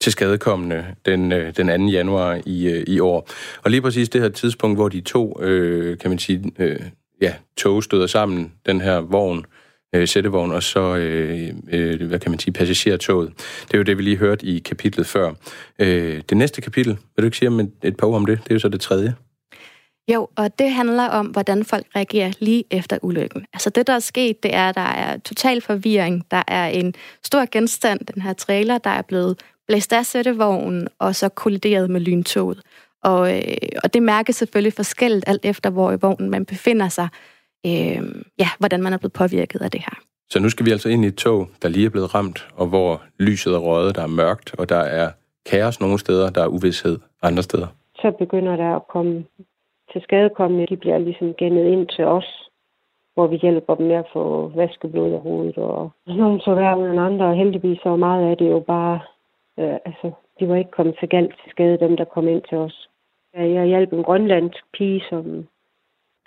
til 0.01 0.13
skadekommende 0.13 0.87
den, 1.07 1.33
øh, 1.33 1.57
den 1.57 1.87
2. 1.87 1.87
januar 1.87 2.41
i, 2.47 2.69
øh, 2.69 2.85
i 2.87 3.01
år. 3.01 3.29
Og 3.63 3.71
lige 3.71 3.83
præcis 3.83 4.09
det 4.09 4.21
her 4.21 4.29
tidspunkt, 4.29 4.79
hvor 4.79 4.89
de 4.89 5.01
to, 5.01 5.43
øh, 5.43 5.99
kan 5.99 6.11
man 6.11 6.19
sige, 6.19 6.53
øh, 6.59 6.81
ja, 7.23 7.35
tog 7.57 7.85
støder 7.85 8.07
sammen, 8.07 8.53
den 8.67 8.81
her 8.81 9.01
vogn, 9.01 9.39
øh, 9.39 9.45
Øh, 9.95 10.09
sættevogn, 10.09 10.53
og 10.53 10.63
så, 10.63 10.97
øh, 10.97 11.55
øh, 11.73 12.07
hvad 12.09 12.19
kan 12.19 12.31
man 12.31 12.39
sige, 12.39 12.53
passagertoget. 12.53 13.33
Det 13.63 13.75
er 13.75 13.79
jo 13.79 13.85
det, 13.85 13.99
vi 13.99 14.03
lige 14.03 14.17
hørte 14.17 14.47
i 14.47 14.59
kapitlet 14.59 15.07
før. 15.07 15.33
Øh, 15.79 16.23
det 16.29 16.37
næste 16.37 16.61
kapitel, 16.61 16.93
vil 16.93 17.23
du 17.23 17.25
ikke 17.25 17.37
sige 17.37 17.49
om 17.49 17.61
et, 17.61 17.71
et 17.83 17.97
par 17.97 18.07
ord 18.07 18.17
om 18.17 18.27
det? 18.27 18.39
Det 18.45 18.51
er 18.51 18.55
jo 18.55 18.59
så 18.59 18.69
det 18.69 18.81
tredje. 18.81 19.15
Jo, 20.13 20.29
og 20.37 20.59
det 20.59 20.71
handler 20.71 21.09
om, 21.09 21.27
hvordan 21.27 21.65
folk 21.65 21.87
reagerer 21.97 22.33
lige 22.39 22.65
efter 22.71 22.99
ulykken. 23.03 23.47
Altså 23.53 23.71
det, 23.71 23.87
der 23.87 23.93
er 23.93 23.99
sket, 23.99 24.43
det 24.43 24.55
er, 24.55 24.69
at 24.69 24.75
der 24.75 24.81
er 24.81 25.19
total 25.19 25.61
forvirring. 25.61 26.25
Der 26.31 26.43
er 26.49 26.67
en 26.67 26.95
stor 27.25 27.51
genstand, 27.53 28.01
den 28.15 28.23
her 28.23 28.33
trailer, 28.33 28.79
der 28.79 28.91
er 28.91 29.03
blevet 29.03 29.41
blæst 29.67 29.93
af 29.93 30.07
sættevognen, 30.07 30.89
og 30.99 31.15
så 31.15 31.29
kollideret 31.29 31.91
med 31.91 32.01
lyntoget. 32.01 32.61
Og, 33.03 33.37
øh, 33.37 33.57
og 33.85 33.95
det 33.95 34.03
mærkes 34.03 34.37
selvfølgelig 34.37 34.73
forskelligt, 34.73 35.25
alt 35.27 35.45
efter 35.45 35.71
hvor 35.71 35.93
i 35.93 35.97
vognen 36.01 36.31
man 36.31 36.45
befinder 36.45 36.89
sig 36.89 37.09
øh, 37.67 38.03
ja, 38.39 38.49
hvordan 38.59 38.83
man 38.83 38.93
er 38.93 38.99
blevet 38.99 39.13
påvirket 39.13 39.61
af 39.63 39.71
det 39.71 39.81
her. 39.81 39.97
Så 40.31 40.41
nu 40.41 40.49
skal 40.49 40.67
vi 40.67 40.71
altså 40.71 40.89
ind 40.89 41.05
i 41.05 41.09
et 41.09 41.17
tog, 41.17 41.49
der 41.63 41.69
lige 41.69 41.87
er 41.87 41.91
blevet 41.91 42.15
ramt, 42.15 42.49
og 42.57 42.67
hvor 42.67 43.03
lyset 43.19 43.55
er 43.55 43.59
røget, 43.59 43.97
der 43.97 44.03
er 44.03 44.17
mørkt, 44.23 44.55
og 44.59 44.69
der 44.69 44.83
er 45.01 45.11
kaos 45.51 45.81
nogle 45.81 45.99
steder, 45.99 46.31
der 46.31 46.43
er 46.43 46.47
uvidshed 46.47 46.99
andre 47.23 47.43
steder. 47.43 47.67
Så 47.97 48.13
begynder 48.19 48.57
der 48.57 48.77
at 48.77 48.89
komme 48.89 49.25
til 49.93 50.01
skadekommende. 50.03 50.67
De 50.67 50.77
bliver 50.77 50.99
ligesom 50.99 51.35
gennet 51.35 51.65
ind 51.65 51.87
til 51.97 52.05
os, 52.05 52.49
hvor 53.15 53.27
vi 53.27 53.37
hjælper 53.37 53.75
dem 53.75 53.87
med 53.87 53.97
at 53.97 54.11
få 54.13 54.53
vaskeblod 54.57 55.13
af 55.13 55.21
hovedet. 55.21 55.57
Og 55.57 55.93
nogle 56.07 56.41
så 56.41 56.55
værre 56.55 56.91
end 56.91 57.01
andre, 57.01 57.27
og 57.27 57.37
heldigvis 57.37 57.79
så 57.83 57.97
meget 57.97 58.31
af 58.31 58.37
det 58.37 58.51
jo 58.51 58.61
bare, 58.61 59.01
øh, 59.59 59.79
altså, 59.85 60.11
de 60.41 60.49
var 60.49 60.57
ikke 60.57 60.71
kommet 60.71 60.97
så 61.01 61.07
galt 61.07 61.35
til 61.43 61.51
skade, 61.51 61.79
dem 61.79 61.97
der 61.97 62.05
kom 62.05 62.29
ind 62.29 62.43
til 62.49 62.59
os. 62.59 62.89
Jeg 63.35 63.67
hjalp 63.67 63.93
en 63.93 64.03
grønlandsk 64.03 64.65
pige, 64.79 65.03
som 65.11 65.47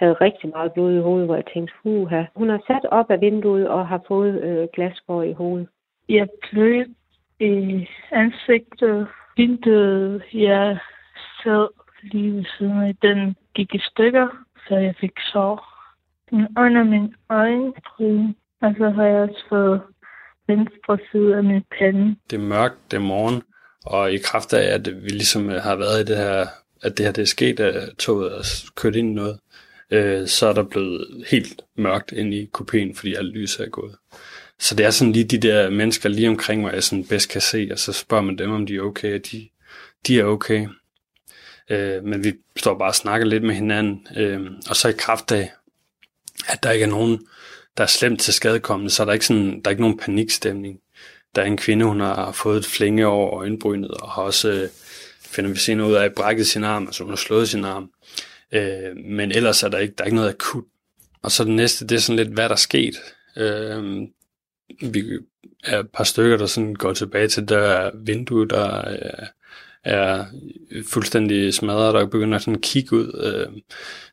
havde 0.02 0.14
rigtig 0.14 0.50
meget 0.50 0.74
blod 0.74 0.94
i 0.94 1.02
hovedet, 1.08 1.28
hvor 1.28 1.36
jeg 1.36 1.46
tænkte, 1.54 1.74
huha. 1.84 2.24
Hun 2.36 2.50
har 2.50 2.62
sat 2.68 2.86
op 2.92 3.12
af 3.12 3.22
vinduet 3.22 3.68
og 3.68 3.88
har 3.88 4.02
fået 4.08 4.42
øh, 4.42 4.68
glasgård 4.74 5.28
i 5.28 5.34
hovedet. 5.34 5.68
Jeg 6.10 6.28
blød 6.52 6.86
i 7.40 7.88
ansigtet. 8.12 9.08
Vinduet, 9.38 10.24
jeg 10.34 10.78
sad 11.44 11.68
lige 12.04 12.34
ved 12.34 12.46
siden 12.58 12.84
af, 12.84 12.96
den 13.02 13.36
gik 13.56 13.76
i 13.76 13.82
stykker, 13.92 14.28
så 14.68 14.76
jeg 14.76 14.96
fik 15.00 15.12
sår. 15.32 15.68
Under 16.58 16.84
min 16.84 17.16
øjenbryn, 17.30 18.34
og 18.62 18.76
så 18.78 18.90
har 18.90 19.06
jeg 19.06 19.30
også 19.30 19.44
fået 19.50 19.82
venstre 20.48 20.98
side 21.12 21.36
af 21.38 21.44
min 21.44 21.64
pande. 21.80 22.16
Det 22.30 22.36
er 22.40 22.48
mørkt, 22.56 22.92
det 22.92 22.98
er 22.98 23.02
morgen, 23.02 23.42
og 23.86 24.14
i 24.14 24.18
kraft 24.18 24.54
af, 24.54 24.74
at 24.76 24.88
vi 25.04 25.10
ligesom 25.10 25.50
har 25.50 25.76
været 25.76 26.02
i 26.02 26.06
det 26.06 26.18
her, 26.18 26.46
at 26.84 26.98
det 26.98 27.06
her 27.06 27.14
det 27.14 27.22
er 27.22 27.36
sket, 27.38 27.60
at 27.60 27.98
toget 28.00 28.32
er 28.32 28.44
kørt 28.76 28.96
ind 28.96 29.10
i 29.10 29.14
noget, 29.14 29.40
øh, 29.92 30.28
så 30.28 30.48
er 30.48 30.54
der 30.54 30.64
blevet 30.64 31.26
helt 31.28 31.62
mørkt 31.78 32.12
ind 32.12 32.34
i 32.34 32.50
kupéen, 32.58 32.96
fordi 32.96 33.14
alt 33.14 33.34
lys 33.34 33.60
er 33.60 33.70
gået. 33.70 33.96
Så 34.60 34.76
det 34.76 34.86
er 34.86 34.92
sådan 34.92 35.14
lige 35.14 35.26
de 35.26 35.38
der 35.38 35.70
mennesker 35.70 36.10
lige 36.10 36.30
omkring 36.30 36.62
mig, 36.62 36.74
jeg 36.74 36.84
sådan 36.84 37.06
bedst 37.06 37.30
kan 37.30 37.42
se, 37.42 37.70
og 37.72 37.80
så 37.80 37.94
spørger 37.94 38.24
man 38.24 38.38
dem, 38.38 38.52
om 38.52 38.66
de 38.66 38.76
er 38.76 38.82
okay, 38.82 39.16
og 39.16 39.32
de, 39.32 39.50
de 40.08 40.20
er 40.20 40.24
okay. 40.24 40.68
Øh, 41.70 42.04
men 42.04 42.24
vi 42.24 42.34
står 42.58 42.78
bare 42.78 42.90
og 42.90 42.96
snakker 42.96 43.28
lidt 43.28 43.44
med 43.44 43.56
hinanden, 43.56 44.08
øh, 44.18 44.42
og 44.70 44.76
så 44.76 44.90
i 44.90 44.94
kraft 44.98 45.32
af, 45.32 45.52
at 46.48 46.64
der 46.64 46.72
ikke 46.72 46.84
er 46.84 46.90
nogen, 46.90 47.20
der 47.78 47.84
er 47.84 47.88
slemt 47.88 48.22
til 48.22 48.34
skadekommende, 48.34 48.92
så 48.92 49.04
er 49.04 49.06
der 49.06 49.14
ikke, 49.14 49.26
sådan, 49.26 49.62
der 49.62 49.62
er 49.66 49.70
ikke 49.70 49.82
nogen 49.82 49.98
panikstemning. 49.98 50.80
Der 51.36 51.42
er 51.42 51.46
en 51.46 51.58
kvinde, 51.58 51.86
hun 51.86 52.00
har 52.00 52.32
fået 52.32 52.58
et 52.58 52.66
flænge 52.66 53.08
over 53.08 53.40
øjenbrynet, 53.40 53.92
og 53.92 54.12
har 54.12 54.22
også, 54.22 54.52
øh, 54.52 54.70
finder 55.22 55.52
vi 55.52 55.58
senere 55.58 55.88
ud 55.88 55.94
af, 55.94 56.14
brækket 56.14 56.48
sin 56.48 56.64
arm, 56.64 56.86
altså 56.88 57.04
hun 57.04 57.12
har 57.12 57.18
slået 57.18 57.50
sin 57.50 57.66
arm. 57.66 57.90
Øh, 58.52 58.98
men 58.98 59.32
ellers 59.32 59.64
er 59.64 59.70
der 59.70 59.78
ikke, 59.78 59.94
der 59.98 60.04
er 60.04 60.06
ikke 60.06 60.16
noget 60.16 60.30
akut. 60.30 60.66
Og 61.22 61.32
så 61.32 61.44
det 61.44 61.54
næste, 61.54 61.88
det 61.88 61.96
er 61.96 62.00
sådan 62.00 62.26
lidt, 62.26 62.34
hvad 62.34 62.44
der 62.44 62.56
er 62.56 62.60
sket. 62.60 62.96
Øh, 63.38 64.08
vi 64.82 65.20
er 65.64 65.80
et 65.80 65.90
par 65.90 66.04
stykker, 66.04 66.38
der 66.38 66.46
sådan 66.46 66.76
går 66.76 66.94
tilbage 66.94 67.28
til 67.28 67.50
der 67.50 67.92
vindue, 67.96 68.48
der 68.48 68.66
er, 68.82 69.28
er 69.84 70.26
fuldstændig 70.88 71.54
smadret, 71.54 71.94
der 71.94 72.06
begynder 72.06 72.38
sådan 72.38 72.56
at 72.56 72.62
kigge 72.62 72.96
ud. 72.96 73.22
Øh, 73.24 73.62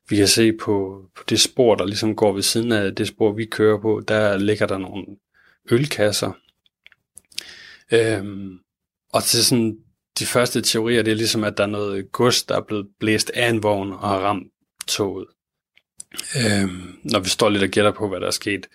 vi 0.09 0.17
kan 0.17 0.29
se 0.29 0.53
på, 0.53 1.05
på 1.17 1.25
det 1.29 1.41
spor, 1.41 1.75
der 1.75 1.87
ligesom 1.87 2.17
går 2.17 2.33
ved 2.33 2.43
siden 2.43 2.73
af 2.73 2.95
det 2.95 3.09
spor, 3.09 3.33
vi 3.33 3.45
kører 3.45 3.81
på, 3.81 4.03
der 4.09 4.39
ligger 4.39 4.67
der 4.67 4.79
nogle 4.79 5.07
ølkasser. 5.71 6.33
Øh, 7.93 8.25
og 9.13 9.25
til 9.25 9.45
sådan 9.45 9.79
de 10.19 10.27
første 10.27 10.63
teorier, 10.63 11.03
det 11.03 11.11
er 11.11 11.17
ligesom, 11.17 11.45
at 11.45 11.59
der 11.59 11.63
er 11.63 11.69
noget 11.69 12.13
gods, 12.13 12.43
der 12.43 12.57
er 12.57 12.61
blevet 12.61 12.87
blæst 13.01 13.31
af 13.35 13.49
en 13.49 13.63
vogn 13.63 13.93
og 13.93 14.09
har 14.09 14.19
ramt 14.19 14.47
toget. 14.87 15.27
Øh, 16.37 16.69
når 17.05 17.19
vi 17.19 17.29
står 17.29 17.49
lidt 17.49 17.63
og 17.63 17.69
gætter 17.69 17.93
på, 17.93 18.09
hvad 18.09 18.21
der 18.21 18.27
er 18.27 18.31
sket. 18.31 18.67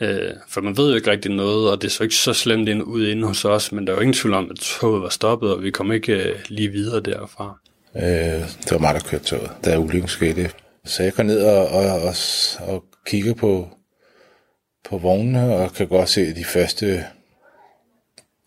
Øh, 0.00 0.32
for 0.48 0.60
man 0.60 0.76
ved 0.76 0.90
jo 0.90 0.96
ikke 0.96 1.10
rigtig 1.10 1.30
noget, 1.30 1.70
og 1.70 1.82
det 1.82 1.92
så 1.92 2.02
ikke 2.02 2.14
så 2.14 2.32
slemt 2.32 2.68
ind, 2.68 2.82
ud 2.82 3.06
inde 3.06 3.26
hos 3.26 3.44
os, 3.44 3.72
men 3.72 3.86
der 3.86 3.92
er 3.92 3.96
jo 3.96 4.00
ingen 4.00 4.14
tvivl 4.14 4.34
om, 4.34 4.50
at 4.50 4.56
toget 4.56 5.02
var 5.02 5.08
stoppet, 5.08 5.50
og 5.50 5.62
vi 5.62 5.70
kom 5.70 5.92
ikke 5.92 6.12
øh, 6.12 6.38
lige 6.48 6.68
videre 6.68 7.00
derfra. 7.00 7.58
Øh, 7.96 8.02
det 8.62 8.70
var 8.70 8.78
mig, 8.78 8.94
der 8.94 9.00
kørte 9.00 9.24
toget, 9.24 9.50
da 9.64 9.78
ulykken 9.78 10.08
skete. 10.08 10.50
Så 10.84 11.02
jeg 11.02 11.12
går 11.12 11.22
ned 11.22 11.42
og, 11.42 11.68
og, 11.68 12.02
og, 12.02 12.14
og 12.60 12.84
kigger 13.06 13.34
på, 13.34 13.68
på 14.88 14.98
vognene, 14.98 15.56
og 15.56 15.72
kan 15.72 15.88
godt 15.88 16.08
se 16.08 16.34
de 16.34 16.44
første 16.44 17.04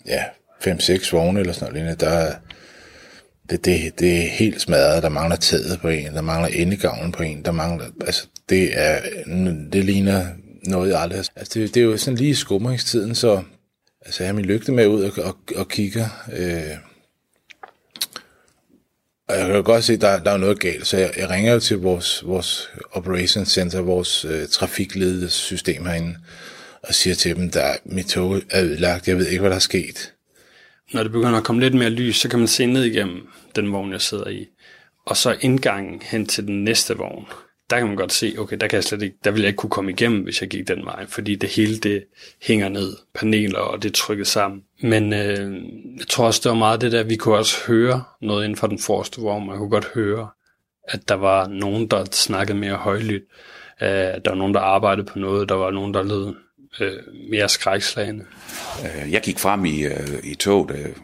ja, 0.06 0.24
5-6 0.68 1.12
vogne 1.12 1.40
eller 1.40 1.54
sådan 1.54 1.84
noget, 1.84 2.00
der, 2.00 2.34
det, 3.50 3.66
det, 3.66 4.00
det 4.00 4.18
er 4.18 4.30
helt 4.30 4.62
smadret. 4.62 5.04
Der 5.04 5.10
mangler 5.10 5.36
taget 5.36 5.80
på 5.82 5.88
en, 5.88 6.14
der 6.14 6.22
mangler 6.22 6.48
endegavlen 6.48 7.12
på 7.12 7.24
en, 7.24 7.46
der 7.46 7.52
mangler... 7.52 7.86
Altså, 8.06 8.28
det, 8.50 8.70
er, 8.74 9.00
det 9.74 9.86
ligner 9.86 10.26
noget, 10.64 10.90
jeg 10.90 11.02
aldrig 11.02 11.18
har... 11.18 11.28
Altså, 11.36 11.60
det, 11.60 11.74
det 11.74 11.82
er 11.82 11.86
jo 11.86 11.98
sådan 11.98 12.18
lige 12.18 12.30
i 12.30 12.34
skumringstiden, 12.34 13.16
så 13.16 13.44
altså, 14.06 14.24
jeg 14.24 14.30
har 14.30 14.36
min 14.36 14.46
lygte 14.46 14.72
med 14.72 14.88
ud 14.88 15.04
og, 15.04 15.24
og, 15.24 15.38
og 15.56 15.68
kigger. 15.68 16.26
Øh, 16.34 16.78
og 19.28 19.38
jeg 19.38 19.48
kan 19.48 19.64
godt 19.64 19.84
se, 19.84 19.94
at 19.94 20.02
der, 20.02 20.20
der 20.20 20.32
er 20.32 20.38
noget 20.38 20.60
galt, 20.60 20.88
så 20.88 20.98
jeg, 20.98 21.14
jeg 21.18 21.30
ringer 21.30 21.54
jo 21.54 21.60
til 21.60 21.78
vores, 21.78 22.24
vores 22.26 22.70
operation 22.92 23.46
center, 23.46 23.82
vores 23.82 24.26
øh, 24.26 24.48
trafikledelsessystem 24.48 25.86
herinde, 25.86 26.16
og 26.84 26.94
siger 26.94 27.16
til 27.16 27.36
dem, 27.36 27.52
at 27.56 27.80
mit 27.86 28.06
tog 28.06 28.42
er 28.50 28.64
ødelagt, 28.64 29.08
jeg 29.08 29.18
ved 29.18 29.28
ikke, 29.28 29.40
hvad 29.40 29.50
der 29.50 29.56
er 29.56 29.60
sket. 29.60 30.14
Når 30.94 31.04
det 31.04 31.12
begynder 31.12 31.38
at 31.38 31.44
komme 31.44 31.62
lidt 31.62 31.74
mere 31.74 31.90
lys, 31.90 32.18
så 32.18 32.30
kan 32.30 32.40
man 32.40 32.48
se 32.48 32.66
ned 32.66 32.84
igennem 32.84 33.28
den 33.56 33.74
vogn, 33.74 33.92
jeg 33.92 34.02
sidder 34.02 34.28
i. 34.28 34.48
Og 35.06 35.18
så 35.18 35.36
indgangen 35.42 36.02
hen 36.02 36.26
til 36.26 36.48
den 36.48 36.64
næste 36.64 36.98
vogn 36.98 37.26
der 37.70 37.78
kan 37.78 37.88
man 37.88 37.96
godt 37.96 38.14
se, 38.14 38.36
okay, 38.38 38.58
der, 38.62 38.68
kan 38.68 38.76
jeg 38.76 38.84
slet 38.84 39.02
ikke, 39.02 39.18
der 39.24 39.32
ville 39.32 39.44
jeg 39.44 39.50
ikke 39.50 39.58
kunne 39.58 39.70
komme 39.70 39.92
igennem, 39.92 40.24
hvis 40.24 40.42
jeg 40.42 40.50
gik 40.50 40.68
den 40.68 40.86
vej, 40.86 41.06
fordi 41.08 41.36
det 41.36 41.50
hele 41.50 41.78
det 41.78 42.04
hænger 42.42 42.70
ned, 42.70 42.98
paneler 43.14 43.60
og 43.60 43.84
det 43.84 43.90
er 43.90 43.94
trykket 43.94 44.28
sammen. 44.28 44.64
Men 44.82 45.14
øh, 45.14 45.54
jeg 45.98 46.08
tror 46.10 46.26
også, 46.26 46.42
det 46.44 46.50
var 46.50 46.58
meget 46.58 46.82
det 46.82 46.92
der, 46.92 47.04
vi 47.04 47.16
kunne 47.16 47.38
også 47.38 47.56
høre 47.68 48.04
noget 48.22 48.44
inden 48.44 48.58
for 48.58 48.68
den 48.68 48.80
forreste 48.80 49.22
vogn, 49.22 49.48
man 49.48 49.58
kunne 49.58 49.70
godt 49.70 49.92
høre, 49.94 50.28
at 50.84 51.10
der 51.10 51.16
var 51.16 51.48
nogen, 51.48 51.88
der 51.88 52.06
snakkede 52.12 52.58
mere 52.58 52.76
højlydt, 52.76 53.24
øh, 53.82 53.88
der 53.90 54.30
var 54.30 54.36
nogen, 54.36 54.54
der 54.54 54.60
arbejdede 54.60 55.08
på 55.08 55.20
noget, 55.20 55.50
der 55.50 55.56
var 55.56 55.72
nogen, 55.72 55.94
der 55.94 56.04
lød 56.04 56.34
øh, 56.80 56.94
mere 57.30 57.50
skrækslagende. 57.50 58.26
Øh, 58.84 59.12
jeg 59.12 59.22
gik 59.22 59.40
frem 59.40 59.66
i, 59.66 59.84
øh, 59.84 60.20
i 60.24 60.36
toget. 60.36 60.72
Øh. 60.72 60.96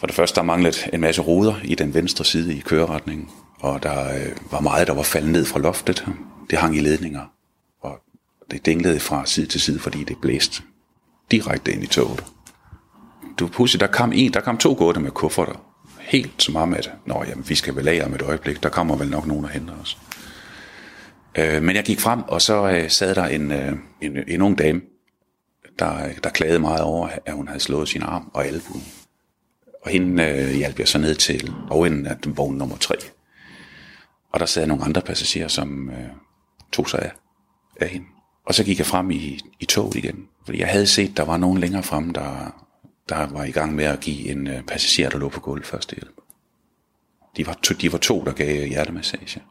For 0.00 0.06
det 0.06 0.16
første, 0.16 0.36
der 0.36 0.42
manglede 0.42 0.76
en 0.92 1.00
masse 1.00 1.22
ruder 1.22 1.54
i 1.64 1.74
den 1.74 1.94
venstre 1.94 2.24
side 2.24 2.54
i 2.54 2.60
køreretningen 2.60 3.28
og 3.64 3.82
der 3.82 4.14
øh, 4.14 4.32
var 4.50 4.60
meget, 4.60 4.86
der 4.86 4.94
var 4.94 5.02
faldet 5.02 5.30
ned 5.30 5.44
fra 5.44 5.58
loftet. 5.58 6.06
Det 6.50 6.58
hang 6.58 6.76
i 6.76 6.80
ledninger, 6.80 7.32
og 7.80 8.00
det 8.50 8.66
dinglede 8.66 9.00
fra 9.00 9.26
side 9.26 9.46
til 9.46 9.60
side, 9.60 9.78
fordi 9.78 10.04
det 10.04 10.16
blæste 10.22 10.62
direkte 11.30 11.72
ind 11.72 11.82
i 11.82 11.86
toget. 11.86 12.24
Du 13.38 13.46
pludselig, 13.46 13.80
der 13.80 13.86
kom 13.86 14.12
en, 14.12 14.32
der 14.32 14.40
kom 14.40 14.58
to 14.58 14.72
gårde 14.72 15.00
med 15.00 15.10
kufferter. 15.10 15.64
Helt 16.00 16.42
som 16.42 16.56
om, 16.56 16.74
at 16.74 16.90
Nå, 17.06 17.24
jamen, 17.28 17.48
vi 17.48 17.54
skal 17.54 17.76
vel 17.76 17.88
af 17.88 18.04
om 18.06 18.14
et 18.14 18.22
øjeblik, 18.22 18.62
der 18.62 18.68
kommer 18.68 18.96
vel 18.96 19.10
nok 19.10 19.26
nogen 19.26 19.44
og 19.44 19.50
henter 19.50 19.74
os. 19.82 19.98
Øh, 21.38 21.62
men 21.62 21.76
jeg 21.76 21.84
gik 21.84 22.00
frem, 22.00 22.22
og 22.22 22.42
så 22.42 22.70
øh, 22.70 22.90
sad 22.90 23.14
der 23.14 23.24
en, 23.24 23.52
øh, 23.52 23.72
en, 24.00 24.18
en 24.28 24.42
ung 24.42 24.58
dame, 24.58 24.80
der, 25.78 26.06
øh, 26.06 26.18
der 26.24 26.30
klagede 26.30 26.58
meget 26.58 26.80
over, 26.80 27.08
at 27.26 27.34
hun 27.34 27.48
havde 27.48 27.60
slået 27.60 27.88
sin 27.88 28.02
arm 28.02 28.30
og 28.34 28.46
albuen. 28.46 28.84
Og 29.82 29.90
hende 29.90 30.22
øh, 30.22 30.50
hjalp 30.50 30.78
jeg 30.78 30.88
så 30.88 30.98
ned 30.98 31.14
til 31.14 31.52
overenden 31.70 32.06
af 32.06 32.16
vogn 32.26 32.56
nummer 32.56 32.76
3. 32.76 32.94
Og 34.32 34.40
der 34.40 34.46
sad 34.46 34.66
nogle 34.66 34.84
andre 34.84 35.00
passagerer, 35.00 35.48
som 35.48 35.90
øh, 35.90 36.08
tog 36.72 36.90
sig 36.90 37.00
af, 37.02 37.12
af 37.80 37.88
hende. 37.88 38.06
Og 38.46 38.54
så 38.54 38.64
gik 38.64 38.78
jeg 38.78 38.86
frem 38.86 39.10
i, 39.10 39.40
i 39.60 39.64
toget 39.64 39.94
igen, 39.94 40.28
fordi 40.44 40.58
jeg 40.58 40.68
havde 40.68 40.86
set, 40.86 41.16
der 41.16 41.22
var 41.22 41.36
nogen 41.36 41.58
længere 41.58 41.82
frem, 41.82 42.10
der, 42.10 42.62
der 43.08 43.26
var 43.26 43.44
i 43.44 43.50
gang 43.50 43.74
med 43.74 43.84
at 43.84 44.00
give 44.00 44.30
en 44.30 44.46
øh, 44.46 44.62
passager, 44.62 45.10
der 45.10 45.18
lå 45.18 45.28
på 45.28 45.40
gulvet 45.40 45.66
første 45.66 45.96
hjælp. 45.96 46.14
De 47.36 47.46
var, 47.46 47.58
to, 47.62 47.74
de 47.74 47.92
var 47.92 47.98
to, 47.98 48.24
der 48.24 48.32
gav 48.32 48.66
hjertemassage. 48.66 49.42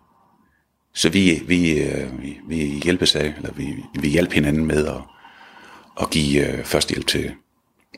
Så 0.95 1.09
vi, 1.09 1.41
vi, 1.47 1.79
øh, 1.79 2.21
vi, 2.21 2.37
vi 2.47 2.55
hjælpes 2.83 3.15
af, 3.15 3.33
eller 3.37 3.51
vi, 3.53 3.75
vi 4.01 4.09
hjælp 4.09 4.31
hinanden 4.31 4.65
med 4.65 4.87
at, 4.87 5.01
at 6.01 6.09
give 6.09 6.47
øh, 6.47 6.63
førstehjælp 6.63 7.07
til, 7.07 7.31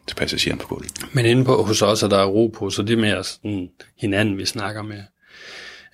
til 0.07 0.15
passageren 0.15 0.57
på 0.57 0.67
gulvet. 0.67 0.91
Men 1.13 1.25
inde 1.25 1.45
på 1.45 1.63
hos 1.63 1.81
os 1.81 2.03
er 2.03 2.07
der 2.07 2.25
ro 2.25 2.47
på, 2.47 2.69
så 2.69 2.81
det 2.81 2.93
er 2.93 3.01
mere 3.01 3.23
sådan 3.23 3.69
hinanden, 3.97 4.37
vi 4.37 4.45
snakker 4.45 4.81
med. 4.81 5.03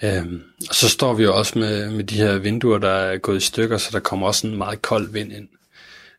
Øhm, 0.04 0.42
og 0.70 0.76
så 0.76 0.90
står 0.90 1.14
vi 1.14 1.24
jo 1.24 1.38
også 1.38 1.60
med, 1.60 1.92
med 1.92 2.04
de 2.04 2.16
her 2.16 2.38
vinduer, 2.38 2.78
der 2.78 2.90
er 2.90 3.18
gået 3.18 3.38
i 3.38 3.46
stykker, 3.46 3.78
så 3.78 3.90
der 3.92 4.00
kommer 4.00 4.28
også 4.28 4.48
en 4.48 4.58
meget 4.58 4.82
kold 4.82 5.12
vind 5.12 5.32
ind. 5.34 5.48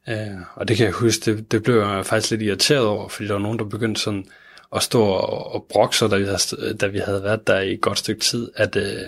Øh, 0.09 0.40
og 0.55 0.68
det 0.68 0.77
kan 0.77 0.87
jeg 0.87 0.92
huske, 0.92 1.33
det, 1.33 1.53
det 1.53 1.62
blev 1.62 1.77
jeg 1.77 2.07
faktisk 2.07 2.31
lidt 2.31 2.42
irriteret 2.42 2.87
over, 2.87 3.09
fordi 3.09 3.27
der 3.27 3.35
var 3.35 3.40
nogen, 3.40 3.59
der 3.59 3.64
begyndte 3.64 4.01
sådan 4.01 4.27
at 4.76 4.82
stå 4.82 5.02
og, 5.02 5.54
og 5.54 5.66
brokke 5.68 5.96
sig, 5.96 6.11
da 6.11 6.16
vi, 6.16 6.24
havde, 6.24 6.74
da 6.74 6.87
vi 6.87 6.98
havde 6.98 7.22
været 7.22 7.46
der 7.46 7.61
i 7.61 7.72
et 7.72 7.80
godt 7.80 7.98
stykke 7.98 8.20
tid, 8.20 8.50
at 8.56 8.76
øh, 8.76 9.00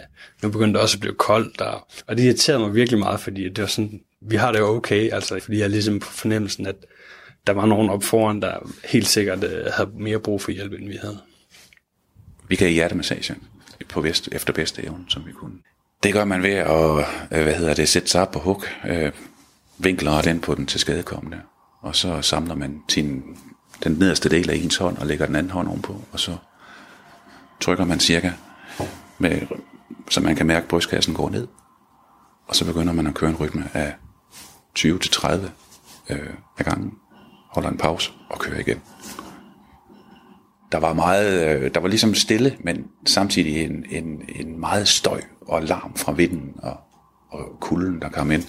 nu 0.42 0.50
begyndte 0.50 0.72
det 0.72 0.82
også 0.82 0.96
at 0.96 1.00
blive 1.00 1.14
koldt. 1.14 1.58
Der. 1.58 1.86
Og 2.06 2.16
det 2.16 2.24
irriterede 2.24 2.60
mig 2.60 2.74
virkelig 2.74 2.98
meget, 2.98 3.20
fordi 3.20 3.48
det 3.48 3.62
var 3.62 3.68
sådan, 3.68 4.00
vi 4.20 4.36
har 4.36 4.52
det 4.52 4.58
jo 4.58 4.66
okay, 4.66 5.12
altså, 5.12 5.40
fordi 5.42 5.58
jeg 5.58 5.70
ligesom 5.70 6.00
på 6.00 6.06
fornemmelsen, 6.10 6.66
at 6.66 6.76
der 7.46 7.52
var 7.52 7.66
nogen 7.66 7.90
op 7.90 8.04
foran, 8.04 8.42
der 8.42 8.70
helt 8.84 9.06
sikkert 9.06 9.44
øh, 9.44 9.66
havde 9.72 9.90
mere 9.98 10.18
brug 10.18 10.42
for 10.42 10.50
hjælp, 10.50 10.72
end 10.72 10.88
vi 10.88 10.98
havde. 11.02 11.18
Vi 12.48 12.56
kan 12.56 12.68
i 12.68 12.72
hjertemassage 12.72 13.34
på 13.88 14.00
vest, 14.00 14.28
efter 14.32 14.52
bedste 14.52 14.84
evne, 14.84 15.04
som 15.08 15.26
vi 15.26 15.32
kunne. 15.32 15.54
Det 16.02 16.12
gør 16.12 16.24
man 16.24 16.42
ved 16.42 16.50
at 16.50 17.06
øh, 17.32 17.42
hvad 17.42 17.54
hedder 17.54 17.74
det, 17.74 17.88
sætte 17.88 18.08
sig 18.08 18.22
op 18.22 18.30
på 18.30 18.38
hug, 18.38 18.64
øh, 18.88 19.12
vinkler 19.78 20.22
den 20.22 20.40
på 20.40 20.54
den 20.54 20.66
til 20.66 20.80
skadekommende, 20.80 21.40
og 21.80 21.96
så 21.96 22.22
samler 22.22 22.54
man 22.54 22.80
sin, 22.88 23.22
den 23.84 23.92
nederste 23.92 24.28
del 24.28 24.50
af 24.50 24.54
ens 24.54 24.76
hånd 24.76 24.98
og 24.98 25.06
lægger 25.06 25.26
den 25.26 25.36
anden 25.36 25.50
hånd 25.50 25.68
ovenpå, 25.68 26.00
og 26.12 26.20
så 26.20 26.36
trykker 27.60 27.84
man 27.84 28.00
cirka, 28.00 28.32
med, 29.18 29.40
så 30.10 30.20
man 30.20 30.36
kan 30.36 30.46
mærke, 30.46 30.64
at 30.64 30.68
brystkassen 30.68 31.14
går 31.14 31.30
ned. 31.30 31.48
Og 32.46 32.56
så 32.56 32.64
begynder 32.64 32.92
man 32.92 33.06
at 33.06 33.14
køre 33.14 33.30
en 33.30 33.36
rytme 33.36 33.70
af 33.74 33.94
20-30 34.78 35.28
øh, 36.10 36.18
af 36.58 36.64
gangen, 36.64 36.92
holder 37.50 37.70
en 37.70 37.78
pause 37.78 38.12
og 38.30 38.38
kører 38.38 38.60
igen 38.60 38.80
der 40.74 40.80
var 40.80 40.92
meget, 40.92 41.48
øh, 41.48 41.74
der 41.74 41.80
var 41.80 41.88
ligesom 41.88 42.14
stille, 42.14 42.56
men 42.60 42.86
samtidig 43.06 43.64
en, 43.64 43.84
en, 43.90 44.22
en 44.28 44.60
meget 44.60 44.88
støj 44.88 45.20
og 45.40 45.62
larm 45.62 45.94
fra 45.96 46.12
vinden 46.12 46.54
og, 46.62 46.76
og 47.30 47.56
kulden, 47.60 48.00
der 48.00 48.08
kom 48.08 48.30
ind. 48.30 48.44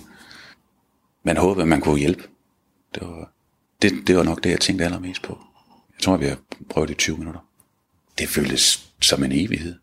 Man 1.24 1.38
håbede, 1.38 1.66
man 1.66 1.82
kunne 1.82 2.00
hjælpe. 2.00 2.24
Det 2.96 3.08
var, 3.08 3.32
det, 3.82 4.08
det 4.08 4.18
var 4.18 4.24
nok 4.24 4.44
det, 4.44 4.50
jeg 4.50 4.62
tænkte 4.62 4.86
allermest 4.86 5.22
på. 5.22 5.40
Jeg 5.94 6.04
tror, 6.04 6.18
vi 6.18 6.26
har 6.26 6.38
prøvet 6.70 6.90
det 6.90 6.96
i 6.96 6.98
20 6.98 7.18
minutter. 7.18 7.42
Det 8.18 8.30
føltes 8.30 8.90
som 9.02 9.24
en 9.24 9.32
evighed. 9.32 9.76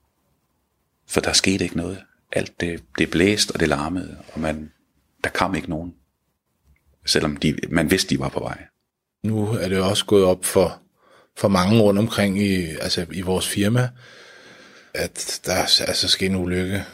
For 1.09 1.21
der 1.21 1.33
skete 1.33 1.65
ikke 1.65 1.77
noget. 1.77 2.03
Alt 2.33 2.61
det, 2.61 2.83
det 2.99 3.11
blæste, 3.11 3.53
og 3.53 3.61
det 3.61 3.69
larmede, 3.69 4.17
og 4.33 4.41
man, 4.41 4.73
der 5.25 5.31
kom 5.31 5.55
ikke 5.55 5.71
nogen. 5.71 5.95
Selvom 7.07 7.37
de, 7.37 7.57
man 7.71 7.91
vidste, 7.91 8.15
de 8.15 8.19
var 8.19 8.29
på 8.29 8.41
vej. 8.41 8.65
Nu 9.23 9.47
er 9.47 9.69
det 9.69 9.83
også 9.83 10.05
gået 10.05 10.25
op 10.25 10.45
for 10.45 10.83
for 11.37 11.49
mange 11.49 11.81
rundt 11.81 11.99
omkring 12.01 12.43
i, 12.43 12.67
altså 12.81 13.07
i 13.13 13.21
vores 13.21 13.49
firma, 13.49 13.89
at 14.95 15.41
der 15.47 15.53
er 15.53 15.85
altså 15.87 16.09
sket 16.09 16.27
en 16.27 16.37
ulykke. 16.37 16.85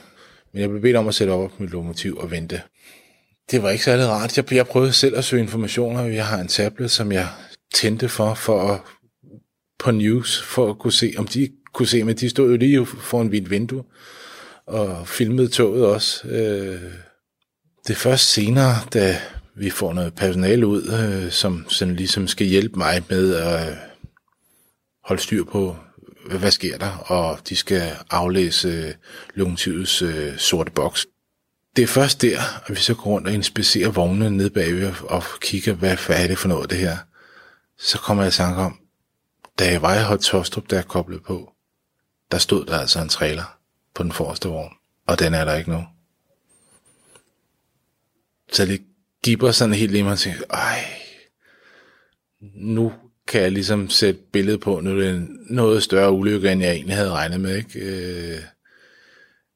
Men 0.53 0.61
jeg 0.61 0.69
blev 0.69 0.83
bedt 0.83 0.97
om 0.97 1.09
at 1.09 1.15
sætte 1.15 1.31
op 1.31 1.61
mit 1.61 1.71
lokomotiv 1.71 2.17
og 2.17 2.31
vente. 2.31 2.63
Det 3.51 3.63
var 3.63 3.71
ikke 3.71 3.85
særlig 3.85 4.07
rart. 4.07 4.37
Jeg, 4.37 4.53
jeg 4.53 4.67
prøvede 4.67 4.93
selv 4.93 5.17
at 5.17 5.25
søge 5.25 5.43
informationer. 5.43 6.05
Jeg 6.05 6.27
har 6.27 6.39
en 6.39 6.49
tablet, 6.49 6.91
som 6.91 7.13
jeg 7.13 7.29
tændte 7.75 8.09
for, 8.09 8.35
for 8.35 8.73
at, 8.73 8.81
på 9.79 9.91
news, 9.91 10.43
for 10.43 10.71
at 10.71 10.79
kunne 10.79 10.93
se, 10.93 11.15
om 11.19 11.27
de 11.27 11.49
kunne 11.75 11.89
se, 11.89 12.05
men 12.05 12.17
de 12.17 12.31
stod 12.31 12.51
jo 12.51 12.57
lige 12.57 12.87
foran 12.87 13.29
mit 13.29 13.51
vindue 13.51 13.85
og 14.67 15.09
filmede 15.09 15.49
toget 15.49 15.87
også. 15.87 16.29
Øh, 16.29 16.83
det 17.87 17.95
er 17.95 17.99
først 17.99 18.33
senere, 18.33 18.75
da 18.95 19.21
vi 19.55 19.71
får 19.71 19.93
noget 19.93 20.15
personale 20.15 20.67
ud, 20.67 20.83
øh, 20.83 21.31
som 21.31 21.67
sådan 21.69 21.97
ligesom 21.97 22.29
skal 22.29 22.47
hjælpe 22.47 22.79
mig 22.79 23.03
med 23.09 23.35
at 23.35 23.69
øh, 23.71 23.77
holde 25.05 25.23
styr 25.23 25.45
på, 25.45 25.77
hvad 26.39 26.51
sker 26.51 26.79
der, 26.79 26.97
og 26.97 27.39
de 27.49 27.57
skal 27.57 27.93
aflæse 28.11 28.69
øh, 28.69 29.45
øh, 30.03 30.39
sorte 30.39 30.71
boks. 30.71 31.07
Det 31.79 31.85
er 31.85 31.89
først 31.89 32.23
der, 32.23 32.41
at 32.67 32.71
vi 32.71 32.81
så 32.81 32.95
går 32.95 33.05
rundt 33.05 33.29
og 33.29 33.35
inspicerer 33.35 33.91
vognene 33.91 34.31
ned 34.31 34.51
bagved 34.51 34.93
og 35.03 35.23
kigger, 35.41 35.75
hvad, 35.75 35.97
hvad 36.07 36.23
er 36.23 36.27
det 36.27 36.39
for 36.39 36.49
noget 36.49 36.71
det 36.71 36.79
her. 36.79 36.97
Så 37.77 37.99
kommer 37.99 38.23
jeg 38.23 38.33
i 38.33 38.37
tanke 38.37 38.61
om, 38.61 38.81
da 39.59 39.71
jeg 39.71 39.83
var 39.83 39.95
i 39.95 40.03
Hot 40.03 40.19
Tostrup, 40.19 40.71
der 40.71 40.79
er 40.79 40.83
koblet 40.83 41.23
på, 41.23 41.53
der 42.31 42.39
stod 42.39 42.67
der 42.67 42.79
altså 42.79 43.01
en 43.01 43.09
trailer 43.09 43.59
på 43.95 44.03
den 44.03 44.13
forreste 44.13 44.49
vogn, 44.49 44.73
og 45.07 45.19
den 45.19 45.35
er 45.35 45.45
der 45.45 45.55
ikke 45.55 45.71
nu. 45.71 45.85
Så 48.53 48.67
det 48.67 48.83
giver 49.25 49.53
sådan 49.53 49.75
helt 49.75 49.95
i 49.95 50.03
mig 50.03 50.13
og 50.13 50.19
tænker, 50.19 50.45
ej, 50.51 50.85
nu 52.55 52.93
kan 53.27 53.41
jeg 53.41 53.53
ligesom 53.53 53.91
sætte 53.91 54.21
billedet 54.33 54.61
på, 54.61 54.81
nu 54.81 54.91
er 54.91 54.95
det 54.95 55.11
en 55.11 55.39
noget 55.51 55.83
større 55.83 56.13
ulykke, 56.13 56.53
end 56.53 56.63
jeg 56.63 56.73
egentlig 56.73 56.97
havde 56.97 57.11
regnet 57.11 57.41
med. 57.41 57.57
Ikke? 57.57 57.81
Øh, 57.81 58.41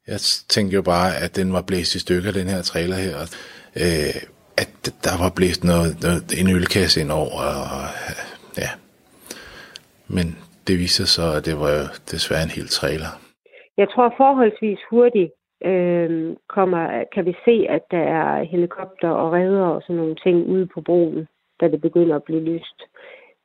jeg 0.07 0.19
tænkte 0.55 0.75
jo 0.75 0.83
bare, 0.83 1.11
at 1.25 1.37
den 1.37 1.53
var 1.53 1.63
blæst 1.63 1.95
i 1.95 2.01
stykker, 2.01 2.33
den 2.33 2.49
her 2.55 2.63
trailer 2.63 2.97
her. 2.97 3.19
Øh, 3.85 4.15
at 4.63 4.71
der 5.07 5.15
var 5.23 5.31
blæst 5.37 5.65
noget, 5.65 5.93
noget, 6.05 6.23
en 6.41 6.49
ølkasse 6.57 7.01
ind 7.03 7.11
over, 7.11 7.43
og 7.77 7.85
ja. 8.63 8.71
Men 10.17 10.27
det 10.67 10.75
viser 10.79 11.07
så, 11.17 11.25
at 11.37 11.47
det 11.47 11.57
var 11.63 11.71
jo 11.79 11.85
desværre 12.13 12.43
en 12.43 12.57
hel 12.59 12.69
trailer. 12.69 13.13
Jeg 13.77 13.89
tror 13.93 14.15
forholdsvis 14.17 14.79
hurtigt 14.91 15.33
øh, 15.65 16.37
kommer, 16.49 17.05
kan 17.15 17.25
vi 17.27 17.35
se, 17.45 17.67
at 17.69 17.83
der 17.91 18.05
er 18.21 18.45
helikopter 18.45 19.11
og 19.11 19.33
redder 19.33 19.67
og 19.75 19.83
sådan 19.83 19.97
nogle 19.97 20.17
ting 20.25 20.37
ude 20.47 20.67
på 20.75 20.81
broen, 20.81 21.29
da 21.61 21.69
det 21.69 21.81
begynder 21.81 22.17
at 22.17 22.25
blive 22.25 22.45
lyst. 22.53 22.79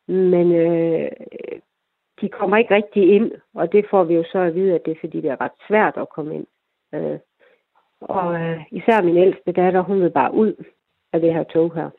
Men 0.07 0.51
øh, 0.51 1.09
de 2.21 2.29
kommer 2.29 2.57
ikke 2.57 2.75
rigtig 2.75 3.15
ind, 3.15 3.31
og 3.53 3.71
det 3.71 3.85
får 3.89 4.03
vi 4.03 4.13
jo 4.13 4.23
så 4.31 4.39
at 4.39 4.55
vide, 4.55 4.75
at 4.75 4.85
det 4.85 4.91
er 4.91 4.99
fordi, 4.99 5.21
det 5.21 5.31
er 5.31 5.41
ret 5.41 5.57
svært 5.67 5.97
at 5.97 6.09
komme 6.09 6.35
ind. 6.35 6.47
Øh, 6.93 7.19
og 8.01 8.41
øh, 8.41 8.61
især 8.71 9.01
min 9.01 9.17
ældste 9.17 9.51
datter, 9.51 9.81
hun 9.81 10.01
vil 10.01 10.09
bare 10.09 10.33
ud 10.33 10.53
af 11.13 11.21
det 11.21 11.33
her 11.33 11.43
tog 11.43 11.75
her. 11.75 11.89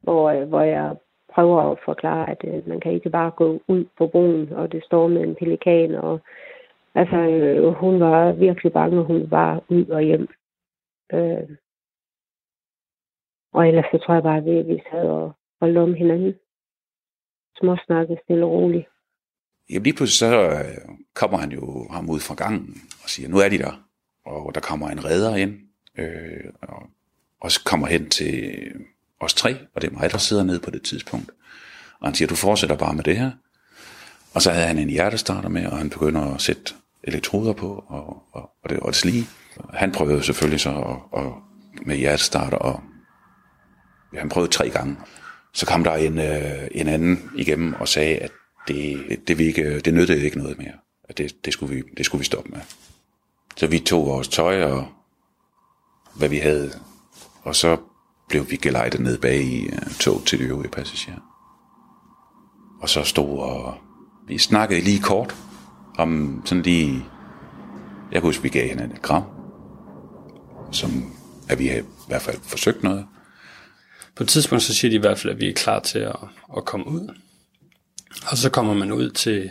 Hvor, 0.00 0.30
øh, 0.30 0.48
hvor 0.48 0.60
jeg 0.60 0.96
prøver 1.32 1.62
at 1.62 1.78
forklare, 1.84 2.30
at 2.30 2.44
øh, 2.44 2.68
man 2.68 2.80
kan 2.80 2.92
ikke 2.92 3.10
bare 3.10 3.30
gå 3.30 3.60
ud 3.68 3.84
på 3.98 4.06
broen, 4.06 4.52
og 4.52 4.72
det 4.72 4.84
står 4.84 5.08
med 5.08 5.22
en 5.22 5.34
pelikan. 5.34 5.94
Og, 5.94 6.20
altså, 6.94 7.16
øh, 7.16 7.72
hun 7.72 8.00
var 8.00 8.32
virkelig 8.32 8.72
bange, 8.72 9.02
hun 9.02 9.30
var 9.30 9.62
ud 9.68 9.86
og 9.86 10.02
hjem. 10.02 10.28
Øh, 11.12 11.48
og 13.52 13.68
ellers 13.68 13.86
så 13.92 13.98
tror 13.98 14.14
jeg 14.14 14.22
bare, 14.22 14.36
at 14.36 14.44
vi, 14.44 14.62
vi 14.62 14.82
sad 14.90 15.08
og 15.08 15.32
holdt 15.60 15.78
om 15.78 15.94
hinanden 15.94 16.34
småsnakke 17.60 18.16
stille 18.24 18.44
og 18.44 18.50
roligt. 18.50 18.86
Jamen 19.70 19.82
lige 19.82 19.94
pludselig 19.94 20.18
så 20.18 20.50
øh, 20.50 20.94
kommer 21.14 21.38
han 21.38 21.52
jo 21.52 21.88
ham 21.90 22.10
ud 22.10 22.20
fra 22.20 22.34
gangen 22.34 22.82
og 23.02 23.10
siger, 23.10 23.28
nu 23.28 23.38
er 23.38 23.48
de 23.48 23.58
der. 23.58 23.82
Og 24.26 24.54
der 24.54 24.60
kommer 24.60 24.88
en 24.88 25.04
redder 25.04 25.36
ind, 25.36 25.54
øh, 25.98 26.52
og, 26.62 26.82
og 27.40 27.52
så 27.52 27.64
kommer 27.64 27.86
hen 27.86 28.10
til 28.10 28.56
os 29.20 29.34
tre, 29.34 29.56
og 29.74 29.82
det 29.82 29.92
er 29.92 29.94
mig, 29.94 30.10
der 30.12 30.18
sidder 30.18 30.44
nede 30.44 30.60
på 30.60 30.70
det 30.70 30.82
tidspunkt. 30.82 31.30
Og 32.00 32.08
han 32.08 32.14
siger, 32.14 32.28
du 32.28 32.34
fortsætter 32.34 32.76
bare 32.76 32.94
med 32.94 33.04
det 33.04 33.16
her. 33.16 33.30
Og 34.34 34.42
så 34.42 34.50
havde 34.50 34.66
han 34.66 34.78
en 34.78 34.90
hjertestarter 34.90 35.48
med, 35.48 35.66
og 35.66 35.78
han 35.78 35.90
begynder 35.90 36.34
at 36.34 36.40
sætte 36.40 36.74
elektroder 37.02 37.52
på, 37.52 37.84
og, 37.88 38.22
og, 38.32 38.50
og 38.62 38.70
det 38.70 38.78
var 38.82 38.86
det 38.90 39.04
lige. 39.04 39.26
Han 39.74 39.92
prøvede 39.92 40.22
selvfølgelig 40.22 40.60
så 40.60 40.70
at, 40.70 41.20
at, 41.20 41.32
med 41.86 41.96
hjertestarter, 41.96 42.56
og 42.56 42.80
ja, 44.12 44.18
han 44.18 44.28
prøvede 44.28 44.52
tre 44.52 44.70
gange. 44.70 44.96
Så 45.56 45.66
kom 45.66 45.84
der 45.84 45.94
en, 45.94 46.18
øh, 46.18 46.68
en 46.70 46.88
anden 46.88 47.30
igennem 47.36 47.74
og 47.74 47.88
sagde, 47.88 48.16
at 48.16 48.30
det, 48.68 49.06
det, 49.28 49.38
vi 49.38 49.44
ikke, 49.44 49.80
det 49.80 49.94
nyttede 49.94 50.24
ikke 50.24 50.38
noget 50.38 50.58
mere. 50.58 50.72
At 51.08 51.18
det, 51.18 51.44
det, 51.44 51.52
skulle 51.52 51.74
vi, 51.74 51.82
det 51.96 52.06
skulle 52.06 52.20
vi 52.20 52.24
stoppe 52.24 52.50
med. 52.50 52.60
Så 53.56 53.66
vi 53.66 53.78
tog 53.78 54.06
vores 54.06 54.28
tøj 54.28 54.62
og 54.62 54.88
hvad 56.14 56.28
vi 56.28 56.36
havde, 56.36 56.72
og 57.42 57.56
så 57.56 57.76
blev 58.28 58.50
vi 58.50 58.56
gelejtet 58.56 59.00
ned 59.00 59.18
bag 59.18 59.40
i 59.40 59.66
øh, 59.66 59.90
tog 60.00 60.26
til 60.26 60.38
de 60.38 60.44
øvrige 60.44 60.70
passagerer. 60.70 61.20
Og 62.82 62.88
så 62.88 63.02
stod 63.02 63.38
og 63.38 63.74
vi 64.28 64.38
snakkede 64.38 64.80
lige 64.80 65.00
kort 65.02 65.36
om 65.98 66.42
sådan 66.44 66.62
lige, 66.62 67.04
jeg 68.12 68.20
kan 68.20 68.28
huske, 68.28 68.42
vi 68.42 68.48
gav 68.48 68.68
hinanden 68.68 68.96
et 68.96 69.02
kram, 69.02 69.22
som 70.72 70.90
at 71.48 71.58
vi 71.58 71.66
havde 71.66 71.82
i 71.82 72.08
hvert 72.08 72.22
fald 72.22 72.40
forsøgt 72.42 72.82
noget. 72.82 73.06
På 74.16 74.22
et 74.22 74.28
tidspunkt 74.28 74.64
så 74.64 74.74
siger 74.74 74.90
de 74.90 74.96
i 74.96 75.00
hvert 75.00 75.18
fald, 75.18 75.32
at 75.32 75.40
vi 75.40 75.48
er 75.48 75.52
klar 75.52 75.80
til 75.80 75.98
at, 75.98 76.16
at 76.56 76.64
komme 76.64 76.86
ud. 76.86 77.14
Og 78.30 78.36
så 78.36 78.50
kommer 78.50 78.74
man 78.74 78.92
ud 78.92 79.10
til 79.10 79.50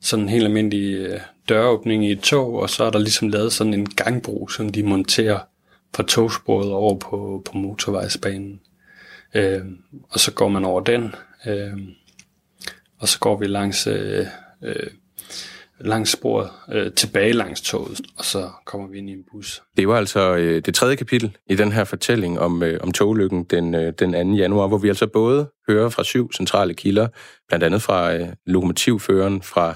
sådan 0.00 0.22
en 0.22 0.28
helt 0.28 0.44
almindelig 0.44 0.94
øh, 0.94 1.20
døråbning 1.48 2.06
i 2.06 2.12
et 2.12 2.20
tog, 2.20 2.54
og 2.54 2.70
så 2.70 2.84
er 2.84 2.90
der 2.90 2.98
ligesom 2.98 3.28
lavet 3.28 3.52
sådan 3.52 3.74
en 3.74 3.86
gangbro, 3.86 4.48
som 4.48 4.68
de 4.68 4.82
monterer 4.82 5.38
fra 5.94 6.02
togsporet 6.02 6.72
over 6.72 6.98
på, 6.98 7.42
på 7.46 7.58
motorvejsbanen. 7.58 8.60
Øh, 9.34 9.64
og 10.08 10.20
så 10.20 10.32
går 10.32 10.48
man 10.48 10.64
over 10.64 10.80
den, 10.80 11.14
øh, 11.46 11.78
og 12.98 13.08
så 13.08 13.18
går 13.18 13.38
vi 13.38 13.46
langs, 13.46 13.86
øh, 13.86 14.26
øh, 14.62 14.90
langs 15.80 16.10
sporet 16.10 16.50
øh, 16.72 16.92
tilbage 16.92 17.32
langs 17.32 17.60
toget, 17.60 18.00
og 18.18 18.24
så 18.24 18.50
kommer 18.64 18.88
vi 18.88 18.98
ind 18.98 19.10
i 19.10 19.12
en 19.12 19.24
bus. 19.30 19.62
Det 19.76 19.88
var 19.88 19.96
altså 19.96 20.36
øh, 20.36 20.62
det 20.66 20.74
tredje 20.74 20.96
kapitel 20.96 21.36
i 21.50 21.54
den 21.54 21.72
her 21.72 21.84
fortælling 21.84 22.40
om, 22.40 22.62
øh, 22.62 22.80
om 22.82 22.92
toglykken 22.92 23.44
den, 23.44 23.74
øh, 23.74 23.92
den 23.98 24.12
2. 24.12 24.36
januar, 24.36 24.66
hvor 24.66 24.78
vi 24.78 24.88
altså 24.88 25.06
både 25.06 25.50
hører 25.68 25.88
fra 25.88 26.04
syv 26.04 26.32
centrale 26.32 26.74
kilder, 26.74 27.08
blandt 27.48 27.64
andet 27.64 27.82
fra 27.82 28.14
øh, 28.14 28.28
lokomotivføreren 28.46 29.42
fra 29.42 29.74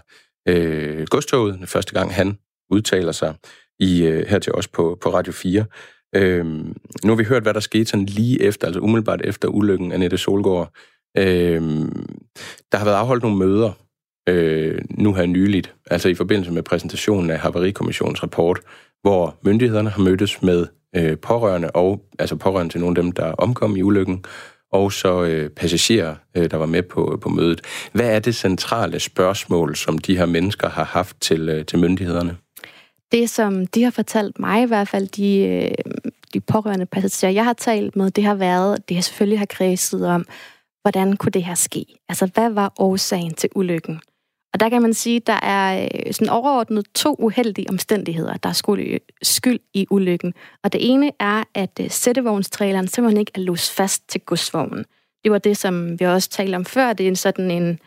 øh, 0.49 1.07
godstoget, 1.07 1.59
den 1.59 1.67
første 1.67 1.93
gang 1.93 2.15
han 2.15 2.39
udtaler 2.71 3.13
sig 3.13 3.35
i 3.79 4.03
øh, 4.03 4.27
her 4.27 4.39
til 4.39 4.53
os 4.55 4.69
på, 4.69 4.99
på 5.03 5.15
Radio 5.15 5.33
4. 5.33 5.65
Øhm, 6.15 6.77
nu 7.05 7.13
har 7.13 7.17
vi 7.17 7.25
hørt, 7.25 7.43
hvad 7.43 7.55
der 7.55 7.61
skete 7.61 7.87
sådan 7.87 8.07
lige 8.07 8.43
efter, 8.43 8.67
altså 8.67 8.81
umiddelbart 8.81 9.21
efter 9.25 9.49
ulykken 9.49 9.93
af 9.93 10.01
Nette 10.01 10.19
Solgaard. 10.19 10.75
Øhm, 11.19 12.07
der 12.73 12.79
har 12.79 12.85
været 12.85 12.97
afholdt 12.97 13.23
nogle 13.23 13.39
møder 13.39 13.73
øh, 14.29 14.79
nu 14.91 15.15
her 15.15 15.27
nyligt, 15.27 15.75
altså 15.91 16.09
i 16.09 16.15
forbindelse 16.15 16.53
med 16.53 16.63
præsentationen 16.63 17.31
af 17.31 17.39
Havarikommissionens 17.39 18.23
rapport, 18.23 18.61
hvor 19.03 19.39
myndighederne 19.43 19.91
har 19.91 20.03
mødtes 20.03 20.43
med 20.43 20.67
øh, 20.97 21.19
pårørende, 21.19 21.71
og, 21.71 22.05
altså 22.19 22.37
pårørende 22.37 22.73
til 22.73 22.81
nogle 22.81 22.99
af 22.99 23.03
dem, 23.03 23.13
der 23.13 23.33
omkom 23.33 23.77
i 23.77 23.83
ulykken, 23.83 24.25
og 24.73 24.93
så 24.93 25.23
øh, 25.25 25.51
passagerer, 25.51 26.15
øh, 26.37 26.51
der 26.51 26.57
var 26.57 26.67
med 26.67 26.83
på, 26.83 27.19
på 27.23 27.29
mødet. 27.29 27.61
Hvad 27.93 28.15
er 28.15 28.19
det 28.19 28.35
centrale 28.35 29.01
spørgsmål, 29.01 29.77
som 29.77 29.99
de 29.99 30.17
her 30.17 30.27
mennesker 30.27 30.69
har 30.69 30.85
haft 30.85 31.21
til, 31.21 31.49
øh, 31.49 31.67
til 31.67 31.79
myndighederne? 31.79 32.37
Det, 33.13 33.31
som 33.31 33.67
de 33.67 33.83
har 33.83 33.91
fortalt 33.91 34.39
mig 34.39 34.63
i 34.63 34.67
hvert 34.67 34.89
fald, 34.89 35.09
de, 35.09 35.39
øh, 35.39 35.93
de 36.35 36.41
pårørende 36.41 36.87
passagerer, 36.87 37.33
jeg 37.33 37.45
har 37.45 37.53
talt 37.53 37.97
med, 37.97 38.11
det 38.11 38.25
har 38.25 38.35
været, 38.35 38.89
det 38.89 38.97
har 38.97 39.03
selvfølgelig 39.03 39.39
har 39.39 39.47
kredset 39.47 40.07
om, 40.07 40.25
hvordan 40.83 41.17
kunne 41.17 41.33
det 41.33 41.45
her 41.45 41.55
ske? 41.55 41.85
Altså, 42.09 42.31
hvad 42.35 42.51
var 42.51 42.73
årsagen 42.79 43.35
til 43.35 43.49
ulykken? 43.55 44.01
Og 44.53 44.61
der 44.61 44.69
kan 44.69 44.83
man 44.83 44.95
sige, 44.95 45.17
at 45.17 45.27
der 45.27 45.41
er 45.43 45.89
øh, 45.95 46.13
sådan 46.13 46.33
overordnet 46.33 46.87
to 46.95 47.17
uheldige 47.19 47.71
omstændigheder, 47.71 48.37
der 48.37 48.49
er 48.49 49.03
skyld 49.23 49.61
i 49.75 49.87
ulykken. 49.91 50.35
Og 50.65 50.73
det 50.73 50.91
ene 50.91 51.11
er, 51.21 51.45
at 51.55 51.81
øh, 51.81 51.91
sættevognstræleren 51.91 52.89
simpelthen 52.89 53.21
ikke 53.21 53.33
er 53.35 53.41
låst 53.41 53.73
fast 53.73 54.09
til 54.09 54.21
godsvognen. 54.21 54.85
Det 55.25 55.33
var 55.33 55.39
det, 55.39 55.57
som 55.57 56.01
vi 56.01 56.05
også 56.05 56.29
talte 56.29 56.57
om 56.57 56.65
før. 56.65 56.93
Det 56.93 57.05
er 57.05 57.09
en 57.09 57.17
sådan 57.17 57.51
en, 57.51 57.79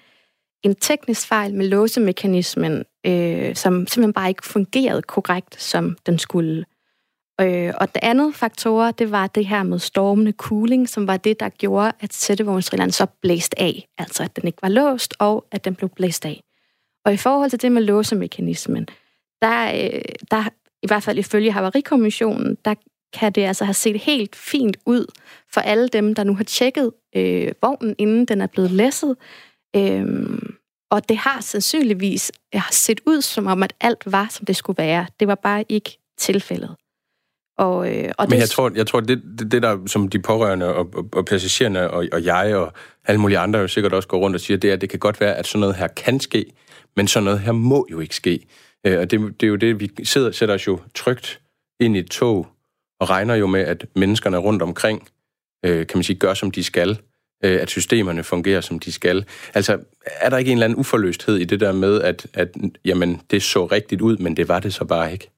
en 0.64 0.76
teknisk 0.76 1.28
fejl 1.28 1.54
med 1.54 1.68
låsemekanismen, 1.68 2.84
øh, 3.06 3.56
som 3.56 3.88
simpelthen 3.88 4.14
bare 4.14 4.30
ikke 4.30 4.46
fungerede 4.46 5.02
korrekt, 5.02 5.62
som 5.62 5.98
den 6.06 6.20
skulle. 6.20 6.66
Øh, 7.42 7.74
og 7.78 7.96
det 7.96 8.04
andet 8.04 8.36
faktor, 8.36 8.92
det 8.92 9.12
var 9.12 9.28
det 9.28 9.46
her 9.46 9.64
med 9.64 9.80
stormende 9.80 10.32
cooling, 10.32 10.90
som 10.90 11.08
var 11.08 11.18
det, 11.18 11.40
der 11.40 11.50
gjorde, 11.50 11.92
at 12.00 12.14
sættevognstrilleren 12.14 12.92
så 12.92 13.06
blæste 13.22 13.62
af. 13.62 13.88
Altså, 13.98 14.24
at 14.24 14.36
den 14.36 14.48
ikke 14.48 14.62
var 14.62 14.70
låst, 14.70 15.14
og 15.20 15.46
at 15.52 15.66
den 15.66 15.76
blev 15.76 15.90
blæst 15.90 16.26
af. 16.26 16.42
Og 17.06 17.14
i 17.14 17.18
forhold 17.18 17.50
til 17.50 17.62
det 17.62 17.72
med 17.72 17.82
låsemekanismen, 17.82 18.88
der, 19.42 19.86
øh, 19.86 20.02
der 20.32 20.50
i 20.84 20.88
hvert 20.88 21.04
fald 21.04 21.18
ifølge 21.18 21.52
Havarikommissionen, 21.52 22.58
der 22.66 22.76
kan 23.14 23.32
det 23.32 23.42
altså 23.42 23.66
have 23.66 23.74
set 23.74 24.00
helt 24.00 24.36
fint 24.36 24.78
ud 24.86 25.06
for 25.54 25.62
alle 25.62 25.88
dem, 25.88 26.16
der 26.16 26.24
nu 26.24 26.36
har 26.36 26.44
tjekket 26.44 26.92
øh, 27.16 27.52
vognen, 27.62 27.96
inden 27.98 28.26
den 28.26 28.42
er 28.42 28.48
blevet 28.48 28.72
læsset. 28.72 29.16
Øhm, 29.76 30.56
og 30.92 31.10
det 31.10 31.18
har 31.18 31.42
sandsynligvis 31.42 32.32
har 32.54 32.72
set 32.72 33.02
ud 33.06 33.22
som 33.22 33.48
om, 33.48 33.64
at 33.64 33.74
alt 33.82 34.04
var, 34.06 34.28
som 34.30 34.46
det 34.46 34.56
skulle 34.56 34.78
være. 34.78 35.06
Det 35.20 35.28
var 35.28 35.36
bare 35.36 35.66
ikke 35.70 35.98
tilfældet. 36.18 36.76
Og, 37.58 37.96
øh, 37.96 38.12
og 38.18 38.28
Men 38.30 38.40
jeg 38.40 38.50
tror, 38.50 38.72
jeg 38.76 38.88
tror 38.88 39.00
det, 39.00 39.22
det, 39.40 39.52
det 39.52 39.62
der, 39.62 39.88
som 39.88 40.08
de 40.08 40.20
pårørende 40.20 40.76
og, 40.76 40.90
og, 40.96 41.06
og 41.14 41.26
passagererne 41.26 41.92
og, 41.92 42.06
og 42.12 42.24
jeg 42.26 42.56
og 42.56 42.74
alle 43.06 43.22
mulige 43.22 43.38
andre 43.38 43.60
jo 43.60 43.68
sikkert 43.68 43.94
også 43.94 44.08
går 44.08 44.18
rundt 44.18 44.36
og 44.36 44.40
siger, 44.40 44.58
det 44.58 44.70
er, 44.70 44.74
at 44.74 44.82
det 44.82 44.90
kan 44.90 45.00
godt 45.00 45.22
være, 45.22 45.36
at 45.36 45.48
sådan 45.48 45.60
noget 45.60 45.76
her 45.76 45.88
kan 45.88 46.20
ske, 46.20 46.46
men 46.96 47.08
sådan 47.08 47.24
noget 47.24 47.40
her 47.40 47.52
må 47.52 47.88
jo 47.92 48.00
ikke 48.00 48.16
ske. 48.16 48.46
Øh, 48.86 49.00
og 49.00 49.12
det, 49.12 49.20
det 49.42 49.46
er 49.46 49.50
jo 49.50 49.56
det, 49.56 49.80
vi 49.80 49.92
sidder, 50.04 50.32
sætter 50.32 50.56
os 50.56 50.68
jo 50.68 50.80
trygt 50.96 51.42
ind 51.80 51.96
i 51.96 52.00
et 52.00 52.10
tog 52.10 52.48
og 53.00 53.10
regner 53.10 53.36
jo 53.36 53.48
med, 53.48 53.62
at 53.62 53.86
menneskerne 53.96 54.38
rundt 54.38 54.62
omkring, 54.62 55.08
øh, 55.66 55.88
kan 55.88 55.98
man 55.98 56.04
sige, 56.04 56.20
gør 56.20 56.34
som 56.34 56.52
de 56.52 56.64
skal, 56.64 56.90
øh, 57.44 57.62
at 57.62 57.70
systemerne 57.70 58.24
fungerer 58.24 58.62
som 58.62 58.80
de 58.80 58.92
skal. 58.92 59.26
Altså, 59.54 59.80
er 60.06 60.30
der 60.30 60.38
ikke 60.38 60.52
en 60.52 60.58
eller 60.58 60.66
anden 60.66 60.80
uforløsthed 60.80 61.38
i 61.38 61.44
det 61.44 61.60
der 61.60 61.72
med, 61.72 62.02
at, 62.02 62.28
at 62.34 62.56
jamen, 62.86 63.22
det 63.32 63.44
så 63.44 63.66
rigtigt 63.66 64.02
ud, 64.02 64.18
men 64.18 64.38
det 64.38 64.48
var 64.48 64.60
det 64.60 64.74
så 64.74 64.86
bare 64.86 65.12
ikke? 65.12 65.30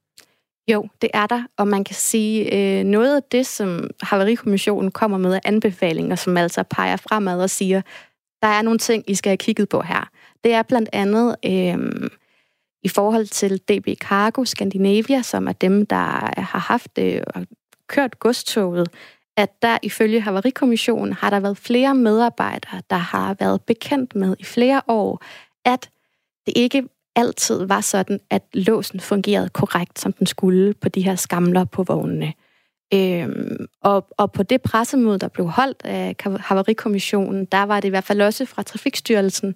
Jo, 0.72 0.88
det 1.02 1.10
er 1.14 1.28
der, 1.28 1.44
og 1.58 1.68
man 1.68 1.84
kan 1.84 1.96
sige, 1.96 2.56
øh, 2.80 2.84
noget 2.84 3.16
af 3.16 3.24
det, 3.32 3.48
som 3.48 3.90
Havarikommissionen 4.02 4.92
kommer 4.92 5.18
med 5.18 5.34
af 5.34 5.42
anbefalinger, 5.46 6.16
som 6.16 6.38
altså 6.38 6.64
peger 6.64 6.96
fremad 6.96 7.42
og 7.42 7.50
siger, 7.50 7.82
der 8.42 8.48
er 8.48 8.62
nogle 8.62 8.80
ting, 8.80 9.04
I 9.08 9.16
skal 9.16 9.30
have 9.30 9.38
kigget 9.38 9.70
på 9.70 9.82
her. 9.82 10.10
Det 10.46 10.54
er 10.54 10.64
blandt 10.64 10.90
andet 10.94 11.36
øh, 11.46 12.10
i 12.84 12.90
forhold 12.90 13.26
til 13.26 13.58
DB 13.58 13.88
Cargo 14.00 14.46
Scandinavia, 14.46 15.22
som 15.22 15.48
er 15.48 15.52
dem, 15.52 15.86
der 15.86 16.42
har 16.42 16.60
haft 16.60 16.98
øh, 17.00 17.22
kørt 17.88 18.20
godstoget, 18.20 18.88
at 19.38 19.62
der 19.62 19.78
ifølge 19.84 20.22
Havarikommissionen 20.22 21.14
har 21.14 21.30
der 21.30 21.40
været 21.40 21.58
flere 21.58 21.96
medarbejdere, 21.96 22.82
der 22.90 22.96
har 22.96 23.36
været 23.40 23.62
bekendt 23.62 24.16
med 24.16 24.36
i 24.40 24.44
flere 24.44 24.82
år, 24.88 25.24
at 25.66 25.90
det 26.46 26.54
ikke 26.56 26.84
altid 27.16 27.66
var 27.66 27.82
sådan, 27.82 28.20
at 28.30 28.44
låsen 28.54 29.00
fungerede 29.00 29.50
korrekt, 29.50 30.00
som 30.00 30.14
den 30.14 30.28
skulle 30.28 30.74
på 30.74 30.90
de 30.90 31.02
her 31.02 31.16
skamler 31.16 31.66
på 31.66 31.84
vognene. 31.84 32.34
Øhm, 32.94 33.66
og, 33.82 34.08
og 34.18 34.32
på 34.32 34.44
det 34.44 34.62
pressemøde, 34.62 35.20
der 35.20 35.28
blev 35.28 35.48
holdt 35.48 35.82
af 35.86 36.16
Havarikommissionen, 36.40 37.46
der 37.46 37.64
var 37.64 37.80
det 37.80 37.88
i 37.88 37.90
hvert 37.90 38.04
fald 38.04 38.22
også 38.22 38.46
fra 38.46 38.64
Trafikstyrelsen 38.64 39.56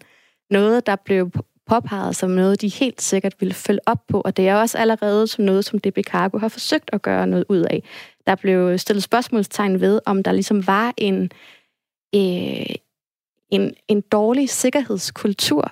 noget, 0.50 0.86
der 0.86 0.96
blev 0.96 1.32
påpeget 1.70 2.16
som 2.16 2.30
noget, 2.30 2.62
de 2.62 2.68
helt 2.68 3.02
sikkert 3.02 3.36
ville 3.40 3.54
følge 3.54 3.80
op 3.86 4.08
på, 4.08 4.22
og 4.22 4.38
det 4.38 4.48
er 4.48 4.56
også 4.56 4.78
allerede 4.78 5.28
som 5.28 5.46
noget, 5.46 5.66
som 5.66 5.80
DB 5.80 5.98
Cargo 6.04 6.38
har 6.38 6.48
forsøgt 6.48 6.90
at 6.94 7.02
gøre 7.02 7.28
noget 7.28 7.46
ud 7.50 7.62
af. 7.62 7.84
Der 8.28 8.36
blev 8.36 8.78
stillet 8.78 9.04
spørgsmålstegn 9.04 9.82
ved, 9.82 10.00
om 10.06 10.24
der 10.24 10.32
ligesom 10.32 10.68
var 10.68 10.94
en, 10.98 11.24
øh, 12.16 12.76
en, 13.50 13.74
en 13.88 14.02
dårlig 14.02 14.50
sikkerhedskultur 14.50 15.72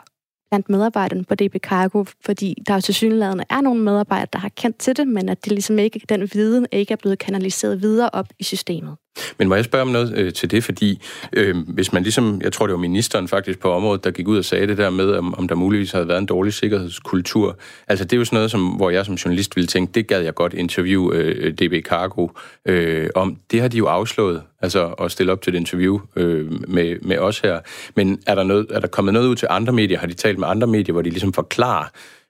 blandt 0.50 0.70
medarbejderne 0.70 1.24
på 1.24 1.36
DB 1.36 1.56
Cargo, 1.58 2.04
fordi 2.26 2.56
der 2.68 2.74
jo 2.74 2.82
til 2.82 3.22
er 3.50 3.62
nogle 3.62 3.84
medarbejdere, 3.84 4.30
der 4.34 4.40
har 4.40 4.50
kendt 4.50 4.78
til 4.78 4.98
det, 4.98 5.08
men 5.08 5.30
at 5.30 5.46
det 5.46 5.52
ligesom 5.52 5.80
ikke, 5.80 6.02
den 6.10 6.30
viden 6.34 6.68
ikke 6.72 6.92
er 6.92 6.96
blevet 6.96 7.20
kanaliseret 7.20 7.82
videre 7.82 8.10
op 8.14 8.28
i 8.40 8.44
systemet. 8.44 8.96
Men 9.38 9.48
må 9.48 9.56
jeg 9.56 9.66
spørge 9.66 9.82
om 9.82 9.88
noget 9.88 10.14
øh, 10.16 10.34
til 10.34 10.52
det, 10.52 10.64
fordi 10.64 11.02
øh, 11.34 11.56
hvis 11.68 11.94
man 11.94 12.04
ligesom, 12.04 12.42
jeg 12.44 12.54
tror 12.54 12.68
det 12.68 12.74
var 12.74 12.80
ministeren 12.80 13.28
faktisk 13.28 13.60
på 13.60 13.72
området, 13.72 14.04
der 14.04 14.12
gik 14.12 14.28
ud 14.28 14.38
og 14.38 14.46
sagde 14.46 14.68
det 14.68 14.78
der 14.78 14.90
med, 14.90 15.12
om, 15.12 15.34
om 15.34 15.48
der 15.48 15.56
muligvis 15.56 15.92
havde 15.92 16.08
været 16.08 16.20
en 16.20 16.26
dårlig 16.26 16.54
sikkerhedskultur. 16.54 17.58
Altså 17.88 18.06
det 18.06 18.14
er 18.14 18.18
jo 18.18 18.26
sådan 18.26 18.38
noget, 18.38 18.52
som, 18.52 18.68
hvor 18.68 18.90
jeg 18.90 19.06
som 19.06 19.16
journalist 19.16 19.56
ville 19.56 19.68
tænke, 19.68 19.94
det 19.94 20.08
gad 20.08 20.22
jeg 20.22 20.34
godt 20.34 20.54
interview 20.54 21.12
øh, 21.12 21.54
DB 21.54 21.86
Cargo 21.86 22.28
øh, 22.66 23.10
om. 23.16 23.38
Det 23.52 23.62
har 23.62 23.68
de 23.68 23.78
jo 23.78 23.86
afslået, 23.86 24.42
altså 24.62 24.88
at 24.88 25.12
stille 25.12 25.32
op 25.32 25.42
til 25.42 25.56
et 25.56 25.58
interview 25.58 26.00
øh, 26.16 26.70
med, 26.70 26.96
med 27.02 27.18
os 27.18 27.40
her. 27.40 27.60
Men 27.96 28.20
er 28.28 28.36
der, 28.36 28.44
noget, 28.44 28.68
er 28.70 28.80
der 28.80 28.88
kommet 28.88 29.14
noget 29.14 29.28
ud 29.28 29.36
til 29.36 29.48
andre 29.52 29.74
medier? 29.74 30.00
Har 30.00 30.08
de 30.08 30.14
talt 30.14 30.40
med 30.40 30.48
andre 30.48 30.68
medier, 30.68 30.94
hvor 30.94 31.02
de 31.02 31.10
ligesom 31.10 31.34
forklarer, 31.34 31.86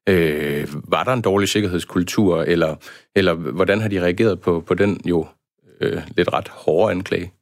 øh, 0.10 0.68
var 0.88 1.04
der 1.04 1.14
en 1.14 1.22
dårlig 1.22 1.50
sikkerhedskultur, 1.50 2.42
eller, 2.42 2.76
eller 3.16 3.34
hvordan 3.34 3.82
har 3.82 3.88
de 3.90 4.02
reageret 4.02 4.40
på, 4.40 4.64
på 4.68 4.74
den 4.74 5.02
jo 5.06 5.26
øh, 5.82 6.02
lidt 6.18 6.34
ret 6.34 6.48
hårde 6.48 6.92
anklage. 6.92 7.34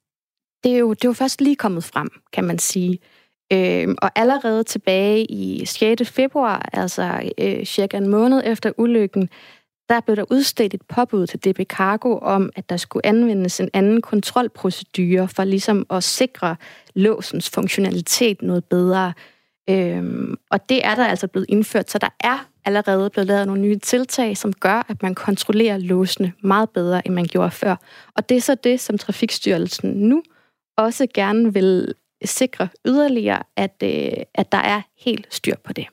Det 0.63 0.73
er, 0.73 0.77
jo, 0.77 0.93
det 0.93 1.03
er 1.03 1.09
jo 1.09 1.13
først 1.13 1.41
lige 1.41 1.55
kommet 1.55 1.83
frem, 1.83 2.09
kan 2.33 2.43
man 2.43 2.59
sige. 2.59 2.99
Øh, 3.53 3.95
og 4.01 4.11
allerede 4.15 4.63
tilbage 4.63 5.25
i 5.25 5.65
6. 5.65 6.09
februar, 6.09 6.69
altså 6.73 7.31
øh, 7.37 7.65
cirka 7.65 7.97
en 7.97 8.07
måned 8.07 8.41
efter 8.45 8.71
ulykken, 8.77 9.29
der 9.89 9.99
blev 9.99 10.15
der 10.15 10.25
udstedt 10.31 10.73
et 10.73 10.81
påbud 10.89 11.27
til 11.27 11.39
DB 11.39 11.59
Cargo 11.59 12.17
om, 12.17 12.49
at 12.55 12.69
der 12.69 12.77
skulle 12.77 13.05
anvendes 13.05 13.59
en 13.59 13.69
anden 13.73 14.01
kontrolprocedure 14.01 15.27
for 15.27 15.43
ligesom 15.43 15.85
at 15.89 16.03
sikre 16.03 16.55
låsens 16.95 17.49
funktionalitet 17.49 18.41
noget 18.41 18.65
bedre. 18.65 19.13
Øhm, 19.69 20.35
og 20.51 20.69
det 20.69 20.85
er 20.85 20.95
der 20.95 21.05
altså 21.05 21.27
blevet 21.27 21.45
indført, 21.49 21.91
så 21.91 21.97
der 21.97 22.09
er 22.19 22.47
allerede 22.65 23.09
blevet 23.09 23.27
lavet 23.27 23.47
nogle 23.47 23.61
nye 23.61 23.79
tiltag, 23.79 24.37
som 24.37 24.53
gør, 24.53 24.85
at 24.89 25.03
man 25.03 25.15
kontrollerer 25.15 25.77
låsene 25.77 26.33
meget 26.43 26.69
bedre, 26.69 27.07
end 27.07 27.13
man 27.13 27.25
gjorde 27.25 27.51
før. 27.51 27.75
Og 28.15 28.29
det 28.29 28.37
er 28.37 28.41
så 28.41 28.55
det, 28.55 28.79
som 28.79 28.97
Trafikstyrelsen 28.97 29.89
nu 29.89 30.23
også 30.77 31.07
gerne 31.13 31.53
vil 31.53 31.93
sikre 32.25 32.67
yderligere, 32.87 33.43
at, 33.57 33.75
øh, 33.83 34.23
at 34.33 34.51
der 34.51 34.57
er 34.57 34.81
helt 34.97 35.27
styr 35.29 35.55
på 35.63 35.73
det. 35.73 35.87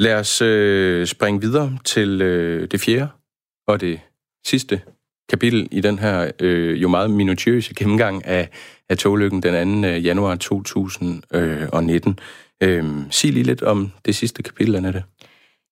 Lad 0.00 0.14
os 0.14 0.42
øh, 0.42 1.06
springe 1.06 1.40
videre 1.40 1.78
til 1.84 2.22
øh, 2.22 2.68
det 2.70 2.80
fjerde 2.80 3.08
og 3.66 3.80
det 3.80 4.00
sidste 4.46 4.82
kapitel 5.28 5.68
i 5.70 5.80
den 5.80 5.98
her 5.98 6.30
øh, 6.40 6.82
jo 6.82 6.88
meget 6.88 7.10
minutiøse 7.10 7.74
gennemgang 7.74 8.26
af, 8.26 8.48
af 8.88 8.98
toglykken 8.98 9.42
den 9.42 9.82
2. 9.82 9.88
Øh, 9.88 10.04
januar 10.04 10.36
2019. 10.36 12.18
Øh, 12.62 12.84
sig 13.10 13.32
lige 13.32 13.44
lidt 13.44 13.62
om 13.62 13.92
det 14.04 14.14
sidste 14.14 14.42
kapitel, 14.42 14.76
Annette. 14.76 15.02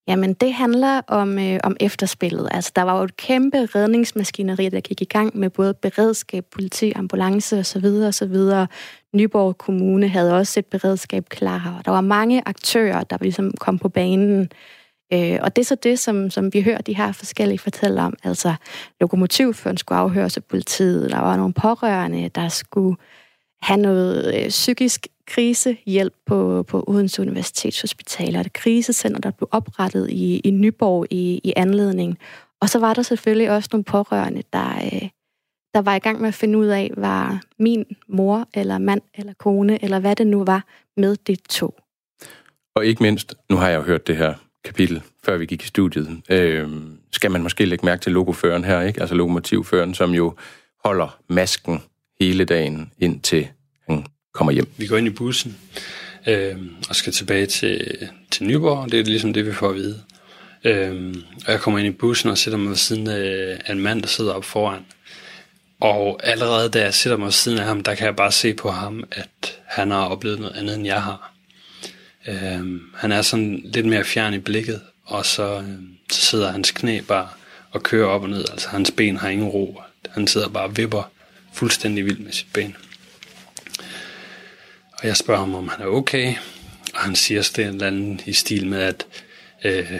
Jamen, 0.08 0.34
det 0.34 0.54
handler 0.54 1.00
om, 1.06 1.38
øh, 1.38 1.60
om 1.64 1.76
efterspillet. 1.80 2.48
Altså, 2.50 2.72
der 2.76 2.82
var 2.82 2.98
jo 2.98 3.04
et 3.04 3.16
kæmpe 3.16 3.58
redningsmaskineri, 3.74 4.68
der 4.68 4.80
gik 4.80 5.02
i 5.02 5.04
gang 5.04 5.36
med 5.36 5.50
både 5.50 5.74
beredskab, 5.74 6.44
politi, 6.52 6.92
ambulance 6.96 7.58
osv. 7.58 7.84
osv. 7.84 8.36
Nyborg 9.14 9.58
Kommune 9.58 10.08
havde 10.08 10.36
også 10.36 10.60
et 10.60 10.66
beredskab 10.66 11.28
klar, 11.28 11.74
og 11.78 11.84
der 11.84 11.90
var 11.90 12.00
mange 12.00 12.42
aktører, 12.46 13.02
der 13.02 13.16
ligesom 13.20 13.52
kom 13.60 13.78
på 13.78 13.88
banen. 13.88 14.52
Øh, 15.12 15.38
og 15.42 15.56
det 15.56 15.62
er 15.62 15.66
så 15.66 15.74
det, 15.74 15.98
som, 15.98 16.30
som 16.30 16.54
vi 16.54 16.62
hører 16.62 16.80
de 16.80 16.96
her 16.96 17.12
forskellige 17.12 17.58
fortæller 17.58 18.02
om. 18.02 18.14
Altså, 18.24 18.54
lokomotivføren 19.00 19.76
skulle 19.76 19.98
afhøres 19.98 20.36
af 20.36 20.44
politiet, 20.44 21.10
der 21.10 21.20
var 21.20 21.36
nogle 21.36 21.54
pårørende, 21.54 22.28
der 22.28 22.48
skulle 22.48 22.96
have 23.62 23.80
noget 23.80 24.34
øh, 24.34 24.48
psykisk 24.48 25.06
krisehjælp 25.30 26.14
på, 26.26 26.62
på 26.62 26.84
Odense 26.86 27.22
Universitetshospital, 27.22 28.36
og 28.36 28.44
det 28.44 28.52
krisecenter, 28.52 29.20
der 29.20 29.30
blev 29.30 29.48
oprettet 29.50 30.10
i, 30.10 30.38
i 30.38 30.50
Nyborg 30.50 31.06
i, 31.10 31.40
i 31.44 31.52
anledning. 31.56 32.18
Og 32.60 32.68
så 32.68 32.78
var 32.78 32.94
der 32.94 33.02
selvfølgelig 33.02 33.50
også 33.50 33.68
nogle 33.72 33.84
pårørende, 33.84 34.42
der, 34.52 34.76
øh, 34.76 35.08
der 35.74 35.80
var 35.80 35.94
i 35.94 35.98
gang 35.98 36.20
med 36.20 36.28
at 36.28 36.34
finde 36.34 36.58
ud 36.58 36.66
af, 36.66 36.90
var 36.96 37.42
min 37.58 37.84
mor, 38.08 38.48
eller 38.54 38.78
mand, 38.78 39.00
eller 39.14 39.32
kone, 39.38 39.84
eller 39.84 39.98
hvad 39.98 40.16
det 40.16 40.26
nu 40.26 40.44
var, 40.44 40.64
med 40.96 41.16
det 41.16 41.42
tog. 41.42 41.74
Og 42.74 42.86
ikke 42.86 43.02
mindst, 43.02 43.34
nu 43.50 43.56
har 43.56 43.68
jeg 43.68 43.76
jo 43.76 43.82
hørt 43.82 44.06
det 44.06 44.16
her 44.16 44.34
kapitel, 44.64 45.02
før 45.24 45.36
vi 45.36 45.46
gik 45.46 45.62
i 45.62 45.66
studiet, 45.66 46.22
øh, 46.30 46.68
skal 47.12 47.30
man 47.30 47.42
måske 47.42 47.64
lægge 47.64 47.86
mærke 47.86 48.02
til 48.02 48.12
logoføren 48.12 48.64
her, 48.64 48.80
ikke? 48.80 49.00
altså 49.00 49.14
lokomotivføren, 49.14 49.94
som 49.94 50.10
jo 50.10 50.34
holder 50.84 51.18
masken 51.28 51.82
hele 52.20 52.44
dagen, 52.44 52.92
indtil 52.98 53.22
til 53.22 53.48
kommer 54.32 54.52
hjem. 54.52 54.68
Vi 54.76 54.86
går 54.86 54.96
ind 54.96 55.06
i 55.06 55.10
bussen 55.10 55.56
øh, 56.26 56.56
og 56.88 56.96
skal 56.96 57.12
tilbage 57.12 57.46
til, 57.46 58.08
til 58.30 58.44
Nyborg. 58.44 58.92
Det 58.92 59.00
er 59.00 59.04
ligesom 59.04 59.32
det, 59.32 59.46
vi 59.46 59.52
får 59.52 59.68
at 59.68 59.74
vide. 59.74 60.02
Øh, 60.64 61.14
og 61.46 61.52
jeg 61.52 61.60
kommer 61.60 61.78
ind 61.78 61.88
i 61.88 61.98
bussen 61.98 62.30
og 62.30 62.38
sætter 62.38 62.58
mig 62.58 62.68
ved 62.68 62.76
siden 62.76 63.06
af 63.06 63.72
en 63.72 63.80
mand, 63.80 64.02
der 64.02 64.08
sidder 64.08 64.32
op 64.32 64.44
foran. 64.44 64.84
Og 65.80 66.20
allerede 66.22 66.68
da 66.68 66.82
jeg 66.82 66.94
sætter 66.94 67.16
mig 67.16 67.24
ved 67.24 67.32
siden 67.32 67.58
af 67.58 67.64
ham, 67.64 67.82
der 67.82 67.94
kan 67.94 68.06
jeg 68.06 68.16
bare 68.16 68.32
se 68.32 68.54
på 68.54 68.70
ham, 68.70 69.04
at 69.12 69.58
han 69.66 69.90
har 69.90 70.04
oplevet 70.04 70.40
noget 70.40 70.56
andet, 70.56 70.74
end 70.74 70.86
jeg 70.86 71.02
har. 71.02 71.32
Øh, 72.28 72.80
han 72.96 73.12
er 73.12 73.22
sådan 73.22 73.60
lidt 73.64 73.86
mere 73.86 74.04
fjern 74.04 74.34
i 74.34 74.38
blikket, 74.38 74.80
og 75.04 75.26
så, 75.26 75.58
øh, 75.58 75.78
så 76.12 76.20
sidder 76.20 76.52
hans 76.52 76.70
knæ 76.70 77.00
bare 77.00 77.28
og 77.70 77.82
kører 77.82 78.06
op 78.06 78.22
og 78.22 78.28
ned. 78.28 78.44
Altså 78.50 78.68
hans 78.68 78.90
ben 78.90 79.16
har 79.16 79.28
ingen 79.28 79.48
ro. 79.48 79.80
Han 80.10 80.26
sidder 80.26 80.48
bare 80.48 80.64
og 80.64 80.76
vipper 80.76 81.10
fuldstændig 81.52 82.04
vildt 82.04 82.24
med 82.24 82.32
sit 82.32 82.46
ben. 82.52 82.76
Og 85.00 85.06
jeg 85.06 85.16
spørger 85.16 85.40
ham, 85.40 85.54
om 85.54 85.68
han 85.68 85.80
er 85.80 85.86
okay. 85.86 86.34
Og 86.94 87.00
han 87.00 87.16
siger 87.16 87.42
sådan 87.42 87.64
en 87.64 87.74
eller 87.74 87.86
anden 87.86 88.20
i 88.26 88.32
stil 88.32 88.66
med, 88.66 88.80
at 88.80 89.06
øh, 89.64 89.92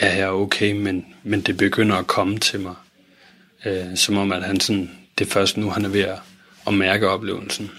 ja, 0.00 0.16
jeg 0.16 0.20
er 0.20 0.28
okay, 0.28 0.72
men, 0.72 1.06
men 1.22 1.40
det 1.40 1.56
begynder 1.56 1.96
at 1.96 2.06
komme 2.06 2.38
til 2.38 2.60
mig. 2.60 2.74
Øh, 3.64 3.96
som 3.96 4.16
om, 4.16 4.32
at 4.32 4.42
han 4.44 4.60
sådan, 4.60 4.90
det 5.18 5.26
er 5.26 5.30
først 5.30 5.56
nu, 5.56 5.70
han 5.70 5.84
er 5.84 5.88
ved 5.88 6.00
at, 6.00 6.18
at 6.66 6.74
mærke 6.74 7.08
oplevelsen. 7.08 7.70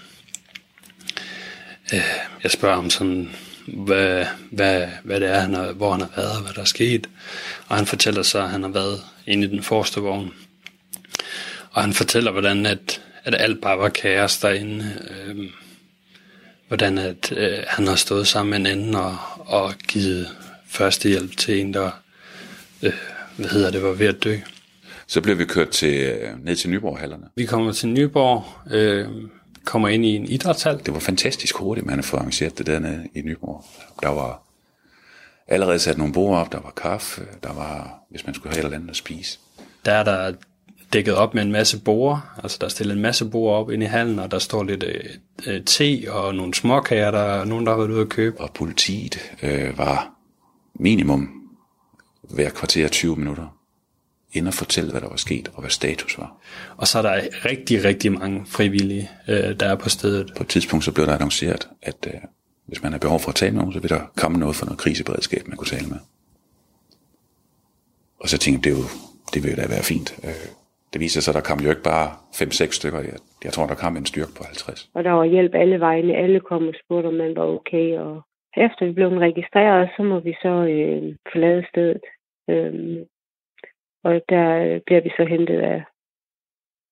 Øh, 1.94 2.14
jeg 2.42 2.50
spørger 2.50 2.76
ham 2.76 2.90
sådan, 2.90 3.30
hvad, 3.66 4.26
hvad, 4.50 4.88
hvad 5.04 5.20
det 5.20 5.28
er, 5.28 5.40
han 5.40 5.54
har, 5.54 5.72
hvor 5.72 5.92
han 5.92 6.00
har 6.00 6.10
været, 6.16 6.36
og 6.36 6.42
hvad 6.42 6.52
der 6.52 6.60
er 6.60 6.64
sket. 6.64 7.08
Og 7.68 7.76
han 7.76 7.86
fortæller 7.86 8.22
så, 8.22 8.38
at 8.38 8.50
han 8.50 8.62
har 8.62 8.70
været 8.70 9.00
inde 9.26 9.46
i 9.46 9.50
den 9.50 9.62
forreste 9.62 10.00
vogn. 10.00 10.32
Og 11.70 11.82
han 11.82 11.92
fortæller, 11.92 12.30
hvordan 12.30 12.66
at, 12.66 13.00
at 13.24 13.34
alt 13.38 13.60
bare 13.60 13.78
var 13.78 13.88
kaos 13.88 14.38
derinde. 14.38 15.00
Øh, 15.10 15.50
hvordan 16.68 16.98
at, 16.98 17.32
øh, 17.32 17.58
han 17.68 17.86
har 17.86 17.94
stået 17.94 18.26
sammen 18.26 18.50
med 18.50 18.58
en 18.58 18.78
anden 18.78 18.94
og, 18.94 19.16
og 19.38 19.74
givet 19.88 20.28
førstehjælp 20.68 21.36
til 21.36 21.60
en, 21.60 21.74
der 21.74 21.90
øh, 22.82 22.92
hvad 23.36 23.48
hedder 23.48 23.70
det, 23.70 23.82
var 23.82 23.92
ved 23.92 24.06
at 24.06 24.24
dø. 24.24 24.36
Så 25.06 25.20
bliver 25.20 25.36
vi 25.36 25.44
kørt 25.44 25.68
til, 25.68 25.94
øh, 25.94 26.44
ned 26.44 26.56
til 26.56 26.70
Nyborg-hallerne. 26.70 27.26
Vi 27.36 27.44
kommer 27.44 27.72
til 27.72 27.88
Nyborg, 27.88 28.44
øh, 28.74 29.08
kommer 29.64 29.88
ind 29.88 30.04
i 30.04 30.16
en 30.16 30.24
idrætshal. 30.24 30.80
Det 30.86 30.94
var 30.94 31.00
fantastisk 31.00 31.56
hurtigt, 31.56 31.86
man 31.86 31.94
har 31.94 32.02
fået 32.02 32.20
arrangeret 32.20 32.58
det 32.58 32.66
dernede 32.66 33.08
i 33.14 33.20
Nyborg. 33.20 33.64
Der 34.02 34.08
var 34.08 34.42
allerede 35.48 35.78
sat 35.78 35.98
nogle 35.98 36.12
bord 36.12 36.38
op, 36.38 36.52
der 36.52 36.60
var 36.60 36.72
kaffe, 36.76 37.22
der 37.42 37.52
var, 37.52 38.04
hvis 38.10 38.26
man 38.26 38.34
skulle 38.34 38.54
have 38.54 38.60
et 38.60 38.64
eller 38.64 38.76
andet 38.76 38.90
at 38.90 38.96
spise. 38.96 39.38
Der 39.84 39.92
er 39.92 40.04
der 40.04 40.32
dækket 40.94 41.14
op 41.14 41.34
med 41.34 41.42
en 41.42 41.52
masse 41.52 41.80
borer. 41.80 42.40
Altså 42.42 42.58
der 42.60 42.64
er 42.64 42.70
stillet 42.70 42.94
en 42.96 43.02
masse 43.02 43.24
borer 43.24 43.56
op 43.56 43.70
ind 43.70 43.82
i 43.82 43.86
hallen, 43.86 44.18
og 44.18 44.30
der 44.30 44.38
står 44.38 44.62
lidt 44.64 44.82
øh, 44.82 45.04
øh, 45.46 45.64
te 45.64 46.04
og 46.08 46.34
nogle 46.34 46.54
småkager, 46.54 47.10
der 47.10 47.18
er 47.18 47.44
nogen, 47.44 47.66
der 47.66 47.72
har 47.72 47.78
været 47.78 47.90
ude 47.90 48.00
at 48.00 48.08
købe. 48.08 48.40
Og 48.40 48.50
politiet 48.54 49.32
øh, 49.42 49.78
var 49.78 50.10
minimum 50.74 51.30
hver 52.22 52.50
kvarter 52.50 52.88
20 52.88 53.16
minutter 53.16 53.58
ind 54.32 54.48
og 54.48 54.54
fortælle, 54.54 54.90
hvad 54.90 55.00
der 55.00 55.08
var 55.08 55.16
sket, 55.16 55.50
og 55.54 55.60
hvad 55.60 55.70
status 55.70 56.18
var. 56.18 56.36
Og 56.76 56.88
så 56.88 56.98
er 56.98 57.02
der 57.02 57.20
rigtig, 57.44 57.84
rigtig 57.84 58.12
mange 58.12 58.46
frivillige, 58.46 59.10
øh, 59.28 59.60
der 59.60 59.66
er 59.66 59.74
på 59.76 59.88
stedet. 59.88 60.32
På 60.36 60.42
et 60.42 60.48
tidspunkt 60.48 60.84
så 60.84 60.92
blev 60.92 61.06
der 61.06 61.14
annonceret, 61.14 61.68
at 61.82 62.06
øh, 62.06 62.20
hvis 62.66 62.82
man 62.82 62.92
har 62.92 62.98
behov 62.98 63.20
for 63.20 63.28
at 63.28 63.34
tale 63.34 63.52
med 63.52 63.60
nogen, 63.60 63.72
så 63.72 63.80
vil 63.80 63.90
der 63.90 64.00
komme 64.16 64.38
noget 64.38 64.56
for 64.56 64.66
noget 64.66 64.78
kriseberedskab, 64.78 65.48
man 65.48 65.56
kunne 65.56 65.68
tale 65.68 65.86
med. 65.86 65.98
Og 68.20 68.28
så 68.28 68.38
tænkte 68.38 68.68
jeg, 68.68 68.76
det, 68.76 68.82
jo, 68.82 68.88
det 69.34 69.42
vil 69.42 69.50
jo 69.50 69.56
da 69.56 69.66
være 69.66 69.82
fint. 69.82 70.14
Øh, 70.24 70.30
det 70.94 71.00
viser 71.00 71.20
sig, 71.20 71.32
at 71.32 71.38
der 71.38 71.48
kom 71.50 71.60
jo 71.64 71.70
ikke 71.70 71.88
bare 71.94 72.08
5-6 72.10 72.78
stykker. 72.78 73.00
Jeg, 73.00 73.18
jeg 73.44 73.52
tror, 73.52 73.66
der 73.66 73.74
kom 73.74 73.96
en 73.96 74.06
styrke 74.06 74.34
på 74.38 74.42
50. 74.44 74.90
Og 74.94 75.04
der 75.04 75.10
var 75.10 75.24
hjælp 75.24 75.54
alle 75.54 75.80
vegne. 75.80 76.16
Alle 76.16 76.40
kom 76.40 76.68
og 76.68 76.74
spurgte, 76.84 77.06
om 77.06 77.14
man 77.14 77.36
var 77.36 77.46
okay. 77.56 77.98
Og 77.98 78.22
efter 78.56 78.86
vi 78.86 78.92
blev 78.92 79.08
registreret, 79.08 79.90
så 79.96 80.02
må 80.02 80.20
vi 80.20 80.32
så 80.42 80.54
øh, 80.74 81.02
forlade 81.32 81.64
stedet. 81.70 82.04
Øhm, 82.50 82.98
og 84.04 84.12
der 84.32 84.46
bliver 84.86 85.02
vi 85.06 85.10
så 85.18 85.24
hentet 85.34 85.60
af 85.72 85.82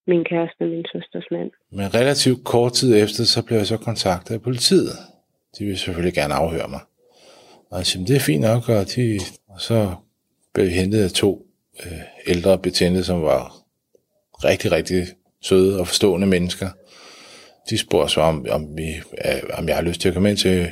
min 0.07 0.24
kæreste 0.24 0.61
og 0.61 0.68
min 0.68 0.84
søsters 0.92 1.28
mand. 1.30 1.50
Men 1.72 1.94
relativt 1.94 2.44
kort 2.44 2.72
tid 2.72 3.03
efter, 3.05 3.22
så 3.24 3.46
blev 3.46 3.57
jeg 3.57 3.66
så 3.66 3.78
kontaktet 3.88 4.34
af 4.34 4.42
politiet. 4.42 4.92
De 5.59 5.64
vil 5.64 5.78
selvfølgelig 5.78 6.14
gerne 6.14 6.34
afhøre 6.34 6.68
mig. 6.68 6.80
Og 7.70 7.78
jeg 7.78 7.86
siger, 7.86 8.07
det 8.07 8.16
er 8.16 8.26
fint 8.30 8.44
nok, 8.50 8.62
og, 8.68 8.82
de, 8.96 9.18
og 9.48 9.61
så 9.61 9.94
blev 10.55 10.66
vi 10.66 10.72
hentet 10.72 11.05
af 11.05 11.11
to 11.11 11.46
øh, 11.84 12.03
ældre 12.26 12.59
betjente, 12.59 13.05
som 13.05 13.22
var 13.22 13.61
rigtig, 14.45 14.72
rigtig 14.72 15.07
søde 15.43 15.80
og 15.80 15.88
forstående 15.88 16.26
mennesker. 16.26 16.68
De 17.70 17.78
spurgte 17.78 18.12
så, 18.12 18.20
om, 18.20 18.47
om, 18.51 18.76
vi, 18.76 18.88
øh, 19.24 19.43
om 19.59 19.68
jeg 19.68 19.76
har 19.76 19.82
lyst 19.82 20.01
til 20.01 20.09
at 20.09 20.14
komme 20.14 20.30
ind 20.30 20.38
til 20.38 20.68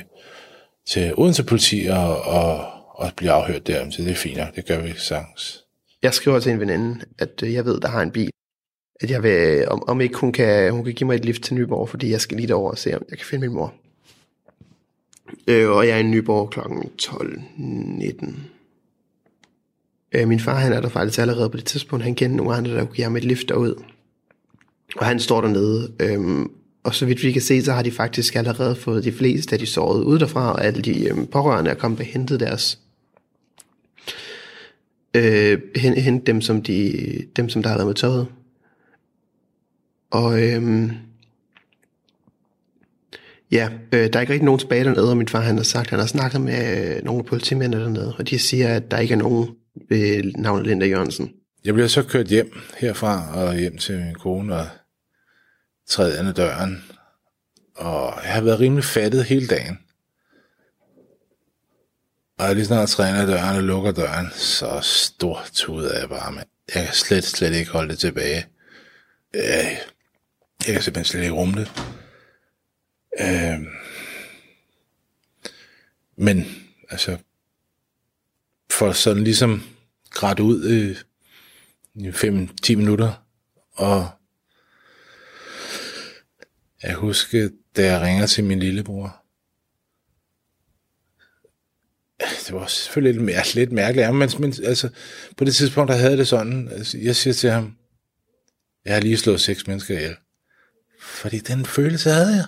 til 0.85 1.13
Odense 1.17 1.43
politi 1.43 1.87
og, 1.91 2.21
og, 2.21 2.65
og 2.89 3.11
blive 3.17 3.31
afhørt 3.31 3.67
der. 3.67 3.89
Så 3.89 4.01
det 4.01 4.11
er 4.11 4.15
fint 4.15 4.37
nok, 4.37 4.55
det 4.55 4.65
gør 4.65 4.81
vi 4.81 4.93
sagtens. 4.97 5.63
Jeg 6.03 6.13
skriver 6.13 6.39
til 6.39 6.51
en 6.51 6.59
veninde, 6.59 7.05
at 7.19 7.43
øh, 7.43 7.53
jeg 7.53 7.65
ved, 7.65 7.79
der 7.81 7.87
har 7.87 8.01
en 8.01 8.11
bil. 8.11 8.29
At 9.01 9.11
jeg 9.11 9.23
vil, 9.23 9.67
om, 9.67 9.89
om 9.89 10.01
ikke 10.01 10.17
hun 10.17 10.31
kan, 10.31 10.71
hun 10.71 10.85
kan 10.85 10.93
give 10.93 11.07
mig 11.07 11.15
et 11.15 11.25
lift 11.25 11.43
til 11.43 11.55
Nyborg, 11.55 11.89
fordi 11.89 12.11
jeg 12.11 12.21
skal 12.21 12.37
lige 12.37 12.47
derover 12.47 12.71
og 12.71 12.77
se, 12.77 12.95
om 12.95 13.03
jeg 13.09 13.17
kan 13.17 13.27
finde 13.27 13.47
min 13.47 13.55
mor. 13.55 13.73
Øh, 15.47 15.69
og 15.69 15.87
jeg 15.87 15.93
er 15.93 15.99
i 15.99 16.03
Nyborg 16.03 16.49
kl. 16.49 16.59
12.19. 17.01 18.35
Øh, 20.11 20.27
min 20.27 20.39
far, 20.39 20.55
han 20.55 20.73
er 20.73 20.81
der 20.81 20.89
faktisk 20.89 21.19
allerede 21.19 21.49
på 21.49 21.57
det 21.57 21.65
tidspunkt. 21.65 22.05
Han 22.05 22.15
kendte 22.15 22.37
nogle 22.37 22.55
andre, 22.55 22.71
der 22.71 22.85
kunne 22.85 22.95
give 22.95 23.03
ham 23.03 23.15
et 23.15 23.23
lift 23.23 23.49
derud. 23.49 23.83
Og 24.97 25.05
han 25.05 25.19
står 25.19 25.41
dernede. 25.41 25.91
Øh, 25.99 26.45
og 26.83 26.95
så 26.95 27.05
vidt 27.05 27.23
vi 27.23 27.31
kan 27.31 27.41
se, 27.41 27.63
så 27.63 27.73
har 27.73 27.83
de 27.83 27.91
faktisk 27.91 28.35
allerede 28.35 28.75
fået 28.75 29.03
de 29.03 29.11
fleste 29.11 29.53
af 29.53 29.59
de 29.59 29.65
sårede 29.65 30.05
ud 30.05 30.19
derfra, 30.19 30.51
og 30.51 30.65
alle 30.65 30.81
de 30.81 31.09
øh, 31.09 31.27
pårørende 31.27 31.71
er 31.71 31.75
kommet 31.75 31.99
og 31.99 32.05
hentet 32.05 32.39
deres 32.39 32.79
øh, 35.15 35.61
hente 35.75 36.25
dem 36.25 36.41
som 36.41 36.61
de 36.61 36.93
dem 37.35 37.49
som 37.49 37.63
der 37.63 37.69
har 37.69 37.77
været 37.77 37.87
med 37.87 37.95
tøjet. 37.95 38.27
Og 40.11 40.43
øhm, 40.43 40.91
ja, 43.51 43.69
øh, 43.91 44.13
der 44.13 44.19
er 44.19 44.21
ikke 44.21 44.33
rigtig 44.33 44.45
nogen 44.45 44.59
tilbage 44.59 44.83
dernede, 44.83 45.09
og 45.09 45.17
min 45.17 45.27
far 45.27 45.41
han 45.41 45.57
har 45.57 45.63
sagt, 45.63 45.89
han 45.89 45.99
har 45.99 46.05
snakket 46.05 46.41
med 46.41 46.95
øh, 46.97 47.03
nogle 47.03 47.23
politimænd 47.23 47.73
dernede, 47.73 48.15
og 48.17 48.29
de 48.29 48.39
siger, 48.39 48.67
at 48.67 48.91
der 48.91 48.97
ikke 48.97 49.13
er 49.13 49.17
nogen 49.17 49.49
ved 49.89 50.23
navnet 50.23 50.67
Linda 50.67 50.85
Jørgensen. 50.85 51.33
Jeg 51.65 51.73
bliver 51.73 51.87
så 51.87 52.03
kørt 52.03 52.27
hjem 52.27 52.53
herfra 52.77 53.39
og 53.39 53.55
hjem 53.55 53.77
til 53.77 53.99
min 53.99 54.15
kone 54.15 54.55
og 54.55 54.67
træde 55.87 56.19
ind 56.19 56.27
ad 56.27 56.33
døren. 56.33 56.83
Og 57.75 58.13
jeg 58.23 58.33
har 58.33 58.41
været 58.41 58.59
rimelig 58.59 58.83
fattet 58.83 59.23
hele 59.23 59.47
dagen. 59.47 59.79
Og 62.37 62.47
jeg 62.47 62.55
lige 62.55 62.65
snart 62.65 62.89
træner 62.89 63.25
døren 63.25 63.57
og 63.57 63.63
lukker 63.63 63.91
døren, 63.91 64.27
så 64.31 64.79
stor 64.81 65.45
tud 65.53 65.85
er 65.85 65.99
jeg 65.99 66.09
bare, 66.09 66.31
mand. 66.31 66.47
Jeg 66.75 66.85
kan 66.85 66.93
slet, 66.93 67.23
slet 67.23 67.53
ikke 67.53 67.71
holde 67.71 67.89
det 67.89 67.99
tilbage. 67.99 68.45
Jeg, 69.33 69.79
jeg 70.67 70.73
kan 70.73 70.81
simpelthen 70.81 71.05
slet 71.05 71.21
ikke 71.21 71.33
rumme 71.33 71.59
det. 71.59 71.71
Øh, 73.19 73.59
men, 76.15 76.45
altså, 76.89 77.17
for 78.71 78.91
sådan 78.91 79.23
ligesom 79.23 79.63
grædt 80.09 80.39
ud 80.39 80.69
i, 80.69 80.95
i 81.95 82.09
5-10 82.09 82.75
minutter, 82.75 83.25
og 83.71 84.09
jeg 86.83 86.95
husker, 86.95 87.49
da 87.75 87.85
jeg 87.85 88.01
ringer 88.01 88.25
til 88.25 88.43
min 88.43 88.59
lillebror, 88.59 89.21
det 92.19 92.53
var 92.55 92.67
selvfølgelig 92.67 93.21
lidt, 93.21 93.29
mær- 93.37 93.55
lidt 93.55 93.71
mærkeligt, 93.71 94.15
men, 94.15 94.29
men 94.39 94.53
altså, 94.63 94.89
på 95.37 95.43
det 95.45 95.55
tidspunkt, 95.55 95.91
der 95.91 95.97
havde 95.97 96.17
det 96.17 96.27
sådan, 96.27 96.69
altså, 96.69 96.97
jeg 96.97 97.15
siger 97.15 97.33
til 97.33 97.49
ham, 97.49 97.77
jeg 98.85 98.93
har 98.93 99.01
lige 99.01 99.17
slået 99.17 99.41
seks 99.41 99.67
mennesker 99.67 99.97
ihjel. 99.97 100.15
Fordi 101.01 101.39
den 101.39 101.65
følelse 101.65 102.09
havde 102.09 102.35
jeg. 102.35 102.45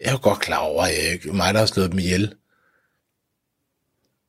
Jeg 0.00 0.08
er 0.08 0.12
jo 0.12 0.18
godt 0.22 0.40
klar 0.40 0.58
over, 0.58 0.82
at 0.82 1.04
jeg 1.04 1.12
ikke 1.12 1.32
mig, 1.32 1.54
der 1.54 1.60
har 1.60 1.66
slået 1.66 1.90
dem 1.90 1.98
ihjel. 1.98 2.34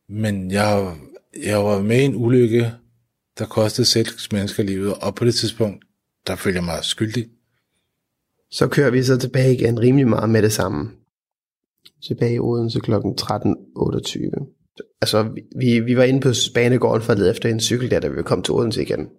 Men 0.09 0.51
jeg, 0.51 0.97
jeg 1.43 1.57
var 1.57 1.81
med 1.81 2.01
i 2.01 2.05
en 2.05 2.15
ulykke, 2.15 2.71
der 3.37 3.45
kostede 3.45 3.87
seks 3.87 4.31
mennesker 4.31 4.63
livet, 4.63 4.93
og 4.93 5.15
på 5.15 5.25
det 5.25 5.35
tidspunkt, 5.35 5.85
der 6.27 6.35
følte 6.35 6.57
jeg 6.57 6.63
mig 6.63 6.83
skyldig. 6.83 7.29
Så 8.51 8.67
kører 8.67 8.91
vi 8.91 9.03
så 9.03 9.17
tilbage 9.17 9.53
igen 9.53 9.79
rimelig 9.79 10.07
meget 10.07 10.29
med 10.29 10.41
det 10.41 10.53
samme. 10.53 10.91
Tilbage 12.07 12.35
i 12.35 12.39
Odense 12.39 12.79
kl. 12.79 12.91
13.28. 12.91 14.95
Altså, 15.01 15.41
vi, 15.59 15.79
vi 15.79 15.97
var 15.97 16.03
inde 16.03 16.21
på 16.21 16.29
Banegården 16.53 17.01
for 17.01 17.11
at 17.11 17.19
lede 17.19 17.31
efter 17.31 17.49
en 17.49 17.59
cykel 17.59 17.91
der, 17.91 17.99
da 17.99 18.07
vi 18.07 18.23
kom 18.23 18.43
til 18.43 18.53
Odense 18.53 18.81
igen. 18.81 19.09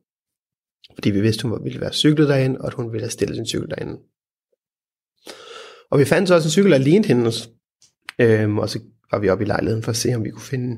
Fordi 0.94 1.10
vi 1.10 1.20
vidste, 1.20 1.48
hun 1.48 1.64
ville 1.64 1.80
være 1.80 1.92
cyklet 1.92 2.28
derhen, 2.28 2.58
og 2.58 2.66
at 2.66 2.74
hun 2.74 2.92
ville 2.92 3.04
have 3.04 3.10
stillet 3.10 3.36
sin 3.36 3.46
cykel 3.46 3.70
derinde. 3.70 3.98
Og 5.90 5.98
vi 5.98 6.04
fandt 6.04 6.28
så 6.28 6.34
også 6.34 6.46
en 6.46 6.50
cykel, 6.50 6.70
der 6.70 6.78
lignede 6.78 7.08
hendes. 7.08 7.50
Øhm, 8.20 8.58
og 8.58 8.70
så 8.70 8.80
var 9.16 9.20
vi 9.20 9.28
oppe 9.28 9.44
i 9.44 9.48
lejligheden 9.48 9.82
for 9.82 9.90
at 9.90 9.96
se, 9.96 10.14
om 10.14 10.24
vi 10.24 10.30
kunne 10.30 10.42
finde... 10.42 10.76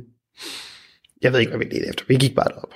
Jeg 1.22 1.32
ved 1.32 1.40
ikke, 1.40 1.50
hvad 1.50 1.66
vi 1.66 1.74
ledte 1.74 1.88
efter. 1.88 2.04
Vi 2.08 2.14
gik 2.14 2.34
bare 2.34 2.48
derop. 2.48 2.74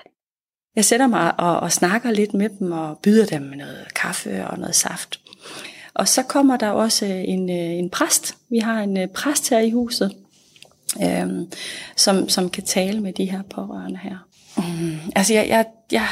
Jeg 0.76 0.84
sætter 0.84 1.06
mig 1.06 1.40
og, 1.40 1.60
og 1.60 1.72
snakker 1.72 2.10
lidt 2.10 2.34
med 2.34 2.48
dem 2.48 2.72
og 2.72 2.98
byder 3.02 3.26
dem 3.26 3.42
noget 3.42 3.86
kaffe 3.94 4.46
og 4.46 4.58
noget 4.58 4.74
saft. 4.74 5.20
Og 5.94 6.08
så 6.08 6.22
kommer 6.22 6.56
der 6.56 6.68
også 6.68 7.06
øh, 7.06 7.24
en, 7.24 7.50
øh, 7.50 7.78
en 7.78 7.90
præst. 7.90 8.36
Vi 8.50 8.58
har 8.58 8.80
en 8.80 8.96
øh, 8.96 9.08
præst 9.08 9.50
her 9.50 9.58
i 9.58 9.70
huset, 9.70 10.16
øhm, 11.02 11.52
som, 11.96 12.28
som 12.28 12.50
kan 12.50 12.64
tale 12.64 13.00
med 13.00 13.12
de 13.12 13.30
her 13.30 13.42
pårørende 13.42 13.98
her. 13.98 14.26
Mm, 14.56 15.12
altså 15.16 15.34
jeg, 15.34 15.48
jeg, 15.48 15.66
jeg, 15.92 16.06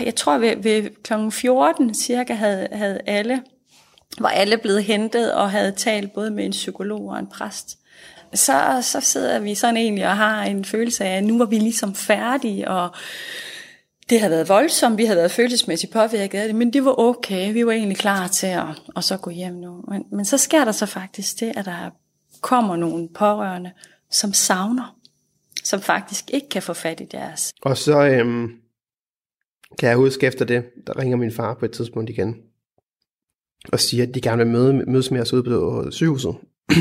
jeg 0.00 0.14
tror 0.14 0.38
ved, 0.38 0.56
ved 0.56 0.90
kl. 1.02 1.30
14 1.30 1.94
cirka 1.94 2.34
havde, 2.34 2.68
havde 2.72 3.00
alle, 3.06 3.42
var 4.18 4.28
alle 4.28 4.58
blevet 4.58 4.84
hentet 4.84 5.34
og 5.34 5.50
havde 5.50 5.72
talt 5.72 6.12
både 6.12 6.30
med 6.30 6.44
en 6.44 6.50
psykolog 6.50 7.08
og 7.08 7.18
en 7.18 7.26
præst. 7.26 7.78
Så, 8.36 8.78
så 8.82 9.00
sidder 9.00 9.38
vi 9.38 9.54
sådan 9.54 9.76
egentlig 9.76 10.06
og 10.08 10.16
har 10.16 10.42
en 10.42 10.64
følelse 10.64 11.04
af, 11.04 11.16
at 11.16 11.24
nu 11.24 11.38
var 11.38 11.44
vi 11.44 11.58
ligesom 11.58 11.94
færdige, 11.94 12.70
og 12.70 12.90
det 14.10 14.20
havde 14.20 14.30
været 14.30 14.48
voldsomt, 14.48 14.98
vi 14.98 15.04
havde 15.04 15.16
været 15.16 15.30
følelsesmæssigt 15.30 15.92
påvirket 15.92 16.38
af 16.38 16.48
det, 16.48 16.56
men 16.56 16.72
det 16.72 16.84
var 16.84 16.98
okay, 16.98 17.52
vi 17.52 17.66
var 17.66 17.72
egentlig 17.72 17.98
klar 17.98 18.28
til 18.28 18.46
at, 18.46 18.82
at 18.96 19.04
så 19.04 19.16
gå 19.16 19.30
hjem 19.30 19.54
nu. 19.54 19.84
Men, 19.88 20.04
men 20.12 20.24
så 20.24 20.38
sker 20.38 20.64
der 20.64 20.72
så 20.72 20.86
faktisk 20.86 21.40
det, 21.40 21.52
at 21.56 21.64
der 21.64 21.90
kommer 22.40 22.76
nogle 22.76 23.08
pårørende, 23.14 23.72
som 24.10 24.32
savner, 24.32 24.96
som 25.64 25.80
faktisk 25.80 26.24
ikke 26.32 26.48
kan 26.48 26.62
få 26.62 26.72
fat 26.72 27.00
i 27.00 27.04
deres. 27.12 27.52
Og 27.62 27.76
så 27.76 28.06
øhm, 28.06 28.48
kan 29.78 29.88
jeg 29.88 29.96
huske 29.96 30.26
efter 30.26 30.44
det, 30.44 30.64
der 30.86 30.98
ringer 30.98 31.16
min 31.16 31.32
far 31.32 31.54
på 31.54 31.64
et 31.64 31.72
tidspunkt 31.72 32.10
igen, 32.10 32.36
og 33.72 33.80
siger, 33.80 34.02
at 34.02 34.14
de 34.14 34.20
gerne 34.20 34.44
vil 34.44 34.52
møde, 34.52 34.72
mødes 34.72 35.10
med 35.10 35.20
os 35.20 35.32
ude 35.32 35.42
på 35.42 35.90
sygehuset. 35.90 36.34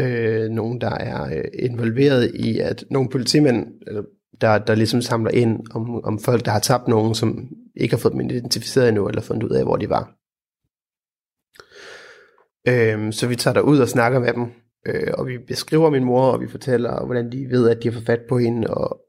øh, 0.00 0.50
nogen, 0.50 0.80
der 0.80 0.90
er 0.90 1.36
øh, 1.36 1.44
involveret 1.58 2.34
i, 2.34 2.58
at 2.58 2.84
nogle 2.90 3.08
politimænd, 3.08 3.66
eller 3.86 4.02
der, 4.40 4.58
der 4.58 4.74
ligesom 4.74 5.02
samler 5.02 5.30
ind 5.30 5.60
om, 5.70 6.04
om 6.04 6.18
folk, 6.18 6.44
der 6.44 6.50
har 6.50 6.60
tabt 6.60 6.88
nogen, 6.88 7.14
som 7.14 7.48
ikke 7.76 7.94
har 7.94 8.00
fået 8.00 8.12
dem 8.12 8.20
identificeret 8.20 8.88
endnu, 8.88 9.08
eller 9.08 9.22
fundet 9.22 9.42
ud 9.42 9.50
af, 9.50 9.64
hvor 9.64 9.76
de 9.76 9.88
var. 9.88 10.14
Øh, 12.68 13.12
så 13.12 13.26
vi 13.26 13.36
tager 13.36 13.60
ud 13.60 13.78
og 13.78 13.88
snakker 13.88 14.18
med 14.18 14.32
dem, 14.32 14.46
øh, 14.86 15.12
og 15.18 15.26
vi 15.26 15.38
beskriver 15.38 15.90
min 15.90 16.04
mor, 16.04 16.22
og 16.22 16.40
vi 16.40 16.48
fortæller, 16.48 17.04
hvordan 17.04 17.32
de 17.32 17.46
ved, 17.50 17.70
at 17.70 17.82
de 17.82 17.88
har 17.88 17.92
fået 17.92 18.06
fat 18.06 18.20
på 18.28 18.38
hende, 18.38 18.68
og, 18.68 19.00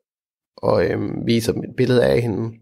og 0.57 0.85
øh, 0.85 1.25
viser 1.25 1.53
dem 1.53 1.63
et 1.63 1.75
billede 1.77 2.05
af 2.05 2.21
hende. 2.21 2.59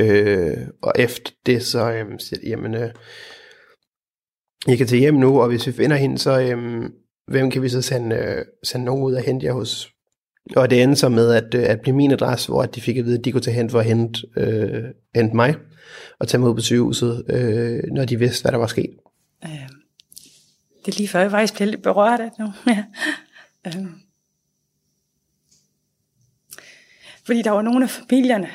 Øh, 0.00 0.68
og 0.82 0.92
efter 0.98 1.32
det, 1.46 1.62
så 1.62 1.92
øh, 1.92 2.18
siger 2.18 2.40
de, 2.40 2.48
jamen, 2.48 2.74
øh, 2.74 2.90
i 4.68 4.76
kan 4.76 4.86
tage 4.86 5.00
hjem 5.00 5.14
nu, 5.14 5.40
og 5.40 5.48
hvis 5.48 5.66
vi 5.66 5.72
finder 5.72 5.96
hende, 5.96 6.18
så 6.18 6.40
øhm, 6.40 6.92
hvem 7.26 7.50
kan 7.50 7.62
vi 7.62 7.68
så 7.68 7.82
sende, 7.82 8.16
øh, 8.16 8.44
sende 8.62 8.84
nogen 8.84 9.04
ud 9.04 9.14
og 9.14 9.22
hente 9.22 9.46
jer 9.46 9.52
hos? 9.52 9.92
Og 10.56 10.70
det 10.70 10.82
endte 10.82 10.96
så 10.96 11.08
med 11.08 11.32
at, 11.32 11.54
øh, 11.54 11.68
at 11.68 11.80
blive 11.80 11.96
min 11.96 12.12
adresse, 12.12 12.48
hvor 12.48 12.62
de 12.62 12.80
fik 12.80 12.96
at 12.96 13.04
vide, 13.04 13.18
at 13.18 13.24
de 13.24 13.32
kunne 13.32 13.40
tage 13.40 13.54
hen 13.54 13.70
for 13.70 13.78
at 13.78 13.84
hente, 13.84 14.20
øh, 14.36 14.84
hente 15.14 15.36
mig, 15.36 15.54
og 16.18 16.28
tage 16.28 16.40
mig 16.40 16.50
ud 16.50 16.54
på 16.54 16.60
sygehuset, 16.60 17.24
øh, 17.28 17.82
når 17.92 18.04
de 18.04 18.18
vidste, 18.18 18.42
hvad 18.42 18.52
der 18.52 18.58
var 18.58 18.66
sket. 18.66 18.96
Øh, 19.44 19.68
det 20.86 20.94
er 20.94 20.96
lige 20.96 21.08
før, 21.08 21.20
jeg 21.20 21.30
faktisk 21.30 21.54
bliver 21.54 21.70
lidt 21.70 21.82
berørt 21.82 22.20
af 22.20 22.30
det 22.30 22.38
nu. 22.38 22.72
øh. 23.66 23.86
Fordi 27.26 27.42
der 27.42 27.50
var 27.50 27.62
nogle 27.62 27.84
af 27.84 27.90
familierne, 27.90 28.48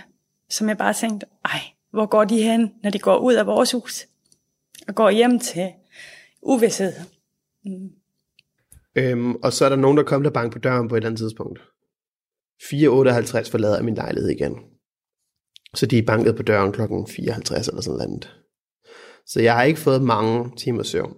som 0.49 0.69
jeg 0.69 0.77
bare 0.77 0.93
tænkte, 0.93 1.25
ej, 1.45 1.59
hvor 1.91 2.05
går 2.05 2.23
de 2.23 2.41
hen, 2.41 2.71
når 2.83 2.89
de 2.89 2.99
går 2.99 3.17
ud 3.17 3.33
af 3.33 3.45
vores 3.47 3.71
hus? 3.71 4.07
Og 4.87 4.95
går 4.95 5.09
hjem 5.09 5.39
til 5.39 5.71
uvidshed. 6.45 6.93
Mm. 7.65 7.89
Øhm, 8.95 9.35
og 9.35 9.53
så 9.53 9.65
er 9.65 9.69
der 9.69 9.75
nogen, 9.75 9.97
der 9.97 10.03
kommer 10.03 10.29
til 10.29 10.33
bank 10.33 10.53
på 10.53 10.59
døren 10.59 10.87
på 10.87 10.95
et 10.95 10.97
eller 10.97 11.09
andet 11.09 11.19
tidspunkt. 11.19 11.59
4.58 12.63 13.51
forlader 13.51 13.83
min 13.83 13.95
lejlighed 13.95 14.29
igen. 14.29 14.55
Så 15.73 15.85
de 15.85 15.97
er 15.97 16.03
banket 16.03 16.35
på 16.35 16.43
døren 16.43 16.71
klokken 16.71 17.07
54 17.07 17.67
eller 17.67 17.81
sådan 17.81 17.97
noget. 17.97 18.29
Så 19.25 19.41
jeg 19.41 19.55
har 19.55 19.63
ikke 19.63 19.79
fået 19.79 20.01
mange 20.01 20.51
timer 20.57 20.83
søvn. 20.83 21.13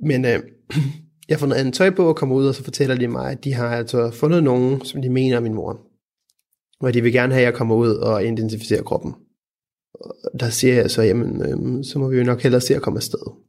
Men 0.00 0.24
øh, 0.24 0.42
jeg 1.28 1.38
får 1.38 1.46
noget 1.46 1.60
andet 1.60 1.74
tøj 1.74 1.90
på 1.90 2.08
og 2.08 2.16
kommer 2.16 2.36
ud, 2.36 2.48
og 2.48 2.54
så 2.54 2.64
fortæller 2.64 2.96
de 2.96 3.08
mig, 3.08 3.30
at 3.30 3.44
de 3.44 3.54
har 3.54 3.68
altså 3.76 4.10
fundet 4.10 4.44
nogen, 4.44 4.84
som 4.84 5.02
de 5.02 5.10
mener 5.10 5.36
er 5.36 5.40
min 5.40 5.54
mor. 5.54 5.80
Og 6.80 6.94
de 6.94 7.02
vil 7.02 7.12
gerne 7.12 7.32
have, 7.32 7.42
at 7.42 7.46
jeg 7.46 7.54
kommer 7.54 7.74
ud 7.74 7.94
og 7.94 8.24
identificerer 8.24 8.82
kroppen. 8.82 9.14
Og 9.94 10.40
der 10.40 10.50
siger 10.50 10.74
jeg 10.74 10.90
så, 10.90 11.02
jamen, 11.02 11.42
øh, 11.42 11.84
så 11.84 11.98
må 11.98 12.08
vi 12.08 12.18
jo 12.18 12.24
nok 12.24 12.42
hellere 12.42 12.60
se 12.60 12.76
at 12.76 12.82
komme 12.82 12.98
afsted. 12.98 13.47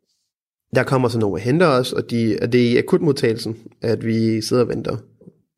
Der 0.76 0.84
kommer 0.84 1.10
så 1.10 1.20
nogen 1.20 1.34
og 1.34 1.40
henter 1.40 1.68
os, 1.68 1.94
og, 1.94 2.12
de, 2.12 2.38
og 2.42 2.52
det 2.52 2.62
er 2.62 2.72
i 2.72 2.78
akutmodtagelsen, 2.78 3.58
at 3.82 4.06
vi 4.06 4.42
sidder 4.42 4.64
og 4.64 4.70
venter. 4.70 4.98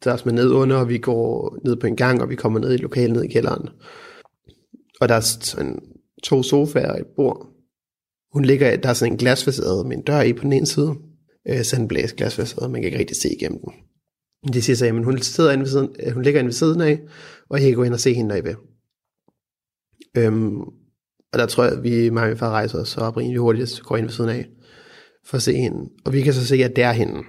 Der 0.03 0.11
er 0.11 0.21
med 0.25 0.33
ned 0.33 0.49
under, 0.51 0.77
og 0.77 0.89
vi 0.89 0.97
går 0.97 1.57
ned 1.65 1.75
på 1.75 1.87
en 1.87 1.95
gang, 1.95 2.21
og 2.21 2.29
vi 2.29 2.35
kommer 2.35 2.59
ned 2.59 2.73
i 2.73 2.77
lokalet 2.77 3.11
ned 3.11 3.23
i 3.23 3.27
kælderen. 3.27 3.69
Og 5.01 5.09
der 5.09 5.15
er 5.15 5.19
sådan 5.19 5.79
to 6.23 6.43
sofaer 6.43 6.91
og 6.91 6.99
et 6.99 7.07
bord. 7.15 7.47
Hun 8.33 8.45
ligger, 8.45 8.75
der 8.75 8.89
er 8.89 8.93
sådan 8.93 9.13
en 9.13 9.17
glasfacade 9.17 9.83
med 9.87 9.97
en 9.97 10.03
dør 10.03 10.21
i 10.21 10.33
på 10.33 10.43
den 10.43 10.53
ene 10.53 10.65
side. 10.65 10.95
øh, 11.49 11.63
sandblæsglas, 11.63 12.53
og 12.53 12.71
man 12.71 12.81
kan 12.81 12.85
ikke 12.85 12.99
rigtig 12.99 13.17
se 13.17 13.29
igennem 13.35 13.59
den. 13.59 13.73
De 14.53 14.61
siger 14.61 14.75
så, 14.75 14.85
at 14.85 15.03
hun, 15.03 15.17
sidder 15.21 15.51
inde 15.51 15.63
ved 15.63 15.69
siden, 15.69 15.95
øh, 15.99 16.13
hun 16.13 16.23
ligger 16.23 16.39
inde 16.39 16.47
ved 16.47 16.53
siden 16.53 16.81
af, 16.81 17.01
og 17.49 17.59
jeg 17.59 17.67
kan 17.67 17.75
gå 17.75 17.83
ind 17.83 17.93
og 17.93 17.99
se 17.99 18.13
hende, 18.13 18.27
når 18.27 18.35
I 18.35 18.41
vil. 18.41 18.55
Øhm, 20.17 20.61
og 21.33 21.39
der 21.39 21.45
tror 21.45 21.63
jeg, 21.63 21.73
at 21.73 21.83
vi, 21.83 22.09
mig 22.09 22.23
og 22.23 22.29
min 22.29 22.37
far 22.37 22.49
rejser 22.49 22.79
os 22.79 22.97
op 22.97 23.17
rimelig 23.17 23.39
hurtigt, 23.39 23.81
går 23.83 23.97
ind 23.97 24.05
ved 24.05 24.13
siden 24.13 24.29
af, 24.29 24.49
for 25.25 25.37
at 25.37 25.43
se 25.43 25.55
hende. 25.55 25.89
Og 26.05 26.13
vi 26.13 26.21
kan 26.21 26.33
så 26.33 26.47
se, 26.47 26.55
at 26.55 26.75
det 26.75 26.83
er 26.83 26.91
hende. 26.91 27.23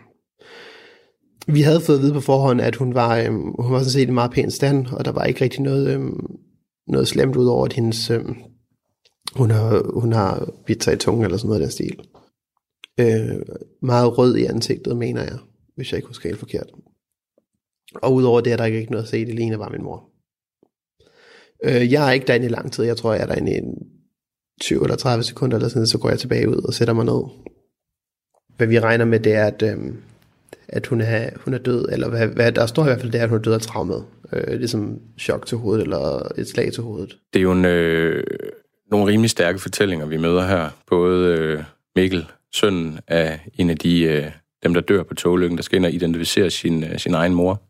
Vi 1.47 1.61
havde 1.61 1.80
fået 1.80 1.97
at 1.97 2.03
vide 2.03 2.12
på 2.12 2.20
forhånd, 2.20 2.61
at 2.61 2.76
hun 2.76 2.95
var, 2.95 3.18
øhm, 3.18 3.55
hun 3.59 3.72
var 3.72 3.78
sådan 3.78 3.90
set 3.90 4.09
i 4.09 4.12
meget 4.12 4.30
pæn 4.30 4.51
stand, 4.51 4.86
og 4.86 5.05
der 5.05 5.12
var 5.12 5.24
ikke 5.24 5.45
rigtig 5.45 5.61
noget, 5.61 5.95
øhm, 5.95 6.26
noget 6.86 7.09
slemt 7.09 7.36
ud 7.36 7.47
over, 7.47 7.64
at 7.64 7.72
hendes, 7.72 8.11
øhm, 8.11 8.34
hun, 9.36 9.51
har, 9.51 10.01
hun 10.01 10.12
har 10.12 10.53
bidt 10.66 10.84
sig 10.84 10.95
i 10.95 10.97
tungen 10.97 11.24
eller 11.24 11.36
sådan 11.36 11.49
noget 11.49 11.61
af 11.61 11.66
den 11.66 11.72
stil. 11.72 12.01
Øh, 13.01 13.43
meget 13.82 14.18
rød 14.18 14.36
i 14.36 14.45
ansigtet, 14.45 14.97
mener 14.97 15.22
jeg, 15.22 15.38
hvis 15.76 15.93
jeg 15.93 15.99
ikke 15.99 16.09
husker 16.09 16.28
helt 16.28 16.38
forkert. 16.38 16.70
Og 17.95 18.14
udover 18.14 18.40
det 18.40 18.53
er 18.53 18.57
der 18.57 18.64
ikke 18.64 18.90
noget 18.90 19.05
at 19.05 19.11
se, 19.11 19.26
det 19.26 19.34
ligner 19.34 19.59
bare 19.59 19.70
min 19.70 19.82
mor. 19.82 20.09
Øh, 21.64 21.93
jeg 21.93 22.09
er 22.09 22.12
ikke 22.12 22.26
derinde 22.26 22.47
i 22.47 22.49
lang 22.49 22.72
tid, 22.72 22.84
jeg 22.84 22.97
tror, 22.97 23.12
jeg 23.12 23.22
er 23.22 23.26
derinde 23.26 23.57
i 23.57 23.61
20 24.61 24.82
eller 24.82 24.97
30 24.97 25.24
sekunder, 25.24 25.57
eller 25.57 25.68
sådan, 25.68 25.86
så 25.86 25.99
går 25.99 26.09
jeg 26.09 26.18
tilbage 26.18 26.49
ud 26.49 26.57
og 26.57 26.74
sætter 26.74 26.95
mig 26.95 27.05
ned. 27.05 27.22
Hvad 28.62 28.68
vi 28.68 28.80
regner 28.80 29.04
med, 29.04 29.20
det 29.20 29.34
er, 29.34 29.44
at, 29.44 29.62
øh, 29.62 29.76
at 30.68 30.86
hun, 30.86 31.00
er, 31.00 31.30
hun 31.44 31.54
er 31.54 31.58
død, 31.58 31.88
eller 31.92 32.08
hvad, 32.08 32.26
hvad 32.26 32.52
der 32.52 32.66
står 32.66 32.82
i 32.82 32.86
hvert 32.86 33.00
fald, 33.00 33.12
det 33.12 33.18
er, 33.18 33.22
at 33.22 33.28
hun 33.28 33.38
er 33.38 33.42
død 33.42 33.54
af 33.54 33.60
traumet. 33.60 34.04
Øh, 34.32 34.58
ligesom 34.58 34.98
chok 35.18 35.46
til 35.46 35.58
hovedet, 35.58 35.82
eller 35.82 36.32
et 36.38 36.48
slag 36.48 36.72
til 36.72 36.82
hovedet. 36.82 37.16
Det 37.32 37.38
er 37.38 37.42
jo 37.42 37.52
en, 37.52 37.64
øh, 37.64 38.24
nogle 38.90 39.06
rimelig 39.06 39.30
stærke 39.30 39.58
fortællinger, 39.58 40.06
vi 40.06 40.16
møder 40.16 40.46
her. 40.46 40.68
Både 40.86 41.36
øh, 41.38 41.62
Mikkel, 41.96 42.26
sønnen 42.52 42.98
af 43.08 43.40
en 43.58 43.70
af 43.70 43.76
de, 43.76 44.02
øh, 44.02 44.24
dem, 44.62 44.74
der 44.74 44.80
dør 44.80 45.02
på 45.02 45.14
toglykken, 45.14 45.58
der 45.58 45.62
skal 45.62 45.76
ind 45.76 45.86
og 45.86 45.92
identificere 45.92 46.50
sin, 46.50 46.84
øh, 46.84 46.98
sin 46.98 47.14
egen 47.14 47.34
mor 47.34 47.62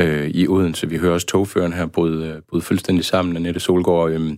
øh, 0.00 0.28
i 0.28 0.48
Odense. 0.48 0.88
Vi 0.88 0.96
hører 0.96 1.12
også 1.12 1.26
togføreren 1.26 1.72
her 1.72 1.86
bryde, 1.86 2.26
øh, 2.26 2.40
bryde 2.50 2.62
fuldstændig 2.62 3.04
sammen, 3.04 3.36
Annette 3.36 3.60
Solgaard. 3.60 4.10
Øh, 4.10 4.30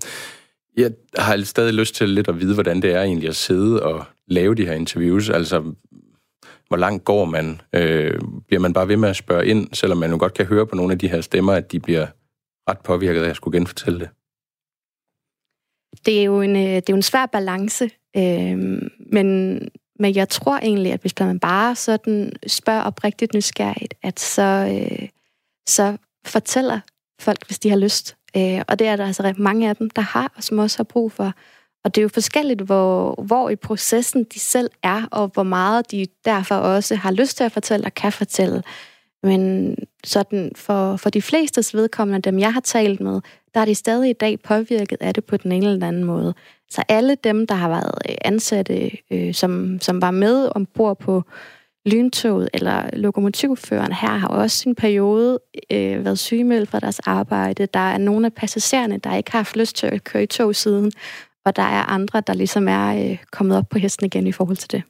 jeg 0.76 0.90
har 1.18 1.44
stadig 1.44 1.74
lyst 1.74 1.94
til 1.94 2.08
lidt 2.08 2.28
at 2.28 2.40
vide, 2.40 2.54
hvordan 2.54 2.82
det 2.82 2.94
er 2.94 3.02
egentlig 3.02 3.28
at 3.28 3.36
sidde 3.36 3.82
og 3.82 4.04
lave 4.28 4.54
de 4.54 4.66
her 4.66 4.72
interviews. 4.72 5.30
Altså, 5.30 5.74
hvor 6.68 6.76
langt 6.76 7.04
går 7.04 7.24
man? 7.24 7.60
Øh, 7.72 8.20
bliver 8.46 8.60
man 8.60 8.72
bare 8.72 8.88
ved 8.88 8.96
med 8.96 9.08
at 9.08 9.16
spørge 9.16 9.46
ind, 9.46 9.68
selvom 9.72 9.98
man 9.98 10.10
jo 10.10 10.16
godt 10.20 10.34
kan 10.34 10.46
høre 10.46 10.66
på 10.66 10.76
nogle 10.76 10.92
af 10.92 10.98
de 10.98 11.08
her 11.08 11.20
stemmer, 11.20 11.52
at 11.52 11.72
de 11.72 11.80
bliver 11.80 12.06
ret 12.70 12.78
påvirket 12.78 13.18
af, 13.18 13.22
at 13.22 13.28
jeg 13.28 13.36
skulle 13.36 13.58
genfortælle 13.58 14.00
det? 14.00 14.08
Det 16.06 16.20
er 16.20 16.24
jo 16.24 16.40
en, 16.40 16.56
øh, 16.56 16.62
det 16.62 16.76
er 16.76 16.92
jo 16.92 16.96
en 16.96 17.02
svær 17.02 17.26
balance, 17.26 17.90
øh, 18.16 18.58
men, 19.12 19.58
men 19.98 20.14
jeg 20.14 20.28
tror 20.28 20.58
egentlig, 20.58 20.92
at 20.92 21.00
hvis 21.00 21.20
man 21.20 21.40
bare 21.40 21.74
sådan 21.74 22.32
spørger 22.46 22.82
oprigtigt 22.82 23.34
nysgerrigt, 23.34 23.94
at 24.02 24.20
så, 24.20 24.42
øh, 24.42 25.08
så 25.68 25.96
fortæller 26.26 26.80
folk, 27.20 27.46
hvis 27.46 27.58
de 27.58 27.70
har 27.70 27.76
lyst. 27.76 28.16
Øh, 28.36 28.62
og 28.68 28.78
det 28.78 28.86
er 28.86 28.96
der 28.96 29.06
altså 29.06 29.34
mange 29.38 29.68
af 29.68 29.76
dem, 29.76 29.90
der 29.90 30.02
har, 30.02 30.32
og 30.36 30.42
som 30.42 30.58
også 30.58 30.78
har 30.78 30.84
brug 30.84 31.12
for. 31.12 31.32
Og 31.86 31.94
det 31.94 32.00
er 32.00 32.02
jo 32.02 32.08
forskelligt, 32.08 32.60
hvor, 32.60 33.22
hvor 33.22 33.50
i 33.50 33.56
processen 33.56 34.24
de 34.24 34.38
selv 34.38 34.70
er, 34.82 35.08
og 35.10 35.30
hvor 35.34 35.42
meget 35.42 35.90
de 35.90 36.06
derfor 36.24 36.54
også 36.54 36.94
har 36.94 37.10
lyst 37.10 37.36
til 37.36 37.44
at 37.44 37.52
fortælle 37.52 37.86
og 37.86 37.94
kan 37.94 38.12
fortælle. 38.12 38.62
Men 39.22 39.74
sådan 40.04 40.52
for, 40.56 40.96
for 40.96 41.10
de 41.10 41.22
flestes 41.22 41.74
vedkommende, 41.74 42.30
dem 42.30 42.38
jeg 42.38 42.52
har 42.52 42.60
talt 42.60 43.00
med, 43.00 43.20
der 43.54 43.60
er 43.60 43.64
de 43.64 43.74
stadig 43.74 44.10
i 44.10 44.12
dag 44.12 44.40
påvirket 44.40 44.96
af 45.00 45.14
det 45.14 45.24
på 45.24 45.36
den 45.36 45.52
ene 45.52 45.66
eller 45.66 45.88
anden 45.88 46.04
måde. 46.04 46.34
Så 46.70 46.82
alle 46.88 47.14
dem, 47.24 47.46
der 47.46 47.54
har 47.54 47.68
været 47.68 47.94
øh, 48.08 48.16
ansatte, 48.24 48.90
øh, 49.10 49.34
som, 49.34 49.78
som 49.80 50.02
var 50.02 50.10
med 50.10 50.48
ombord 50.54 50.98
på 50.98 51.22
lyntoget 51.86 52.48
eller 52.54 52.90
lokomotivføreren 52.92 53.92
her, 53.92 54.08
har 54.08 54.28
også 54.28 54.68
en 54.68 54.74
periode 54.74 55.38
øh, 55.72 56.04
været 56.04 56.18
sygemeldt 56.18 56.70
fra 56.70 56.80
deres 56.80 56.98
arbejde. 56.98 57.66
Der 57.66 57.80
er 57.80 57.98
nogle 57.98 58.26
af 58.26 58.32
passagererne, 58.32 58.98
der 58.98 59.16
ikke 59.16 59.32
har 59.32 59.38
haft 59.38 59.56
lyst 59.56 59.76
til 59.76 59.86
at 59.86 60.04
køre 60.04 60.22
i 60.22 60.26
tog 60.26 60.54
siden, 60.54 60.92
og 61.46 61.56
der 61.56 61.62
er 61.62 61.82
andre, 61.82 62.22
der 62.26 62.34
ligesom 62.34 62.68
er 62.68 63.10
øh, 63.10 63.18
kommet 63.32 63.56
op 63.56 63.64
på 63.70 63.78
hesten 63.78 64.06
igen 64.06 64.26
i 64.26 64.32
forhold 64.32 64.56
til 64.56 64.72
det. 64.72 64.82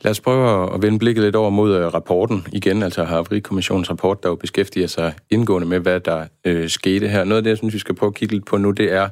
Lad 0.00 0.10
os 0.10 0.20
prøve 0.20 0.74
at 0.74 0.82
vende 0.82 0.98
blikket 0.98 1.24
lidt 1.24 1.36
over 1.36 1.50
mod 1.50 1.76
øh, 1.76 1.94
rapporten 1.94 2.46
igen, 2.52 2.82
altså 2.82 3.04
Havarikommissionens 3.04 3.90
rapport, 3.90 4.22
der 4.22 4.28
jo 4.28 4.34
beskæftiger 4.34 4.86
sig 4.86 5.14
indgående 5.30 5.68
med, 5.68 5.78
hvad 5.78 6.00
der 6.00 6.26
øh, 6.44 6.68
skete 6.68 7.08
her. 7.08 7.24
Noget 7.24 7.36
af 7.36 7.42
det, 7.42 7.50
jeg 7.50 7.58
synes, 7.58 7.74
vi 7.74 7.78
skal 7.78 7.94
prøve 7.94 8.08
at 8.08 8.14
kigge 8.14 8.34
lidt 8.34 8.46
på 8.46 8.56
nu, 8.56 8.70
det 8.70 8.92
er, 8.92 9.08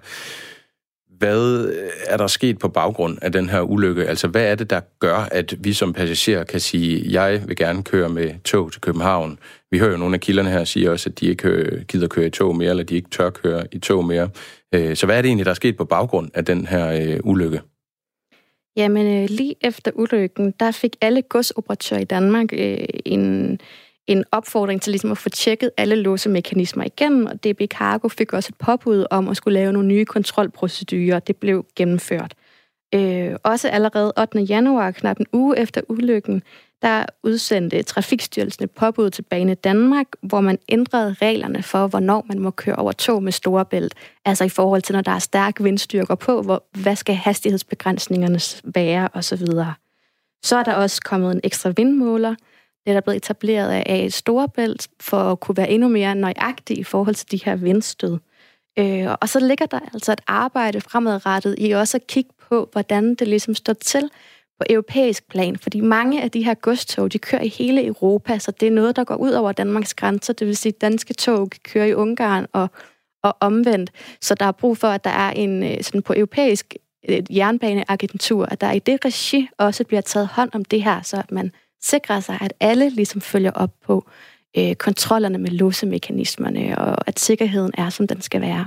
hvad 1.22 1.68
øh, 1.68 1.90
er 2.06 2.16
der 2.16 2.26
sket 2.26 2.58
på 2.58 2.68
baggrund 2.68 3.18
af 3.22 3.32
den 3.32 3.48
her 3.48 3.60
ulykke? 3.60 4.06
Altså, 4.06 4.28
hvad 4.28 4.44
er 4.44 4.54
det, 4.54 4.70
der 4.70 4.80
gør, 4.98 5.16
at 5.16 5.54
vi 5.64 5.72
som 5.72 5.92
passagerer 5.92 6.44
kan 6.44 6.60
sige, 6.60 7.12
jeg 7.12 7.48
vil 7.48 7.56
gerne 7.56 7.82
køre 7.82 8.08
med 8.08 8.30
tog 8.44 8.72
til 8.72 8.80
København? 8.80 9.38
Vi 9.70 9.78
hører 9.78 9.90
jo 9.90 9.96
nogle 9.96 10.14
af 10.14 10.20
kilderne 10.20 10.50
her 10.50 10.64
sige 10.64 10.90
også, 10.90 11.10
at 11.10 11.20
de 11.20 11.26
ikke 11.26 11.48
øh, 11.48 11.82
gider 11.82 12.08
køre 12.08 12.26
i 12.26 12.30
tog 12.30 12.56
mere, 12.56 12.70
eller 12.70 12.84
de 12.84 12.94
ikke 12.94 13.10
tør 13.10 13.30
køre 13.30 13.66
i 13.72 13.78
tog 13.78 14.04
mere. 14.04 14.28
Øh, 14.74 14.96
så 14.96 15.06
hvad 15.06 15.18
er 15.18 15.22
det 15.22 15.28
egentlig, 15.28 15.44
der 15.44 15.50
er 15.50 15.54
sket 15.54 15.76
på 15.76 15.84
baggrund 15.84 16.30
af 16.34 16.44
den 16.44 16.66
her 16.66 17.18
ulykke? 17.24 17.60
Jamen, 18.76 19.26
lige 19.26 19.54
efter 19.60 19.90
ulykken, 19.94 20.54
der 20.60 20.70
fik 20.70 20.96
alle 21.00 21.22
godsoperatører 21.22 22.00
i 22.00 22.04
Danmark 22.04 22.48
en, 23.04 23.60
en 24.06 24.24
opfordring 24.32 24.82
til 24.82 24.90
ligesom 24.90 25.10
at 25.10 25.18
få 25.18 25.28
tjekket 25.28 25.70
alle 25.76 25.94
låsemekanismer 25.94 26.84
igennem, 26.84 27.26
og 27.26 27.44
DB 27.44 27.60
Cargo 27.66 28.08
fik 28.08 28.32
også 28.32 28.48
et 28.48 28.66
påbud 28.66 29.06
om 29.10 29.28
at 29.28 29.36
skulle 29.36 29.54
lave 29.54 29.72
nogle 29.72 29.88
nye 29.88 30.04
kontrolprocedurer. 30.04 31.18
Det 31.18 31.36
blev 31.36 31.66
gennemført. 31.76 32.34
Øh, 32.94 33.36
også 33.42 33.68
allerede 33.68 34.12
8. 34.18 34.40
januar, 34.40 34.90
knap 34.90 35.20
en 35.20 35.26
uge 35.32 35.58
efter 35.58 35.80
ulykken, 35.88 36.42
der 36.82 37.04
udsendte 37.22 37.82
Trafikstyrelsen 37.82 38.64
et 38.64 38.70
påbud 38.70 39.10
til 39.10 39.22
Bane 39.22 39.54
Danmark, 39.54 40.06
hvor 40.22 40.40
man 40.40 40.58
ændrede 40.68 41.16
reglerne 41.22 41.62
for, 41.62 41.86
hvornår 41.86 42.24
man 42.28 42.38
må 42.38 42.50
køre 42.50 42.76
over 42.76 42.92
tog 42.92 43.22
med 43.22 43.32
store 43.32 43.64
bælt. 43.64 43.94
Altså 44.24 44.44
i 44.44 44.48
forhold 44.48 44.82
til, 44.82 44.92
når 44.92 45.02
der 45.02 45.12
er 45.12 45.18
stærke 45.18 45.62
vindstyrker 45.62 46.14
på, 46.14 46.42
hvor, 46.42 46.64
hvad 46.82 46.96
skal 46.96 47.14
hastighedsbegrænsningerne 47.14 48.40
være 48.74 49.08
osv. 49.14 49.46
Så 50.42 50.56
er 50.56 50.62
der 50.62 50.74
også 50.74 51.00
kommet 51.04 51.34
en 51.34 51.40
ekstra 51.44 51.72
vindmåler. 51.76 52.34
Det 52.84 52.90
er 52.90 52.92
der 52.92 53.00
blevet 53.00 53.16
etableret 53.16 53.70
af 53.86 54.04
et 54.04 54.12
storebælt 54.12 54.88
for 55.00 55.16
at 55.16 55.40
kunne 55.40 55.56
være 55.56 55.70
endnu 55.70 55.88
mere 55.88 56.14
nøjagtig 56.14 56.78
i 56.78 56.84
forhold 56.84 57.14
til 57.14 57.30
de 57.30 57.40
her 57.44 57.56
vindstød. 57.56 58.18
Øh, 58.78 59.06
og 59.20 59.28
så 59.28 59.40
ligger 59.40 59.66
der 59.66 59.80
altså 59.94 60.12
et 60.12 60.20
arbejde 60.26 60.80
fremadrettet 60.80 61.54
i 61.58 61.70
også 61.70 61.96
at 61.96 62.06
kigge 62.06 62.30
på, 62.48 62.68
hvordan 62.72 63.14
det 63.14 63.28
ligesom 63.28 63.54
står 63.54 63.72
til 63.72 64.10
på 64.58 64.66
europæisk 64.70 65.28
plan, 65.28 65.56
fordi 65.56 65.80
mange 65.80 66.22
af 66.22 66.30
de 66.30 66.44
her 66.44 66.54
godstog, 66.54 67.12
de 67.12 67.18
kører 67.18 67.42
i 67.42 67.48
hele 67.48 67.86
Europa, 67.86 68.38
så 68.38 68.50
det 68.50 68.68
er 68.68 68.72
noget, 68.72 68.96
der 68.96 69.04
går 69.04 69.16
ud 69.16 69.30
over 69.30 69.52
Danmarks 69.52 69.94
grænser, 69.94 70.32
det 70.32 70.46
vil 70.46 70.56
sige, 70.56 70.72
at 70.74 70.80
danske 70.80 71.14
tog 71.14 71.50
kan 71.50 71.60
køre 71.64 71.88
i 71.88 71.94
Ungarn 71.94 72.46
og, 72.52 72.68
og 73.22 73.36
omvendt. 73.40 73.90
Så 74.20 74.34
der 74.34 74.46
er 74.46 74.52
brug 74.52 74.78
for, 74.78 74.88
at 74.88 75.04
der 75.04 75.10
er 75.10 75.30
en 75.30 75.62
øh, 75.62 75.82
sådan 75.82 76.02
på 76.02 76.14
europæisk 76.16 76.74
øh, 77.08 77.36
jernbaneagentur, 77.36 78.46
at 78.46 78.60
der 78.60 78.72
i 78.72 78.78
det 78.78 79.04
regi 79.04 79.48
også 79.58 79.84
bliver 79.84 80.00
taget 80.00 80.26
hånd 80.28 80.50
om 80.54 80.64
det 80.64 80.82
her, 80.82 81.02
så 81.02 81.16
at 81.16 81.30
man 81.32 81.52
sikrer 81.82 82.20
sig, 82.20 82.38
at 82.40 82.52
alle 82.60 82.90
ligesom 82.90 83.20
følger 83.20 83.50
op 83.50 83.70
på 83.86 84.10
øh, 84.58 84.74
kontrollerne 84.74 85.38
med 85.38 85.50
låsemekanismerne, 85.50 86.78
og 86.78 87.08
at 87.08 87.20
sikkerheden 87.20 87.72
er, 87.78 87.90
som 87.90 88.08
den 88.08 88.20
skal 88.20 88.40
være. 88.40 88.66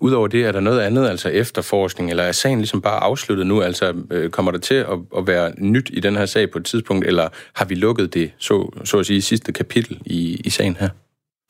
Udover 0.00 0.28
det, 0.28 0.44
er 0.44 0.52
der 0.52 0.60
noget 0.60 0.80
andet, 0.80 1.08
altså 1.08 1.28
efterforskning, 1.28 2.10
eller 2.10 2.22
er 2.22 2.32
sagen 2.32 2.58
ligesom 2.58 2.80
bare 2.80 3.00
afsluttet 3.00 3.46
nu? 3.46 3.62
Altså, 3.62 3.94
øh, 4.10 4.30
kommer 4.30 4.52
der 4.52 4.58
til 4.58 4.74
at, 4.74 4.98
at 5.16 5.26
være 5.26 5.52
nyt 5.58 5.90
i 5.92 6.00
den 6.00 6.16
her 6.16 6.26
sag 6.26 6.50
på 6.50 6.58
et 6.58 6.64
tidspunkt, 6.64 7.06
eller 7.06 7.28
har 7.54 7.64
vi 7.64 7.74
lukket 7.74 8.14
det, 8.14 8.32
så, 8.38 8.80
så 8.84 8.98
at 8.98 9.06
sige, 9.06 9.22
sidste 9.22 9.52
kapitel 9.52 9.98
i, 10.06 10.40
i 10.44 10.50
sagen 10.50 10.76
her? 10.80 10.88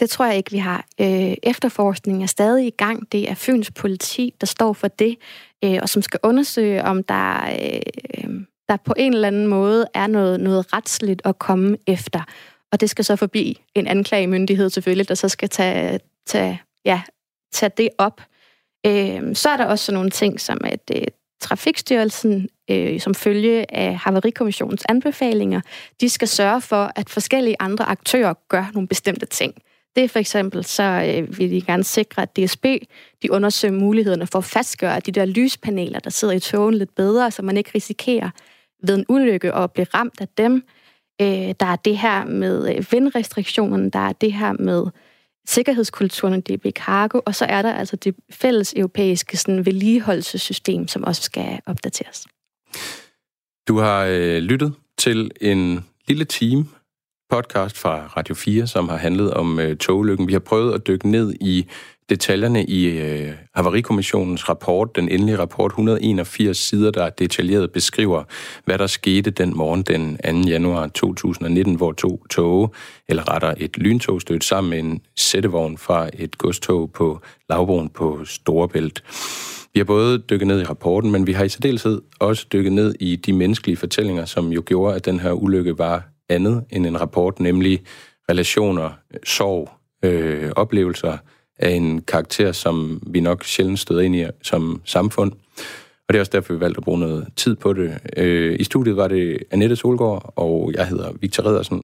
Det 0.00 0.10
tror 0.10 0.26
jeg 0.26 0.36
ikke, 0.36 0.50
vi 0.50 0.58
har. 0.58 0.86
Øh, 1.00 1.34
efterforskningen 1.42 2.22
er 2.22 2.26
stadig 2.26 2.66
i 2.66 2.70
gang. 2.70 3.12
Det 3.12 3.30
er 3.30 3.34
Fyns 3.34 3.70
politi, 3.70 4.34
der 4.40 4.46
står 4.46 4.72
for 4.72 4.88
det, 4.88 5.16
øh, 5.64 5.78
og 5.82 5.88
som 5.88 6.02
skal 6.02 6.20
undersøge, 6.22 6.84
om 6.84 7.02
der, 7.02 7.56
øh, 8.18 8.30
der 8.68 8.76
på 8.84 8.94
en 8.96 9.14
eller 9.14 9.28
anden 9.28 9.46
måde 9.46 9.86
er 9.94 10.06
noget, 10.06 10.40
noget 10.40 10.72
retsligt 10.72 11.22
at 11.24 11.38
komme 11.38 11.76
efter. 11.86 12.20
Og 12.72 12.80
det 12.80 12.90
skal 12.90 13.04
så 13.04 13.16
forbi 13.16 13.60
en 13.74 13.86
anklagemyndighed 13.86 14.70
selvfølgelig, 14.70 15.08
der 15.08 15.14
så 15.14 15.28
skal 15.28 15.48
tage, 15.48 16.00
tage 16.26 16.62
ja, 16.84 17.02
tage 17.52 17.72
det 17.76 17.88
op. 17.98 18.20
Øh, 18.86 19.34
så 19.34 19.48
er 19.48 19.56
der 19.56 19.64
også 19.64 19.84
sådan 19.84 19.94
nogle 19.94 20.10
ting, 20.10 20.40
som 20.40 20.58
at 20.64 20.90
øh, 20.96 21.02
Trafikstyrelsen, 21.40 22.48
øh, 22.70 23.00
som 23.00 23.14
følge 23.14 23.74
af 23.74 23.96
Havarikommissionens 23.96 24.84
anbefalinger, 24.88 25.60
de 26.00 26.08
skal 26.08 26.28
sørge 26.28 26.60
for, 26.60 26.92
at 26.96 27.10
forskellige 27.10 27.56
andre 27.60 27.84
aktører 27.84 28.34
gør 28.48 28.70
nogle 28.74 28.88
bestemte 28.88 29.26
ting. 29.26 29.54
Det 29.96 30.04
er 30.04 30.08
for 30.08 30.18
eksempel, 30.18 30.64
så 30.64 30.82
øh, 30.82 31.38
vil 31.38 31.50
de 31.50 31.60
gerne 31.60 31.84
sikre, 31.84 32.22
at 32.22 32.36
DSB 32.36 32.64
de 33.22 33.32
undersøger 33.32 33.74
mulighederne 33.74 34.26
for 34.26 34.38
at 34.38 34.44
fastgøre 34.44 35.00
de 35.00 35.12
der 35.12 35.24
lyspaneler, 35.24 35.98
der 35.98 36.10
sidder 36.10 36.34
i 36.34 36.40
togen 36.40 36.74
lidt 36.74 36.94
bedre, 36.94 37.30
så 37.30 37.42
man 37.42 37.56
ikke 37.56 37.70
risikerer 37.74 38.30
ved 38.82 38.94
en 38.94 39.04
ulykke 39.08 39.54
og 39.54 39.72
blive 39.72 39.86
ramt 39.94 40.20
af 40.20 40.28
dem. 40.28 40.62
Øh, 41.20 41.54
der 41.60 41.66
er 41.66 41.76
det 41.76 41.98
her 41.98 42.24
med 42.24 42.76
øh, 42.76 42.84
vindrestriktionerne, 42.92 43.90
der 43.90 43.98
er 43.98 44.12
det 44.12 44.32
her 44.32 44.52
med 44.52 44.86
sikkerhedskulturen 45.46 46.34
i 46.34 46.56
DB 46.56 46.66
Cargo, 46.76 47.20
og 47.26 47.34
så 47.34 47.44
er 47.44 47.62
der 47.62 47.72
altså 47.72 47.96
det 47.96 48.14
fælles 48.30 48.74
europæiske 48.76 49.36
sådan, 49.36 49.66
vedligeholdelsessystem, 49.66 50.88
som 50.88 51.04
også 51.04 51.22
skal 51.22 51.60
opdateres. 51.66 52.26
Du 53.68 53.78
har 53.78 54.04
øh, 54.08 54.38
lyttet 54.38 54.74
til 54.98 55.30
en 55.40 55.84
lille 56.08 56.24
team 56.24 56.68
podcast 57.30 57.78
fra 57.78 58.06
Radio 58.16 58.34
4, 58.34 58.66
som 58.66 58.88
har 58.88 58.96
handlet 58.96 59.34
om 59.34 59.60
øh, 59.60 59.76
togulykken. 59.76 60.28
Vi 60.28 60.32
har 60.32 60.40
prøvet 60.40 60.74
at 60.74 60.86
dykke 60.86 61.08
ned 61.08 61.34
i 61.40 61.66
detaljerne 62.12 62.64
i 62.64 62.98
øh, 62.98 63.32
Havarikommissionens 63.54 64.48
rapport, 64.48 64.96
den 64.96 65.08
endelige 65.08 65.38
rapport, 65.38 65.70
181 65.70 66.56
sider, 66.56 66.90
der 66.90 67.10
detaljeret 67.10 67.72
beskriver, 67.72 68.24
hvad 68.64 68.78
der 68.78 68.86
skete 68.86 69.30
den 69.30 69.56
morgen 69.56 69.82
den 69.82 70.18
2. 70.44 70.48
januar 70.48 70.86
2019, 70.86 71.74
hvor 71.74 71.92
to 71.92 72.26
tog, 72.30 72.74
eller 73.08 73.34
retter 73.34 73.54
et 73.56 73.78
lyntog, 73.78 74.20
stødte 74.20 74.46
sammen 74.46 74.70
med 74.70 74.78
en 74.78 75.00
sættevogn 75.16 75.78
fra 75.78 76.10
et 76.14 76.38
godstog 76.38 76.92
på 76.92 77.20
lavbroen 77.50 77.88
på 77.88 78.24
Storebælt. 78.24 79.04
Vi 79.74 79.80
har 79.80 79.84
både 79.84 80.18
dykket 80.18 80.48
ned 80.48 80.60
i 80.60 80.64
rapporten, 80.64 81.10
men 81.10 81.26
vi 81.26 81.32
har 81.32 81.44
i 81.44 81.48
særdeleshed 81.48 82.00
også 82.20 82.46
dykket 82.52 82.72
ned 82.72 82.94
i 83.00 83.16
de 83.16 83.32
menneskelige 83.32 83.76
fortællinger, 83.76 84.24
som 84.24 84.52
jo 84.52 84.62
gjorde, 84.66 84.96
at 84.96 85.04
den 85.04 85.20
her 85.20 85.32
ulykke 85.32 85.78
var 85.78 86.02
andet 86.28 86.64
end 86.70 86.86
en 86.86 87.00
rapport, 87.00 87.40
nemlig 87.40 87.82
relationer, 88.30 88.90
sorg, 89.24 89.70
øh, 90.04 90.52
oplevelser 90.56 91.18
af 91.62 91.70
en 91.70 92.00
karakter, 92.00 92.52
som 92.52 93.02
vi 93.06 93.20
nok 93.20 93.44
sjældent 93.44 93.78
støder 93.78 94.00
ind 94.00 94.16
i 94.16 94.26
som 94.42 94.80
samfund. 94.84 95.32
Og 96.08 96.14
det 96.14 96.16
er 96.16 96.20
også 96.20 96.32
derfor, 96.34 96.54
vi 96.54 96.60
valgte 96.60 96.78
at 96.78 96.84
bruge 96.84 97.00
noget 97.00 97.26
tid 97.36 97.56
på 97.56 97.72
det. 97.72 97.98
Øh, 98.16 98.56
I 98.60 98.64
studiet 98.64 98.96
var 98.96 99.08
det 99.08 99.38
Annette 99.50 99.76
Solgaard, 99.76 100.32
og 100.36 100.72
jeg 100.76 100.86
hedder 100.86 101.12
Victor 101.20 101.46
Redersen, 101.46 101.80